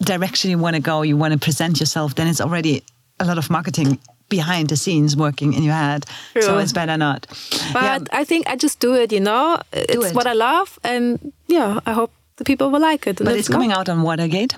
direction 0.00 0.50
you 0.50 0.58
want 0.58 0.76
to 0.76 0.82
go, 0.82 1.02
you 1.02 1.16
want 1.16 1.32
to 1.32 1.38
present 1.38 1.80
yourself, 1.80 2.14
then 2.14 2.26
it's 2.26 2.40
already 2.40 2.82
a 3.18 3.24
lot 3.24 3.38
of 3.38 3.50
marketing 3.50 3.98
behind 4.28 4.68
the 4.68 4.76
scenes 4.76 5.16
working 5.16 5.52
in 5.52 5.62
your 5.62 5.74
head. 5.74 6.04
So 6.40 6.58
it's 6.58 6.72
better 6.72 6.96
not. 6.96 7.26
but 7.72 7.82
yeah, 7.82 7.98
I 8.12 8.24
think 8.24 8.48
I 8.48 8.56
just 8.56 8.80
do 8.80 8.94
it, 8.94 9.12
you 9.12 9.20
know? 9.20 9.58
It's 9.72 10.06
it. 10.06 10.14
what 10.14 10.26
I 10.26 10.32
love. 10.32 10.78
And 10.82 11.32
yeah, 11.46 11.80
I 11.86 11.92
hope 11.92 12.12
the 12.36 12.44
people 12.44 12.70
will 12.70 12.80
like 12.80 13.06
it. 13.06 13.18
But 13.18 13.36
it's 13.36 13.48
coming 13.48 13.72
out 13.72 13.88
on 13.88 14.02
Watergate. 14.02 14.56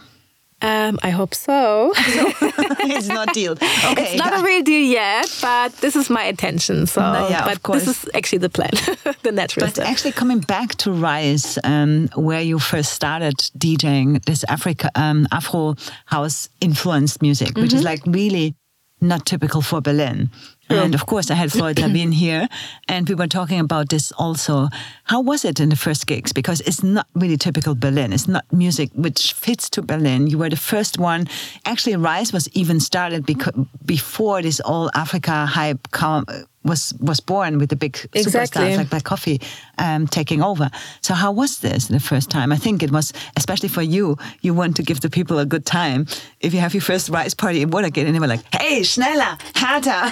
Um, 0.60 0.98
I 1.04 1.10
hope 1.10 1.34
so. 1.34 1.92
it's 1.96 3.06
not 3.08 3.32
deal. 3.32 3.52
Okay, 3.90 4.14
it's 4.14 4.18
not 4.18 4.38
a 4.38 4.42
real 4.44 4.62
deal 4.62 4.82
yet, 4.90 5.38
but 5.40 5.72
this 5.80 5.94
is 5.94 6.10
my 6.10 6.24
intention. 6.24 6.86
So, 6.86 7.00
No, 7.00 7.28
yeah, 7.28 7.44
but 7.44 7.62
this 7.74 7.86
is 7.86 8.10
actually 8.12 8.38
the 8.38 8.50
plan, 8.50 8.70
the 9.22 9.30
natural 9.32 9.66
But 9.66 9.74
step. 9.76 9.86
actually, 9.86 10.12
coming 10.12 10.40
back 10.40 10.74
to 10.82 10.90
Rise, 10.92 11.58
um, 11.64 12.08
where 12.16 12.40
you 12.42 12.58
first 12.58 12.92
started 12.92 13.34
DJing 13.56 14.24
this 14.24 14.44
Africa 14.48 14.90
um, 14.96 15.26
Afro 15.30 15.76
house 16.06 16.48
influenced 16.60 17.22
music, 17.22 17.56
which 17.56 17.72
is 17.72 17.84
like 17.84 18.02
really 18.06 18.54
not 19.00 19.26
typical 19.26 19.62
for 19.62 19.80
Berlin. 19.80 20.30
And 20.70 20.94
of 20.94 21.06
course, 21.06 21.30
I 21.30 21.34
had 21.34 21.50
Floyd 21.50 21.76
Lavine 21.82 22.12
here, 22.12 22.46
and 22.88 23.08
we 23.08 23.14
were 23.14 23.26
talking 23.26 23.58
about 23.58 23.88
this 23.88 24.12
also. 24.12 24.68
How 25.04 25.22
was 25.22 25.44
it 25.46 25.60
in 25.60 25.70
the 25.70 25.76
first 25.76 26.06
gigs? 26.06 26.32
Because 26.34 26.60
it's 26.60 26.82
not 26.82 27.06
really 27.14 27.38
typical 27.38 27.74
Berlin. 27.74 28.12
It's 28.12 28.28
not 28.28 28.44
music 28.52 28.90
which 28.94 29.32
fits 29.32 29.70
to 29.70 29.82
Berlin. 29.82 30.26
You 30.26 30.36
were 30.36 30.50
the 30.50 30.56
first 30.56 30.98
one. 30.98 31.26
Actually, 31.64 31.96
Rise 31.96 32.34
was 32.34 32.48
even 32.52 32.80
started 32.80 33.26
beca- 33.26 33.66
before 33.86 34.42
this 34.42 34.60
all 34.60 34.90
Africa 34.94 35.46
hype 35.46 35.90
com- 35.90 36.26
was 36.68 36.94
was 37.00 37.20
born 37.20 37.58
with 37.58 37.70
the 37.70 37.76
big 37.76 37.96
Exactly. 38.12 38.62
superstars 38.62 38.76
like 38.76 38.90
Black 38.90 39.04
Coffee 39.04 39.40
um, 39.78 40.06
taking 40.06 40.42
over. 40.42 40.70
So 41.00 41.14
how 41.14 41.32
was 41.32 41.58
this 41.60 41.88
the 41.88 42.00
first 42.00 42.30
time? 42.30 42.52
I 42.52 42.56
think 42.56 42.82
it 42.82 42.90
was, 42.90 43.12
especially 43.36 43.68
for 43.68 43.82
you, 43.82 44.16
you 44.42 44.54
want 44.54 44.76
to 44.76 44.82
give 44.82 45.00
the 45.00 45.10
people 45.10 45.38
a 45.38 45.46
good 45.46 45.64
time. 45.64 46.06
If 46.40 46.52
you 46.54 46.60
have 46.60 46.74
your 46.74 46.82
first 46.82 47.08
Rise 47.08 47.34
party 47.34 47.62
in 47.62 47.70
Watergate 47.70 48.06
and 48.06 48.14
they 48.14 48.20
were 48.20 48.26
like, 48.34 48.44
hey, 48.54 48.82
schneller, 48.82 49.38
härter, 49.54 50.02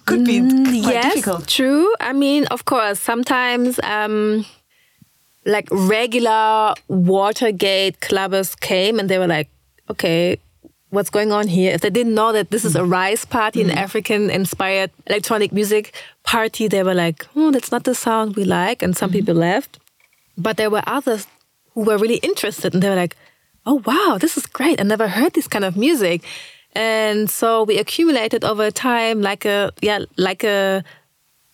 could 0.06 0.24
be 0.24 0.40
quite 0.40 0.94
yes, 0.94 1.14
difficult. 1.14 1.48
true. 1.48 1.92
I 2.00 2.12
mean, 2.12 2.46
of 2.46 2.64
course, 2.64 3.00
sometimes 3.00 3.78
um, 3.82 4.44
like 5.44 5.68
regular 5.70 6.74
Watergate 6.88 8.00
clubbers 8.00 8.58
came 8.60 8.98
and 8.98 9.08
they 9.08 9.18
were 9.18 9.26
like, 9.26 9.48
okay, 9.88 10.38
what's 10.90 11.10
going 11.10 11.32
on 11.32 11.48
here? 11.48 11.72
If 11.72 11.80
they 11.80 11.90
didn't 11.90 12.14
know 12.14 12.32
that 12.32 12.50
this 12.50 12.64
is 12.64 12.76
a 12.76 12.84
Rise 12.84 13.24
party, 13.24 13.62
an 13.62 13.70
mm. 13.70 13.76
African 13.76 14.30
inspired 14.30 14.90
electronic 15.06 15.52
music 15.52 15.94
party, 16.22 16.68
they 16.68 16.82
were 16.82 16.94
like, 16.94 17.26
oh, 17.34 17.50
that's 17.50 17.72
not 17.72 17.84
the 17.84 17.94
sound 17.94 18.36
we 18.36 18.44
like. 18.44 18.82
And 18.82 18.96
some 18.96 19.10
mm-hmm. 19.10 19.20
people 19.20 19.34
left. 19.34 19.78
But 20.36 20.56
there 20.56 20.70
were 20.70 20.82
others 20.86 21.26
who 21.74 21.82
were 21.82 21.98
really 21.98 22.16
interested 22.16 22.74
and 22.74 22.82
they 22.82 22.88
were 22.88 22.96
like, 22.96 23.16
oh, 23.66 23.82
wow, 23.86 24.18
this 24.20 24.36
is 24.36 24.46
great. 24.46 24.80
I 24.80 24.84
never 24.84 25.08
heard 25.08 25.34
this 25.34 25.48
kind 25.48 25.64
of 25.64 25.76
music. 25.76 26.22
And 26.72 27.28
so 27.28 27.64
we 27.64 27.78
accumulated 27.78 28.44
over 28.44 28.70
time 28.70 29.22
like 29.22 29.44
a, 29.44 29.72
yeah, 29.80 30.00
like 30.16 30.44
a 30.44 30.84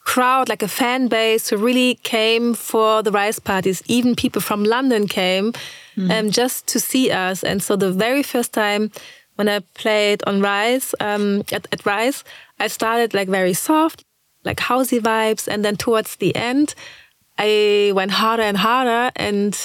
crowd, 0.00 0.48
like 0.48 0.62
a 0.62 0.68
fan 0.68 1.08
base 1.08 1.48
who 1.48 1.56
really 1.56 1.96
came 2.02 2.54
for 2.54 3.02
the 3.02 3.10
Rise 3.10 3.38
parties. 3.38 3.82
Even 3.86 4.14
people 4.14 4.40
from 4.40 4.64
London 4.64 5.08
came 5.08 5.52
mm. 5.96 6.10
um, 6.10 6.30
just 6.30 6.66
to 6.68 6.80
see 6.80 7.10
us. 7.10 7.42
And 7.42 7.62
so 7.62 7.76
the 7.76 7.90
very 7.90 8.22
first 8.22 8.52
time 8.52 8.90
when 9.36 9.48
I 9.48 9.60
played 9.74 10.22
on 10.26 10.40
Rise, 10.40 10.94
um, 11.00 11.42
at, 11.52 11.66
at 11.72 11.86
Rise, 11.86 12.24
I 12.58 12.68
started 12.68 13.14
like 13.14 13.28
very 13.28 13.52
soft, 13.54 14.04
like 14.44 14.58
housey 14.58 15.00
vibes. 15.00 15.46
And 15.46 15.64
then 15.64 15.76
towards 15.76 16.16
the 16.16 16.34
end, 16.34 16.74
I 17.38 17.92
went 17.94 18.12
harder 18.12 18.42
and 18.42 18.56
harder. 18.56 19.12
And 19.14 19.56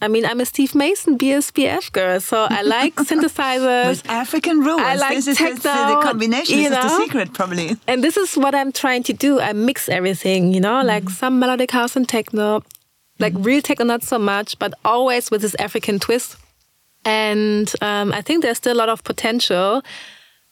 I 0.00 0.08
mean, 0.08 0.24
I'm 0.26 0.40
a 0.40 0.44
Steve 0.44 0.74
Mason 0.74 1.18
BSBF 1.18 1.92
girl, 1.92 2.20
so 2.20 2.46
I 2.50 2.62
like 2.62 2.94
synthesizers. 3.08 3.88
With 3.88 4.10
African 4.10 4.60
rules. 4.60 4.80
I 4.80 4.94
like 4.94 5.16
this 5.16 5.26
is 5.26 5.38
that's 5.38 5.62
the, 5.62 5.68
the 5.68 5.74
techno, 5.74 6.02
combination. 6.02 6.58
you 6.58 6.68
This 6.68 6.78
is 6.78 6.84
the 6.84 6.98
know? 6.98 7.04
secret, 7.04 7.32
probably. 7.32 7.76
And 7.86 8.04
this 8.04 8.16
is 8.16 8.36
what 8.36 8.54
I'm 8.54 8.72
trying 8.72 9.02
to 9.04 9.12
do. 9.12 9.40
I 9.40 9.52
mix 9.52 9.88
everything, 9.88 10.52
you 10.52 10.60
know, 10.60 10.82
like 10.82 11.08
some 11.10 11.38
melodic 11.38 11.70
house 11.70 11.96
and 11.96 12.08
techno, 12.08 12.62
like 13.18 13.34
real 13.36 13.62
techno, 13.62 13.84
not 13.84 14.02
so 14.02 14.18
much, 14.18 14.58
but 14.58 14.74
always 14.84 15.30
with 15.30 15.42
this 15.42 15.56
African 15.58 15.98
twist. 15.98 16.36
And 17.04 17.72
um, 17.80 18.12
I 18.12 18.22
think 18.22 18.42
there's 18.42 18.58
still 18.58 18.74
a 18.74 18.80
lot 18.80 18.88
of 18.88 19.02
potential. 19.04 19.82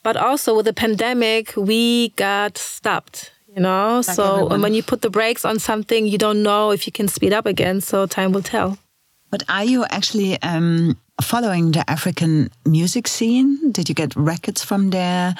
But 0.02 0.16
also 0.16 0.54
with 0.56 0.66
the 0.66 0.72
pandemic, 0.72 1.54
we 1.56 2.10
got 2.10 2.56
stopped. 2.58 3.32
You 3.54 3.62
know, 3.62 4.02
Like 4.06 4.16
so 4.16 4.34
everyone. 4.34 4.62
when 4.62 4.74
you 4.74 4.82
put 4.82 5.00
the 5.00 5.08
brakes 5.10 5.44
on 5.44 5.58
something, 5.58 6.06
you 6.06 6.18
don't 6.18 6.42
know 6.42 6.72
if 6.72 6.86
you 6.86 6.92
can 6.92 7.08
speed 7.08 7.32
up 7.32 7.46
again. 7.46 7.80
So 7.80 8.06
time 8.06 8.32
will 8.32 8.42
tell. 8.42 8.78
But 9.30 9.42
are 9.48 9.64
you 9.64 9.84
actually 9.86 10.40
um, 10.42 10.96
following 11.22 11.72
the 11.72 11.88
African 11.90 12.50
music 12.66 13.08
scene? 13.08 13.72
Did 13.72 13.88
you 13.88 13.94
get 13.94 14.14
records 14.14 14.62
from 14.62 14.90
there? 14.90 15.34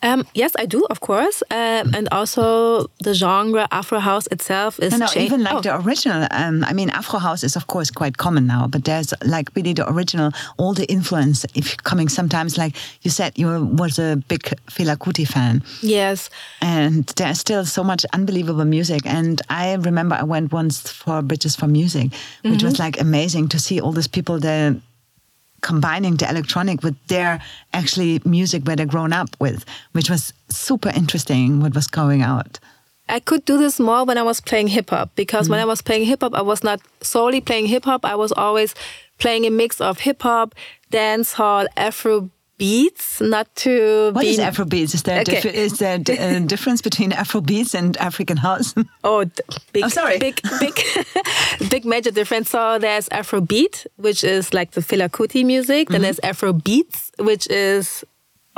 Um, 0.00 0.24
yes, 0.32 0.52
I 0.56 0.66
do, 0.66 0.86
of 0.90 1.00
course, 1.00 1.42
um, 1.50 1.92
and 1.92 2.08
also 2.12 2.86
the 3.00 3.14
genre 3.14 3.66
Afro 3.72 3.98
house 3.98 4.28
itself 4.28 4.78
is 4.78 4.92
No, 4.92 5.06
no, 5.06 5.20
even 5.20 5.42
like 5.42 5.54
oh. 5.54 5.60
the 5.60 5.76
original. 5.80 6.28
Um, 6.30 6.62
I 6.64 6.72
mean, 6.72 6.90
Afro 6.90 7.18
house 7.18 7.42
is 7.42 7.56
of 7.56 7.66
course 7.66 7.90
quite 7.90 8.16
common 8.16 8.46
now, 8.46 8.68
but 8.68 8.84
there's 8.84 9.12
like 9.24 9.50
really 9.56 9.72
the 9.72 9.90
original, 9.90 10.30
all 10.56 10.72
the 10.72 10.86
influence. 10.86 11.44
If 11.54 11.76
coming 11.78 12.08
sometimes, 12.08 12.56
like 12.56 12.76
you 13.02 13.10
said, 13.10 13.36
you 13.36 13.48
was 13.64 13.98
a 13.98 14.22
big 14.28 14.42
Fela 14.70 14.96
Kuti 14.96 15.26
fan, 15.26 15.62
yes. 15.82 16.30
and 16.60 17.04
there's 17.16 17.40
still 17.40 17.64
so 17.64 17.82
much 17.82 18.06
unbelievable 18.12 18.64
music. 18.64 19.02
And 19.04 19.42
I 19.48 19.74
remember 19.74 20.14
I 20.14 20.22
went 20.22 20.52
once 20.52 20.88
for 20.88 21.22
Bridges 21.22 21.56
for 21.56 21.66
Music, 21.66 22.12
which 22.42 22.62
was 22.62 22.78
like 22.78 23.00
amazing 23.00 23.48
to 23.48 23.58
see 23.58 23.80
all 23.80 23.92
these 23.92 24.08
people 24.08 24.38
there 24.38 24.76
combining 25.60 26.16
the 26.16 26.28
electronic 26.28 26.82
with 26.82 26.96
their 27.08 27.40
actually 27.72 28.20
music 28.24 28.64
where 28.64 28.76
they're 28.76 28.86
grown 28.86 29.12
up 29.12 29.28
with, 29.40 29.64
which 29.92 30.10
was 30.10 30.32
super 30.48 30.90
interesting. 30.90 31.60
What 31.60 31.74
was 31.74 31.86
going 31.86 32.22
out. 32.22 32.58
I 33.08 33.20
could 33.20 33.44
do 33.44 33.56
this 33.56 33.80
more 33.80 34.04
when 34.04 34.18
I 34.18 34.22
was 34.22 34.40
playing 34.40 34.68
hip 34.68 34.90
hop 34.90 35.14
because 35.14 35.48
when 35.48 35.58
mm. 35.58 35.62
I 35.62 35.66
was 35.66 35.80
playing 35.80 36.04
hip 36.04 36.20
hop, 36.20 36.34
I 36.34 36.42
was 36.42 36.62
not 36.62 36.80
solely 37.00 37.40
playing 37.40 37.66
hip 37.66 37.84
hop. 37.84 38.04
I 38.04 38.14
was 38.14 38.32
always 38.32 38.74
playing 39.18 39.46
a 39.46 39.50
mix 39.50 39.80
of 39.80 40.00
hip 40.00 40.22
hop, 40.22 40.54
dance 40.90 41.32
hall, 41.32 41.66
Afro 41.76 42.30
beats, 42.58 43.20
not 43.20 43.46
to 43.56 44.10
What 44.12 44.22
be 44.22 44.30
is 44.30 44.38
Afrobeats? 44.38 44.94
Is 44.94 45.02
there, 45.04 45.20
Okay. 45.20 45.40
is 45.54 45.78
there 45.78 45.94
a 45.94 46.40
difference 46.46 46.82
between 46.82 47.12
Afrobeats 47.12 47.74
and 47.74 47.96
African 47.96 48.36
house? 48.36 48.74
Oh, 49.04 49.24
d- 49.24 49.30
big, 49.72 49.84
Oh, 49.84 49.88
sorry. 49.88 50.18
big, 50.18 50.40
big, 50.60 50.74
big 51.70 51.84
major 51.84 52.10
difference. 52.10 52.50
So 52.50 52.78
there's 52.78 53.08
Afrobeat, 53.10 53.86
which 53.96 54.24
is 54.24 54.52
like 54.52 54.72
the 54.72 54.80
Fela 54.80 55.08
Kuti 55.08 55.44
music. 55.44 55.88
Then 55.88 55.96
mm-hmm. 55.96 56.02
there's 56.02 56.18
Afro 56.20 56.52
beats, 56.52 57.10
which 57.18 57.46
is, 57.48 58.04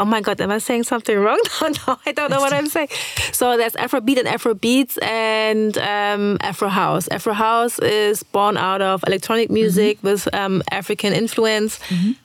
oh 0.01 0.05
my 0.05 0.21
God, 0.23 0.41
am 0.41 0.51
I 0.51 0.59
saying 0.59 0.85
something 0.85 1.17
wrong? 1.19 1.41
No, 1.61 1.69
no, 1.87 1.99
I 2.07 2.13
don't 2.13 2.31
know 2.31 2.41
what 2.41 2.53
I'm 2.55 2.67
saying. 2.69 2.89
So 3.33 3.57
there's 3.59 3.75
Afrobeat 3.75 4.19
and 4.19 4.27
Afrobeats 4.37 4.95
and 5.03 5.77
um, 5.79 6.39
Afro 6.41 6.69
House. 6.69 7.07
Afro 7.09 7.35
House 7.35 7.79
is 7.81 8.23
born 8.23 8.57
out 8.57 8.81
of 8.81 9.05
electronic 9.07 9.51
music 9.51 9.99
with 10.03 10.23
um, 10.35 10.63
African 10.71 11.13
influence. 11.13 11.79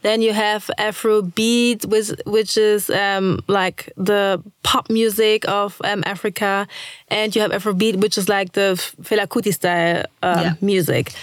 Then 0.04 0.22
you 0.22 0.32
have 0.34 0.70
Afrobeat, 0.80 1.86
which, 1.86 2.10
which 2.26 2.58
is 2.58 2.90
um, 2.90 3.40
like 3.48 3.92
the 3.98 4.42
pop 4.64 4.90
music 4.90 5.48
of 5.48 5.80
um, 5.84 6.02
Africa. 6.06 6.68
And 7.10 7.36
you 7.36 7.42
have 7.42 7.52
Afrobeat, 7.52 7.98
which 7.98 8.18
is 8.18 8.30
like 8.30 8.54
the 8.54 8.74
Fela 9.02 9.28
Kuti 9.28 9.54
style 9.54 10.06
um, 10.24 10.40
Yeah. 10.40 10.54
music. 10.62 11.14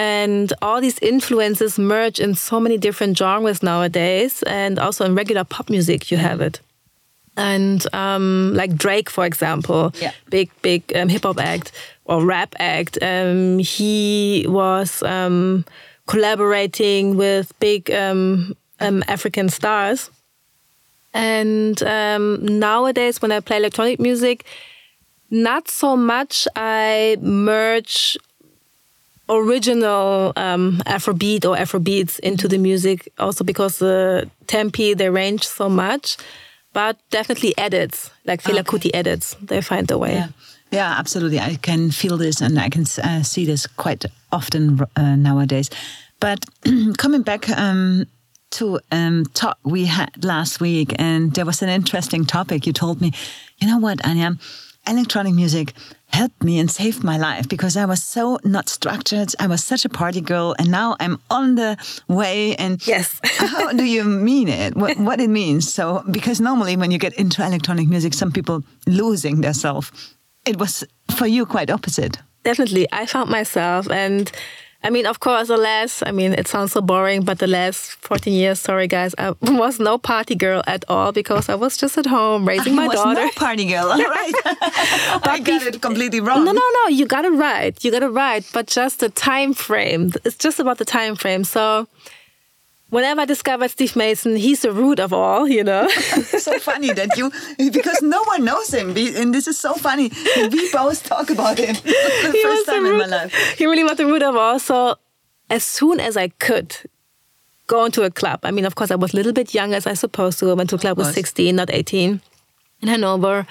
And 0.00 0.50
all 0.62 0.80
these 0.80 0.98
influences 1.00 1.78
merge 1.78 2.20
in 2.20 2.34
so 2.34 2.58
many 2.58 2.78
different 2.78 3.18
genres 3.18 3.62
nowadays. 3.62 4.42
And 4.46 4.78
also 4.78 5.04
in 5.04 5.14
regular 5.14 5.44
pop 5.44 5.68
music, 5.68 6.10
you 6.10 6.16
have 6.16 6.40
it. 6.40 6.60
And 7.36 7.86
um, 7.94 8.52
like 8.54 8.74
Drake, 8.76 9.10
for 9.10 9.26
example, 9.26 9.92
Yeah. 10.00 10.12
big, 10.30 10.48
big 10.62 10.82
um, 10.96 11.08
hip 11.10 11.24
hop 11.24 11.38
act 11.38 11.72
or 12.06 12.24
rap 12.24 12.54
act, 12.58 12.96
um, 13.02 13.58
he 13.58 14.46
was 14.48 15.02
um, 15.02 15.64
collaborating 16.06 17.18
with 17.18 17.52
big 17.60 17.90
um, 17.90 18.56
um, 18.80 19.04
African 19.06 19.50
stars. 19.50 20.10
And 21.12 21.82
um, 21.82 22.24
nowadays, 22.58 23.20
when 23.20 23.32
I 23.32 23.40
play 23.40 23.58
electronic 23.58 24.00
music, 24.00 24.44
not 25.30 25.68
so 25.68 25.94
much 25.96 26.48
I 26.56 27.16
merge 27.20 28.16
original 29.30 30.32
um, 30.36 30.82
Afrobeat 30.86 31.44
or 31.44 31.56
Afrobeats 31.56 32.18
into 32.18 32.48
the 32.48 32.58
music, 32.58 33.12
also 33.18 33.44
because 33.44 33.78
the 33.78 34.28
tempi 34.46 34.94
they 34.94 35.08
range 35.08 35.46
so 35.46 35.68
much, 35.68 36.16
but 36.72 36.98
definitely 37.10 37.56
edits 37.56 38.10
like 38.24 38.42
Fela 38.42 38.62
Kuti 38.62 38.90
edits. 38.92 39.36
They 39.40 39.60
find 39.62 39.86
the 39.86 39.98
way. 39.98 40.14
Yeah. 40.14 40.28
Yeah, 40.72 40.94
absolutely. 40.98 41.40
I 41.40 41.56
can 41.56 41.90
feel 41.90 42.16
this 42.16 42.40
and 42.40 42.56
I 42.58 42.68
can 42.68 42.84
uh, 43.02 43.24
see 43.24 43.44
this 43.44 43.66
quite 43.66 44.04
often 44.30 44.80
uh, 44.94 45.16
nowadays. 45.16 45.68
But 46.20 46.44
coming 46.96 47.22
back 47.22 47.48
um, 47.48 48.06
to 48.50 48.78
um, 48.92 49.24
talk 49.34 49.58
we 49.64 49.86
had 49.86 50.24
last 50.24 50.60
week, 50.60 50.94
and 50.96 51.32
there 51.34 51.44
was 51.44 51.62
an 51.62 51.68
interesting 51.68 52.24
topic. 52.24 52.66
You 52.66 52.72
told 52.72 53.00
me, 53.00 53.12
you 53.58 53.66
know 53.66 53.78
what, 53.78 54.04
Anya, 54.06 54.36
electronic 54.86 55.34
music 55.34 55.72
helped 56.06 56.42
me 56.42 56.58
and 56.58 56.70
saved 56.70 57.04
my 57.04 57.16
life 57.16 57.48
because 57.48 57.76
I 57.76 57.84
was 57.84 58.02
so 58.02 58.38
not 58.44 58.68
structured. 58.68 59.32
I 59.38 59.46
was 59.46 59.62
such 59.62 59.84
a 59.84 59.88
party 59.88 60.20
girl, 60.20 60.54
and 60.58 60.70
now 60.70 60.96
I'm 61.00 61.18
on 61.30 61.54
the 61.54 61.76
way. 62.08 62.56
And 62.56 62.84
Yes. 62.86 63.20
how 63.24 63.72
do 63.72 63.84
you 63.84 64.04
mean 64.04 64.48
it? 64.48 64.76
What, 64.76 64.98
what 64.98 65.20
it 65.20 65.30
means? 65.30 65.72
So, 65.72 66.02
because 66.10 66.40
normally 66.40 66.76
when 66.76 66.90
you 66.90 66.98
get 66.98 67.14
into 67.14 67.44
electronic 67.44 67.88
music, 67.88 68.14
some 68.14 68.32
people 68.32 68.62
losing 68.86 69.40
their 69.40 69.54
self. 69.54 69.92
It 70.46 70.58
was 70.58 70.84
for 71.14 71.26
you 71.26 71.46
quite 71.46 71.70
opposite. 71.70 72.18
Definitely, 72.42 72.86
I 72.90 73.04
found 73.06 73.30
myself, 73.30 73.90
and 73.90 74.32
I 74.82 74.88
mean, 74.88 75.04
of 75.04 75.20
course, 75.20 75.48
the 75.48 75.58
last, 75.58 76.02
I 76.06 76.10
mean, 76.10 76.32
it 76.32 76.48
sounds 76.48 76.72
so 76.72 76.80
boring, 76.80 77.22
but 77.22 77.38
the 77.38 77.46
last 77.46 77.92
14 78.00 78.32
years, 78.32 78.58
sorry 78.60 78.86
guys, 78.88 79.14
I 79.18 79.30
was 79.42 79.78
no 79.78 79.98
party 79.98 80.34
girl 80.34 80.62
at 80.66 80.84
all 80.88 81.12
because 81.12 81.50
I 81.50 81.54
was 81.54 81.76
just 81.76 81.98
at 81.98 82.06
home 82.06 82.48
raising 82.48 82.74
my 82.80 82.84
I 82.84 82.88
was 82.88 82.96
daughter. 82.96 83.20
no 83.26 83.30
party 83.32 83.66
girl. 83.66 83.90
All 83.92 83.98
right, 83.98 84.32
I 85.24 85.40
got 85.44 85.62
it 85.66 85.82
completely 85.82 86.20
wrong. 86.20 86.44
No, 86.46 86.52
no, 86.52 86.62
no. 86.82 86.88
You 86.88 87.04
got 87.06 87.24
it 87.26 87.32
right. 87.32 87.76
You 87.84 87.90
got 87.90 88.02
it 88.02 88.08
right. 88.08 88.42
But 88.54 88.68
just 88.68 89.00
the 89.00 89.10
time 89.10 89.52
frame. 89.52 90.12
It's 90.24 90.36
just 90.36 90.58
about 90.58 90.78
the 90.78 90.86
time 90.86 91.14
frame. 91.14 91.44
So 91.44 91.86
whenever 92.90 93.22
I 93.22 93.24
discovered 93.24 93.70
Steve 93.70 93.96
Mason, 93.96 94.36
he's 94.36 94.62
the 94.62 94.72
root 94.72 95.00
of 95.00 95.12
all, 95.12 95.48
you 95.48 95.64
know. 95.64 95.88
so 95.88 96.58
funny 96.58 96.92
that 96.92 97.16
you 97.16 97.30
because 97.70 98.02
no 98.02 98.22
one 98.24 98.44
knows 98.44 98.72
him, 98.72 98.96
and 98.96 99.34
this 99.34 99.46
is 99.48 99.58
so 99.58 99.74
funny. 99.74 100.10
We 100.36 100.70
both 100.72 101.02
talk 101.04 101.30
about 101.30 101.58
him 101.58 101.74
the 101.82 102.30
he 102.32 102.42
first 102.42 102.44
was 102.44 102.66
the 102.66 102.72
time 102.72 102.86
in 102.86 102.92
my 102.92 103.04
root. 103.04 103.10
life. 103.10 103.34
He 103.56 103.66
really 103.66 103.84
was 103.84 103.96
the 103.96 104.06
root 104.06 104.22
of 104.22 104.36
all. 104.36 104.58
So 104.58 104.96
as 105.48 105.64
soon 105.64 106.00
as 106.00 106.16
I 106.16 106.28
could 106.28 106.76
go 107.66 107.84
into 107.84 108.02
a 108.02 108.10
club, 108.10 108.40
I 108.42 108.50
mean, 108.50 108.64
of 108.66 108.74
course, 108.74 108.90
I 108.90 108.96
was 108.96 109.12
a 109.12 109.16
little 109.16 109.32
bit 109.32 109.54
young 109.54 109.74
as 109.74 109.86
I 109.86 109.94
supposed 109.94 110.38
to. 110.40 110.50
I 110.50 110.54
went 110.54 110.70
to 110.70 110.76
a 110.76 110.78
club 110.78 110.98
was 110.98 111.14
16, 111.14 111.54
not 111.56 111.70
18, 111.72 112.20
in 112.82 112.88
Hanover. 112.88 113.46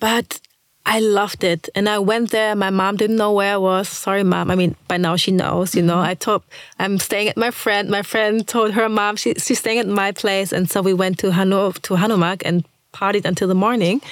But 0.00 0.40
I 0.86 1.00
loved 1.00 1.44
it. 1.44 1.68
And 1.74 1.88
I 1.88 1.98
went 1.98 2.30
there. 2.30 2.54
My 2.54 2.70
mom 2.70 2.96
didn't 2.96 3.16
know 3.16 3.32
where 3.32 3.54
I 3.54 3.56
was. 3.56 3.88
Sorry, 3.88 4.22
mom. 4.22 4.50
I 4.50 4.54
mean, 4.54 4.76
by 4.86 4.98
now 4.98 5.16
she 5.16 5.32
knows, 5.32 5.74
you 5.74 5.82
know. 5.82 5.94
Mm-hmm. 5.94 6.10
I 6.10 6.14
told, 6.14 6.42
I'm 6.78 6.98
staying 6.98 7.28
at 7.28 7.36
my 7.36 7.50
friend. 7.50 7.88
My 7.88 8.02
friend 8.02 8.46
told 8.46 8.72
her 8.72 8.88
mom 8.88 9.16
she, 9.16 9.34
she's 9.34 9.58
staying 9.58 9.78
at 9.78 9.88
my 9.88 10.12
place. 10.12 10.52
And 10.52 10.70
so 10.70 10.82
we 10.82 10.92
went 10.92 11.18
to 11.20 11.32
Hanover, 11.32 11.78
to 11.80 11.94
Hanomag 11.94 12.42
and 12.44 12.64
partied 12.92 13.24
until 13.24 13.48
the 13.48 13.54
morning. 13.54 14.02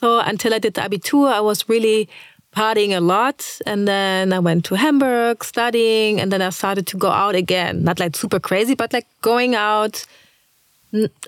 So 0.00 0.18
until 0.18 0.52
I 0.52 0.58
did 0.58 0.74
the 0.74 0.80
Abitur, 0.80 1.32
I 1.32 1.40
was 1.40 1.68
really 1.68 2.08
partying 2.54 2.96
a 2.96 3.00
lot. 3.00 3.60
And 3.64 3.86
then 3.86 4.32
I 4.32 4.40
went 4.40 4.64
to 4.66 4.74
Hamburg 4.74 5.44
studying. 5.44 6.20
And 6.20 6.32
then 6.32 6.42
I 6.42 6.50
started 6.50 6.88
to 6.88 6.96
go 6.96 7.10
out 7.10 7.36
again. 7.36 7.84
Not 7.84 8.00
like 8.00 8.16
super 8.16 8.40
crazy, 8.40 8.74
but 8.74 8.92
like 8.92 9.06
going 9.20 9.54
out. 9.54 10.04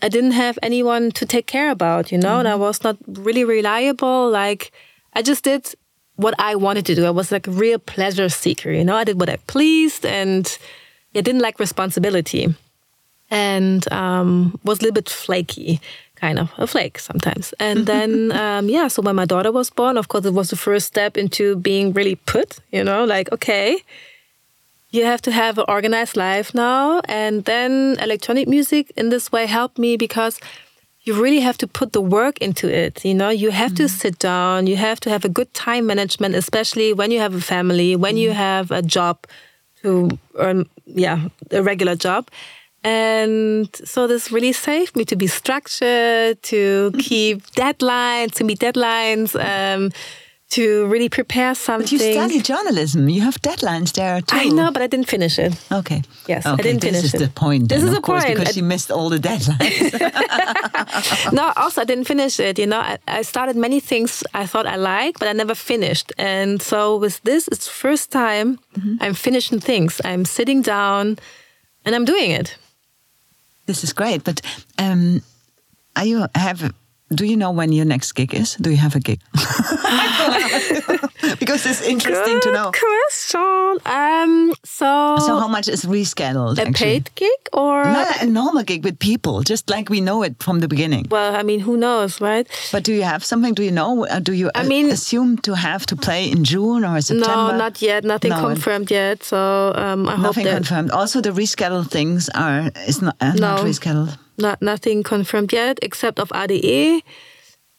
I 0.02 0.08
didn't 0.08 0.32
have 0.32 0.58
anyone 0.62 1.10
to 1.12 1.24
take 1.24 1.46
care 1.46 1.70
about, 1.70 2.12
you 2.12 2.18
know, 2.18 2.38
and 2.38 2.46
I 2.48 2.54
was 2.54 2.84
not 2.84 2.96
really 3.06 3.44
reliable. 3.44 4.30
Like 4.30 4.72
I 5.14 5.22
just 5.22 5.44
did 5.44 5.74
what 6.16 6.34
I 6.38 6.54
wanted 6.54 6.86
to 6.86 6.94
do. 6.94 7.06
I 7.06 7.10
was 7.10 7.32
like 7.32 7.46
a 7.46 7.50
real 7.50 7.78
pleasure 7.78 8.28
seeker, 8.28 8.70
you 8.70 8.84
know. 8.84 8.96
I 8.96 9.04
did 9.04 9.18
what 9.18 9.28
I 9.28 9.36
pleased, 9.46 10.04
and 10.04 10.46
I 11.14 11.22
didn't 11.22 11.40
like 11.40 11.58
responsibility, 11.58 12.54
and 13.30 13.90
um, 13.92 14.58
was 14.64 14.78
a 14.78 14.82
little 14.82 14.94
bit 14.94 15.08
flaky, 15.08 15.80
kind 16.14 16.38
of 16.38 16.52
a 16.58 16.66
flake 16.66 16.98
sometimes. 16.98 17.54
And 17.58 17.86
then, 17.92 18.32
um, 18.32 18.68
yeah, 18.68 18.88
so 18.88 19.02
when 19.02 19.16
my 19.16 19.24
daughter 19.24 19.50
was 19.50 19.70
born, 19.70 19.96
of 19.96 20.08
course, 20.08 20.26
it 20.26 20.34
was 20.34 20.50
the 20.50 20.56
first 20.56 20.86
step 20.86 21.16
into 21.16 21.56
being 21.56 21.92
really 21.92 22.16
put, 22.16 22.58
you 22.70 22.84
know, 22.84 23.04
like 23.04 23.32
okay 23.32 23.82
you 24.94 25.04
have 25.04 25.20
to 25.22 25.32
have 25.32 25.58
an 25.58 25.64
organized 25.66 26.16
life 26.16 26.54
now. 26.54 27.00
And 27.08 27.44
then 27.44 27.96
electronic 28.00 28.46
music 28.48 28.92
in 28.96 29.08
this 29.08 29.32
way 29.32 29.46
helped 29.46 29.76
me 29.76 29.96
because 29.96 30.38
you 31.02 31.20
really 31.20 31.40
have 31.40 31.58
to 31.58 31.66
put 31.66 31.92
the 31.92 32.00
work 32.00 32.38
into 32.38 32.68
it. 32.68 33.04
You 33.04 33.14
know, 33.14 33.28
you 33.28 33.50
have 33.50 33.74
to 33.74 33.84
mm-hmm. 33.84 33.98
sit 33.98 34.18
down, 34.20 34.66
you 34.66 34.76
have 34.76 35.00
to 35.00 35.10
have 35.10 35.24
a 35.24 35.28
good 35.28 35.52
time 35.52 35.86
management, 35.86 36.34
especially 36.36 36.92
when 36.92 37.10
you 37.10 37.18
have 37.18 37.34
a 37.34 37.40
family, 37.40 37.96
when 37.96 38.16
you 38.16 38.30
mm-hmm. 38.30 38.38
have 38.38 38.70
a 38.70 38.82
job 38.82 39.26
to 39.82 40.16
earn, 40.36 40.66
yeah, 40.86 41.28
a 41.50 41.62
regular 41.62 41.96
job. 41.96 42.28
And 42.84 43.68
so 43.84 44.06
this 44.06 44.30
really 44.30 44.52
saved 44.52 44.94
me 44.94 45.04
to 45.06 45.16
be 45.16 45.26
structured, 45.26 46.40
to 46.44 46.90
mm-hmm. 46.90 47.00
keep 47.00 47.42
deadlines, 47.52 48.32
to 48.34 48.44
meet 48.44 48.60
deadlines, 48.60 49.34
um, 49.34 49.90
to 50.56 50.86
really 50.92 51.08
prepare 51.08 51.54
something. 51.54 51.84
But 51.84 51.92
you 51.92 51.98
study 52.12 52.40
journalism. 52.40 53.08
You 53.08 53.22
have 53.22 53.36
deadlines 53.42 53.92
there 53.92 54.20
too. 54.22 54.36
I 54.36 54.44
know, 54.58 54.70
but 54.70 54.82
I 54.82 54.86
didn't 54.86 55.08
finish 55.08 55.38
it. 55.38 55.52
Okay. 55.70 56.02
Yes, 56.28 56.46
okay. 56.46 56.60
I 56.60 56.62
didn't 56.62 56.82
finish 56.82 57.00
it. 57.04 57.12
this 57.12 57.14
is 57.14 57.20
the 57.28 57.40
point. 57.40 57.68
This 57.68 57.82
is 57.82 57.88
of 57.88 57.94
the 57.94 58.00
course, 58.00 58.24
point. 58.24 58.38
because 58.38 58.56
I- 58.56 58.60
you 58.60 58.64
missed 58.74 58.90
all 58.90 59.08
the 59.10 59.18
deadlines. 59.18 59.92
no, 61.38 61.52
also 61.56 61.82
I 61.82 61.84
didn't 61.84 62.06
finish 62.06 62.40
it. 62.40 62.58
You 62.58 62.66
know, 62.66 62.80
I, 62.80 62.96
I 63.18 63.22
started 63.22 63.56
many 63.56 63.80
things 63.80 64.22
I 64.34 64.46
thought 64.46 64.66
I 64.66 64.76
liked, 64.76 65.18
but 65.18 65.28
I 65.28 65.32
never 65.32 65.54
finished. 65.54 66.12
And 66.18 66.62
so 66.62 66.96
with 67.00 67.20
this, 67.22 67.48
it's 67.48 67.68
first 67.68 68.10
time 68.10 68.58
Mm-hmm. 68.74 68.96
I'm 69.04 69.14
finishing 69.14 69.60
things. 69.60 70.00
I'm 70.04 70.24
sitting 70.24 70.62
down 70.62 71.16
and 71.84 71.94
I'm 71.94 72.04
doing 72.04 72.32
it. 72.40 72.58
this 73.66 73.84
is 73.84 73.92
great. 73.94 74.24
But 74.24 74.40
um, 74.78 75.20
are 75.96 76.04
you 76.06 76.26
have? 76.34 76.72
Do 77.14 77.24
you 77.24 77.36
know 77.36 77.50
when 77.52 77.72
your 77.72 77.84
next 77.84 78.12
gig 78.12 78.34
is? 78.34 78.56
Do 78.60 78.70
you 78.70 78.76
have 78.76 78.96
a 78.96 79.00
gig? 79.00 79.20
because 81.38 81.64
it's 81.66 81.82
interesting 81.82 82.40
to 82.40 82.48
Good 82.48 82.54
know. 82.54 82.70
question. 82.72 83.78
Um, 83.86 84.52
so, 84.64 85.16
So 85.20 85.38
how 85.38 85.48
much 85.48 85.68
is 85.68 85.84
rescheduled? 85.84 86.58
a 86.58 86.62
actually? 86.62 86.72
paid 86.72 87.10
gig 87.14 87.40
or 87.52 87.84
Not 87.84 88.22
a 88.22 88.26
normal 88.26 88.62
gig 88.64 88.84
with 88.84 88.98
people, 88.98 89.42
just 89.42 89.70
like 89.70 89.88
we 89.90 90.00
know 90.00 90.22
it 90.22 90.42
from 90.42 90.60
the 90.60 90.68
beginning. 90.68 91.06
well, 91.10 91.34
I 91.36 91.42
mean, 91.42 91.60
who 91.60 91.76
knows, 91.76 92.20
right? 92.20 92.46
But 92.72 92.84
do 92.84 92.92
you 92.92 93.02
have 93.02 93.24
something? 93.24 93.54
Do 93.54 93.62
you 93.62 93.70
know? 93.72 94.06
Uh, 94.06 94.18
Do 94.20 94.32
you 94.32 94.50
I 94.54 94.60
uh, 94.62 94.64
mean- 94.68 94.90
assume 94.90 95.38
to 95.38 95.54
have 95.54 95.86
to 95.86 95.96
play 95.96 96.30
in 96.30 96.44
June 96.44 96.84
or 96.84 97.00
September? 97.00 97.52
No, 97.52 97.58
not 97.58 97.80
yet. 97.82 98.04
Nothing 98.04 98.30
No, 98.30 98.40
confirmed 98.48 98.90
yet. 98.90 99.22
So 99.22 99.72
um, 99.76 100.08
I 100.08 100.12
hope 100.16 100.22
Nothing 100.36 100.46
confirmed. 100.46 100.90
Also, 100.90 101.20
the 101.20 101.30
rescheduled 101.30 101.90
things 101.90 102.28
are 102.34 102.70
is 102.88 103.00
not 103.02 103.16
uh, 103.20 103.32
not 103.34 103.62
No. 103.62 103.64
rescheduled. 103.64 104.18
Not 104.38 104.60
nothing 104.62 105.02
confirmed 105.02 105.52
yet, 105.52 105.78
except 105.82 106.18
of 106.18 106.32
ADE. 106.32 107.02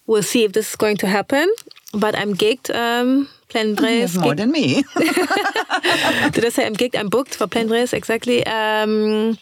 We'll 0.08 0.24
see 0.24 0.44
if 0.44 0.54
this 0.54 0.70
is 0.70 0.76
going 0.76 0.98
to 0.98 1.08
happen. 1.08 1.52
But 1.94 2.16
I'm 2.16 2.36
gigged. 2.36 2.74
Um, 2.74 3.30
Plan 3.48 3.76
Bres. 3.76 4.14
have 4.14 4.22
more 4.22 4.36
than 4.36 4.52
me. 4.52 4.84
Did 4.96 6.46
I 6.46 6.50
say 6.50 6.66
I'm 6.66 6.76
gigged? 6.76 6.98
I'm 6.98 7.10
booked 7.10 7.36
for 7.36 7.48
Plan 7.48 7.68
Bres, 7.68 7.94
exactly. 7.94 8.46
Um, 8.46 9.38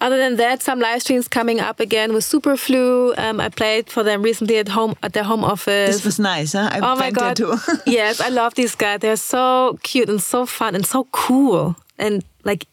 other 0.00 0.16
than 0.16 0.36
that, 0.36 0.62
some 0.62 0.80
live 0.80 1.02
streams 1.02 1.28
coming 1.28 1.60
up 1.60 1.78
again 1.78 2.14
with 2.14 2.24
Superflu. 2.24 3.18
Um, 3.18 3.38
I 3.38 3.50
played 3.50 3.90
for 3.90 4.02
them 4.02 4.22
recently 4.22 4.56
at 4.56 4.68
home 4.68 4.94
at 5.02 5.12
their 5.12 5.24
home 5.24 5.44
office. 5.44 5.96
this 5.96 6.04
was 6.04 6.18
nice, 6.18 6.54
huh? 6.54 6.70
I 6.72 6.78
oh 6.80 6.96
my 6.96 7.10
god! 7.10 7.36
too. 7.36 7.54
yes, 7.86 8.20
I 8.20 8.30
love 8.30 8.54
these 8.54 8.74
guys. 8.74 9.00
They're 9.00 9.16
so 9.16 9.78
cute 9.82 10.08
and 10.08 10.22
so 10.22 10.46
fun 10.46 10.74
and 10.74 10.86
so 10.86 11.04
cool 11.12 11.76
and 11.98 12.24
like 12.44 12.66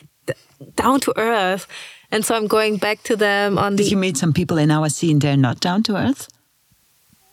down 0.76 1.02
to 1.02 1.14
earth. 1.18 1.68
And 2.12 2.24
so 2.26 2.36
I'm 2.36 2.48
going 2.48 2.78
back 2.78 3.04
to 3.04 3.16
them 3.16 3.58
on 3.58 3.76
Did 3.76 3.86
the 3.86 3.90
you 3.92 3.98
meet 3.98 4.18
some 4.18 4.34
people 4.34 4.58
in 4.58 4.72
our 4.72 4.90
scene? 4.90 5.20
They're 5.20 5.38
not 5.38 5.60
down 5.60 5.84
to 5.84 5.96
earth. 5.98 6.30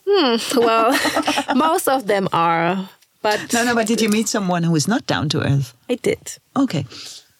Hmm. 0.07 0.37
Well, 0.59 0.97
most 1.55 1.87
of 1.87 2.07
them 2.07 2.27
are, 2.33 2.89
but 3.21 3.53
No, 3.53 3.63
no. 3.63 3.73
But 3.73 3.87
did 3.87 4.01
you 4.01 4.09
meet 4.09 4.27
someone 4.27 4.63
who 4.63 4.75
is 4.75 4.87
not 4.87 5.07
down 5.07 5.29
to 5.29 5.41
earth? 5.41 5.73
I 5.89 5.95
did. 5.95 6.37
Okay. 6.55 6.85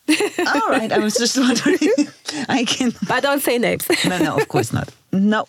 All 0.09 0.69
right. 0.69 0.91
I 0.91 0.99
was 0.99 1.15
just 1.15 1.37
wondering. 1.37 1.77
I 2.49 2.63
can. 2.65 2.93
But 3.07 3.21
don't 3.23 3.41
say 3.41 3.57
names. 3.57 3.87
No, 4.07 4.17
no. 4.17 4.37
Of 4.37 4.47
course 4.47 4.71
not. 4.73 4.89
No. 5.11 5.47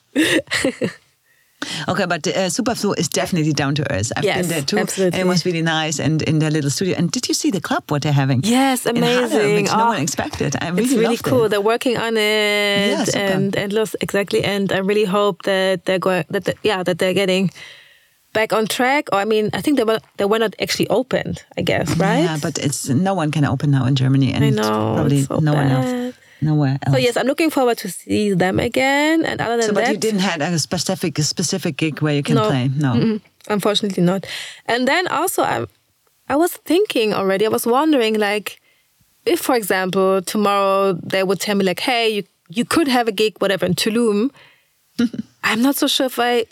Okay, 1.88 2.06
but 2.06 2.26
uh, 2.28 2.48
Superflu 2.50 2.94
is 2.98 3.08
definitely 3.08 3.52
down 3.52 3.74
to 3.76 3.82
earth. 3.92 4.12
I've 4.16 4.24
Yes, 4.24 4.40
been 4.42 4.48
there 4.50 4.62
too, 4.62 4.78
absolutely. 4.78 5.18
and 5.20 5.26
it 5.26 5.30
was 5.30 5.44
really 5.46 5.62
nice. 5.62 5.98
And 5.98 6.22
in 6.22 6.38
their 6.38 6.50
little 6.50 6.70
studio. 6.70 6.94
And 6.98 7.10
did 7.10 7.28
you 7.28 7.34
see 7.34 7.50
the 7.50 7.60
club? 7.60 7.82
What 7.90 8.02
they're 8.02 8.12
having? 8.12 8.42
Yes, 8.44 8.86
amazing. 8.86 9.54
which 9.54 9.72
no 9.72 9.86
one 9.86 10.00
expected. 10.02 10.54
I 10.60 10.68
really 10.68 10.84
it's 10.84 10.92
really 10.94 11.16
cool. 11.16 11.44
It. 11.44 11.48
They're 11.50 11.60
working 11.74 11.96
on 11.96 12.16
it, 12.16 12.90
Yeah, 12.90 13.04
super. 13.04 13.18
and 13.18 13.56
and 13.56 13.72
los- 13.72 13.96
exactly. 14.00 14.44
And 14.44 14.70
I 14.72 14.78
really 14.78 15.04
hope 15.06 15.42
that 15.44 15.84
they're 15.86 15.98
going 15.98 16.24
that 16.30 16.48
yeah 16.62 16.82
that 16.84 16.98
they're 16.98 17.14
getting 17.14 17.50
back 18.32 18.52
on 18.52 18.66
track. 18.66 19.08
Or 19.12 19.18
I 19.18 19.24
mean, 19.24 19.48
I 19.54 19.60
think 19.62 19.76
they 19.78 19.84
were 19.84 20.00
they 20.18 20.26
were 20.26 20.38
not 20.38 20.54
actually 20.60 20.88
opened. 20.90 21.42
I 21.58 21.62
guess 21.62 21.88
right. 21.96 22.24
Yeah, 22.24 22.38
but 22.40 22.58
it's 22.58 22.88
no 22.88 23.14
one 23.14 23.30
can 23.30 23.44
open 23.44 23.70
now 23.70 23.86
in 23.86 23.94
Germany, 23.96 24.32
and 24.34 24.44
I 24.44 24.50
know, 24.50 24.94
probably 24.94 25.22
so 25.22 25.38
no 25.40 25.54
one 25.54 25.68
else, 25.68 26.14
nowhere 26.40 26.78
else. 26.82 26.94
so 26.94 26.98
yes, 26.98 27.16
I'm 27.16 27.26
looking 27.26 27.50
forward 27.50 27.78
to 27.78 27.88
see 27.90 28.32
them 28.34 28.58
again. 28.60 29.24
And 29.24 29.40
other 29.40 29.56
than 29.56 29.60
that. 29.60 29.66
So, 29.66 29.72
but 29.74 29.84
that, 29.84 29.92
you 29.92 29.98
didn't 29.98 30.20
have 30.20 30.40
a 30.40 30.58
specific 30.58 31.18
a 31.18 31.22
specific 31.22 31.76
gig 31.76 32.00
where 32.02 32.14
you 32.14 32.22
can 32.22 32.34
No. 32.36 32.48
play. 32.48 32.68
No. 32.68 32.92
Mm-mm. 32.94 33.20
unfortunately 33.48 34.02
not. 34.02 34.26
And 34.66 34.86
then 34.86 35.06
also, 35.08 35.42
I, 35.42 35.66
I 36.28 36.36
was 36.36 36.52
thinking 36.64 37.14
already. 37.14 37.46
I 37.46 37.48
was 37.48 37.66
wondering, 37.66 38.14
like, 38.18 38.60
if, 39.24 39.40
for 39.40 39.54
example, 39.56 40.22
tomorrow 40.22 40.92
they 40.94 41.22
would 41.22 41.40
tell 41.40 41.56
me, 41.56 41.64
like, 41.64 41.80
hey, 41.80 42.08
you 42.10 42.22
you 42.48 42.64
could 42.64 42.86
have 42.88 43.08
a 43.08 43.12
gig, 43.12 43.34
whatever, 43.40 43.66
in 43.66 43.74
Tulum. 43.74 44.30
I'm 45.44 45.62
not 45.62 45.76
so 45.76 45.86
sure 45.88 46.06
if 46.06 46.18
I. 46.18 46.46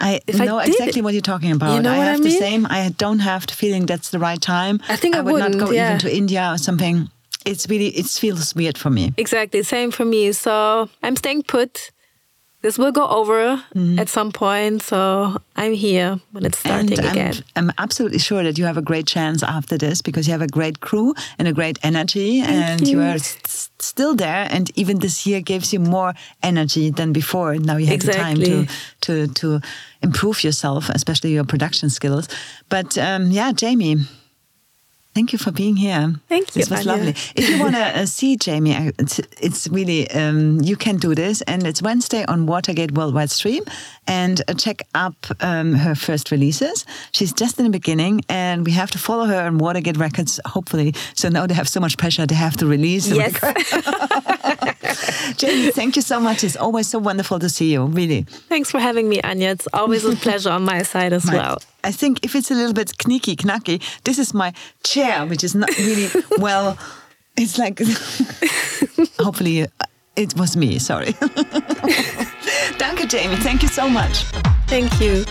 I 0.00 0.20
If 0.26 0.38
know 0.38 0.58
did 0.60 0.68
exactly 0.70 1.02
what 1.02 1.12
you're 1.14 1.22
talking 1.22 1.52
about. 1.52 1.74
You 1.74 1.80
know 1.82 1.92
I 1.92 1.98
what 1.98 2.08
I 2.08 2.10
have 2.10 2.22
the 2.22 2.30
same. 2.30 2.66
I 2.66 2.90
don't 2.98 3.20
have 3.20 3.46
the 3.46 3.52
feeling 3.54 3.86
that's 3.86 4.10
the 4.10 4.18
right 4.18 4.40
time. 4.40 4.80
I 4.88 4.96
think 4.96 5.14
I 5.14 5.20
would 5.20 5.38
not 5.38 5.56
go 5.56 5.70
yeah. 5.70 5.86
even 5.90 5.98
to 6.00 6.14
India 6.14 6.50
or 6.52 6.58
something. 6.58 7.08
It's 7.44 7.68
really 7.68 7.88
it 7.88 8.06
feels 8.06 8.54
weird 8.54 8.78
for 8.78 8.90
me. 8.90 9.12
Exactly, 9.16 9.62
same 9.62 9.90
for 9.90 10.04
me. 10.04 10.32
So 10.32 10.88
I'm 11.02 11.16
staying 11.16 11.42
put. 11.44 11.90
This 12.62 12.78
will 12.78 12.92
go 12.92 13.06
over 13.06 13.62
Mm-hmm. 13.74 13.98
at 13.98 14.08
some 14.08 14.32
point. 14.32 14.80
So 14.82 15.36
I'm 15.54 15.74
here 15.74 16.18
when 16.32 16.46
it's 16.46 16.58
starting 16.58 16.98
and 16.98 17.08
again. 17.10 17.34
I'm, 17.56 17.68
I'm 17.68 17.74
absolutely 17.76 18.18
sure 18.18 18.42
that 18.42 18.56
you 18.56 18.64
have 18.64 18.78
a 18.78 18.82
great 18.82 19.06
chance 19.06 19.42
after 19.42 19.76
this 19.76 20.00
because 20.00 20.26
you 20.26 20.32
have 20.32 20.40
a 20.40 20.48
great 20.48 20.80
crew 20.80 21.12
and 21.38 21.46
a 21.46 21.52
great 21.52 21.78
energy, 21.82 22.40
and 22.40 22.88
you, 22.88 23.00
you. 23.00 23.02
are 23.02 23.18
still 23.78 24.14
there. 24.16 24.48
And 24.50 24.70
even 24.76 25.00
this 25.00 25.26
year 25.26 25.42
gives 25.42 25.72
you 25.74 25.80
more 25.80 26.14
energy 26.42 26.90
than 26.90 27.12
before. 27.12 27.54
Now 27.58 27.76
you 27.76 27.86
have 27.88 28.00
the 28.00 28.12
time 28.12 28.38
to 28.38 28.66
to 29.00 29.26
to 29.26 29.60
improve 30.02 30.42
yourself, 30.42 30.88
especially 30.88 31.32
your 31.34 31.44
production 31.44 31.90
skills. 31.90 32.28
But 32.70 32.96
um, 32.96 33.30
yeah, 33.30 33.52
Jamie. 33.52 33.96
Thank 35.14 35.32
you 35.32 35.38
for 35.38 35.52
being 35.52 35.76
here. 35.76 36.12
Thank 36.28 36.56
you. 36.56 36.62
This 36.62 36.70
was 36.70 36.84
lovely. 36.84 37.10
If 37.36 37.48
you 37.48 37.60
want 37.60 37.76
to 37.76 38.00
uh, 38.00 38.04
see 38.06 38.36
Jamie, 38.36 38.72
it's, 38.98 39.20
it's 39.40 39.68
really, 39.68 40.10
um, 40.10 40.60
you 40.60 40.74
can 40.76 40.96
do 40.96 41.14
this. 41.14 41.40
And 41.42 41.64
it's 41.64 41.80
Wednesday 41.80 42.24
on 42.24 42.46
Watergate 42.46 42.90
Worldwide 42.92 43.30
Stream. 43.30 43.62
And 44.08 44.42
uh, 44.48 44.54
check 44.54 44.82
up 44.94 45.14
um, 45.40 45.74
her 45.74 45.94
first 45.94 46.32
releases. 46.32 46.84
She's 47.12 47.32
just 47.32 47.58
in 47.58 47.64
the 47.64 47.70
beginning, 47.70 48.22
and 48.28 48.66
we 48.66 48.72
have 48.72 48.90
to 48.90 48.98
follow 48.98 49.26
her 49.26 49.46
on 49.46 49.58
Watergate 49.58 49.96
Records, 49.96 50.40
hopefully. 50.46 50.94
So 51.14 51.28
now 51.28 51.46
they 51.46 51.54
have 51.54 51.68
so 51.68 51.78
much 51.78 51.96
pressure, 51.96 52.26
they 52.26 52.34
have 52.34 52.56
to 52.56 52.66
release. 52.66 53.06
Yes. 53.06 53.38
Jamie, 55.36 55.70
thank 55.70 55.96
you 55.96 56.02
so 56.02 56.18
much. 56.20 56.42
It's 56.42 56.56
always 56.56 56.88
so 56.88 56.98
wonderful 56.98 57.38
to 57.38 57.48
see 57.48 57.72
you, 57.72 57.84
really. 57.84 58.22
Thanks 58.48 58.70
for 58.70 58.80
having 58.80 59.08
me, 59.08 59.22
Anya. 59.22 59.50
It's 59.50 59.68
always 59.72 60.04
a 60.04 60.16
pleasure 60.26 60.50
on 60.50 60.64
my 60.64 60.82
side 60.82 61.12
as 61.12 61.24
well. 61.24 61.58
I 61.84 61.92
think 61.92 62.24
if 62.24 62.34
it's 62.34 62.50
a 62.50 62.54
little 62.54 62.72
bit 62.72 62.96
knicky 62.96 63.36
knacky, 63.36 63.82
this 64.04 64.18
is 64.18 64.32
my 64.32 64.54
chair, 64.82 65.26
which 65.26 65.44
is 65.44 65.54
not 65.54 65.68
really 65.76 66.08
well. 66.38 66.78
It's 67.36 67.58
like, 67.58 67.78
hopefully, 69.20 69.64
uh, 69.64 69.66
it 70.16 70.34
was 70.38 70.56
me. 70.56 70.78
Sorry. 70.78 71.12
Danke, 72.78 73.06
Jamie. 73.06 73.36
Thank 73.36 73.62
you 73.62 73.68
so 73.68 73.86
much. 73.86 74.24
Thank 74.66 74.98
you. 74.98 75.26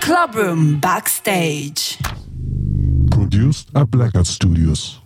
Club 0.00 0.34
Room 0.34 0.78
Backstage. 0.78 1.96
Produced 3.10 3.70
at 3.74 3.90
Blackout 3.90 4.26
Studios. 4.26 4.99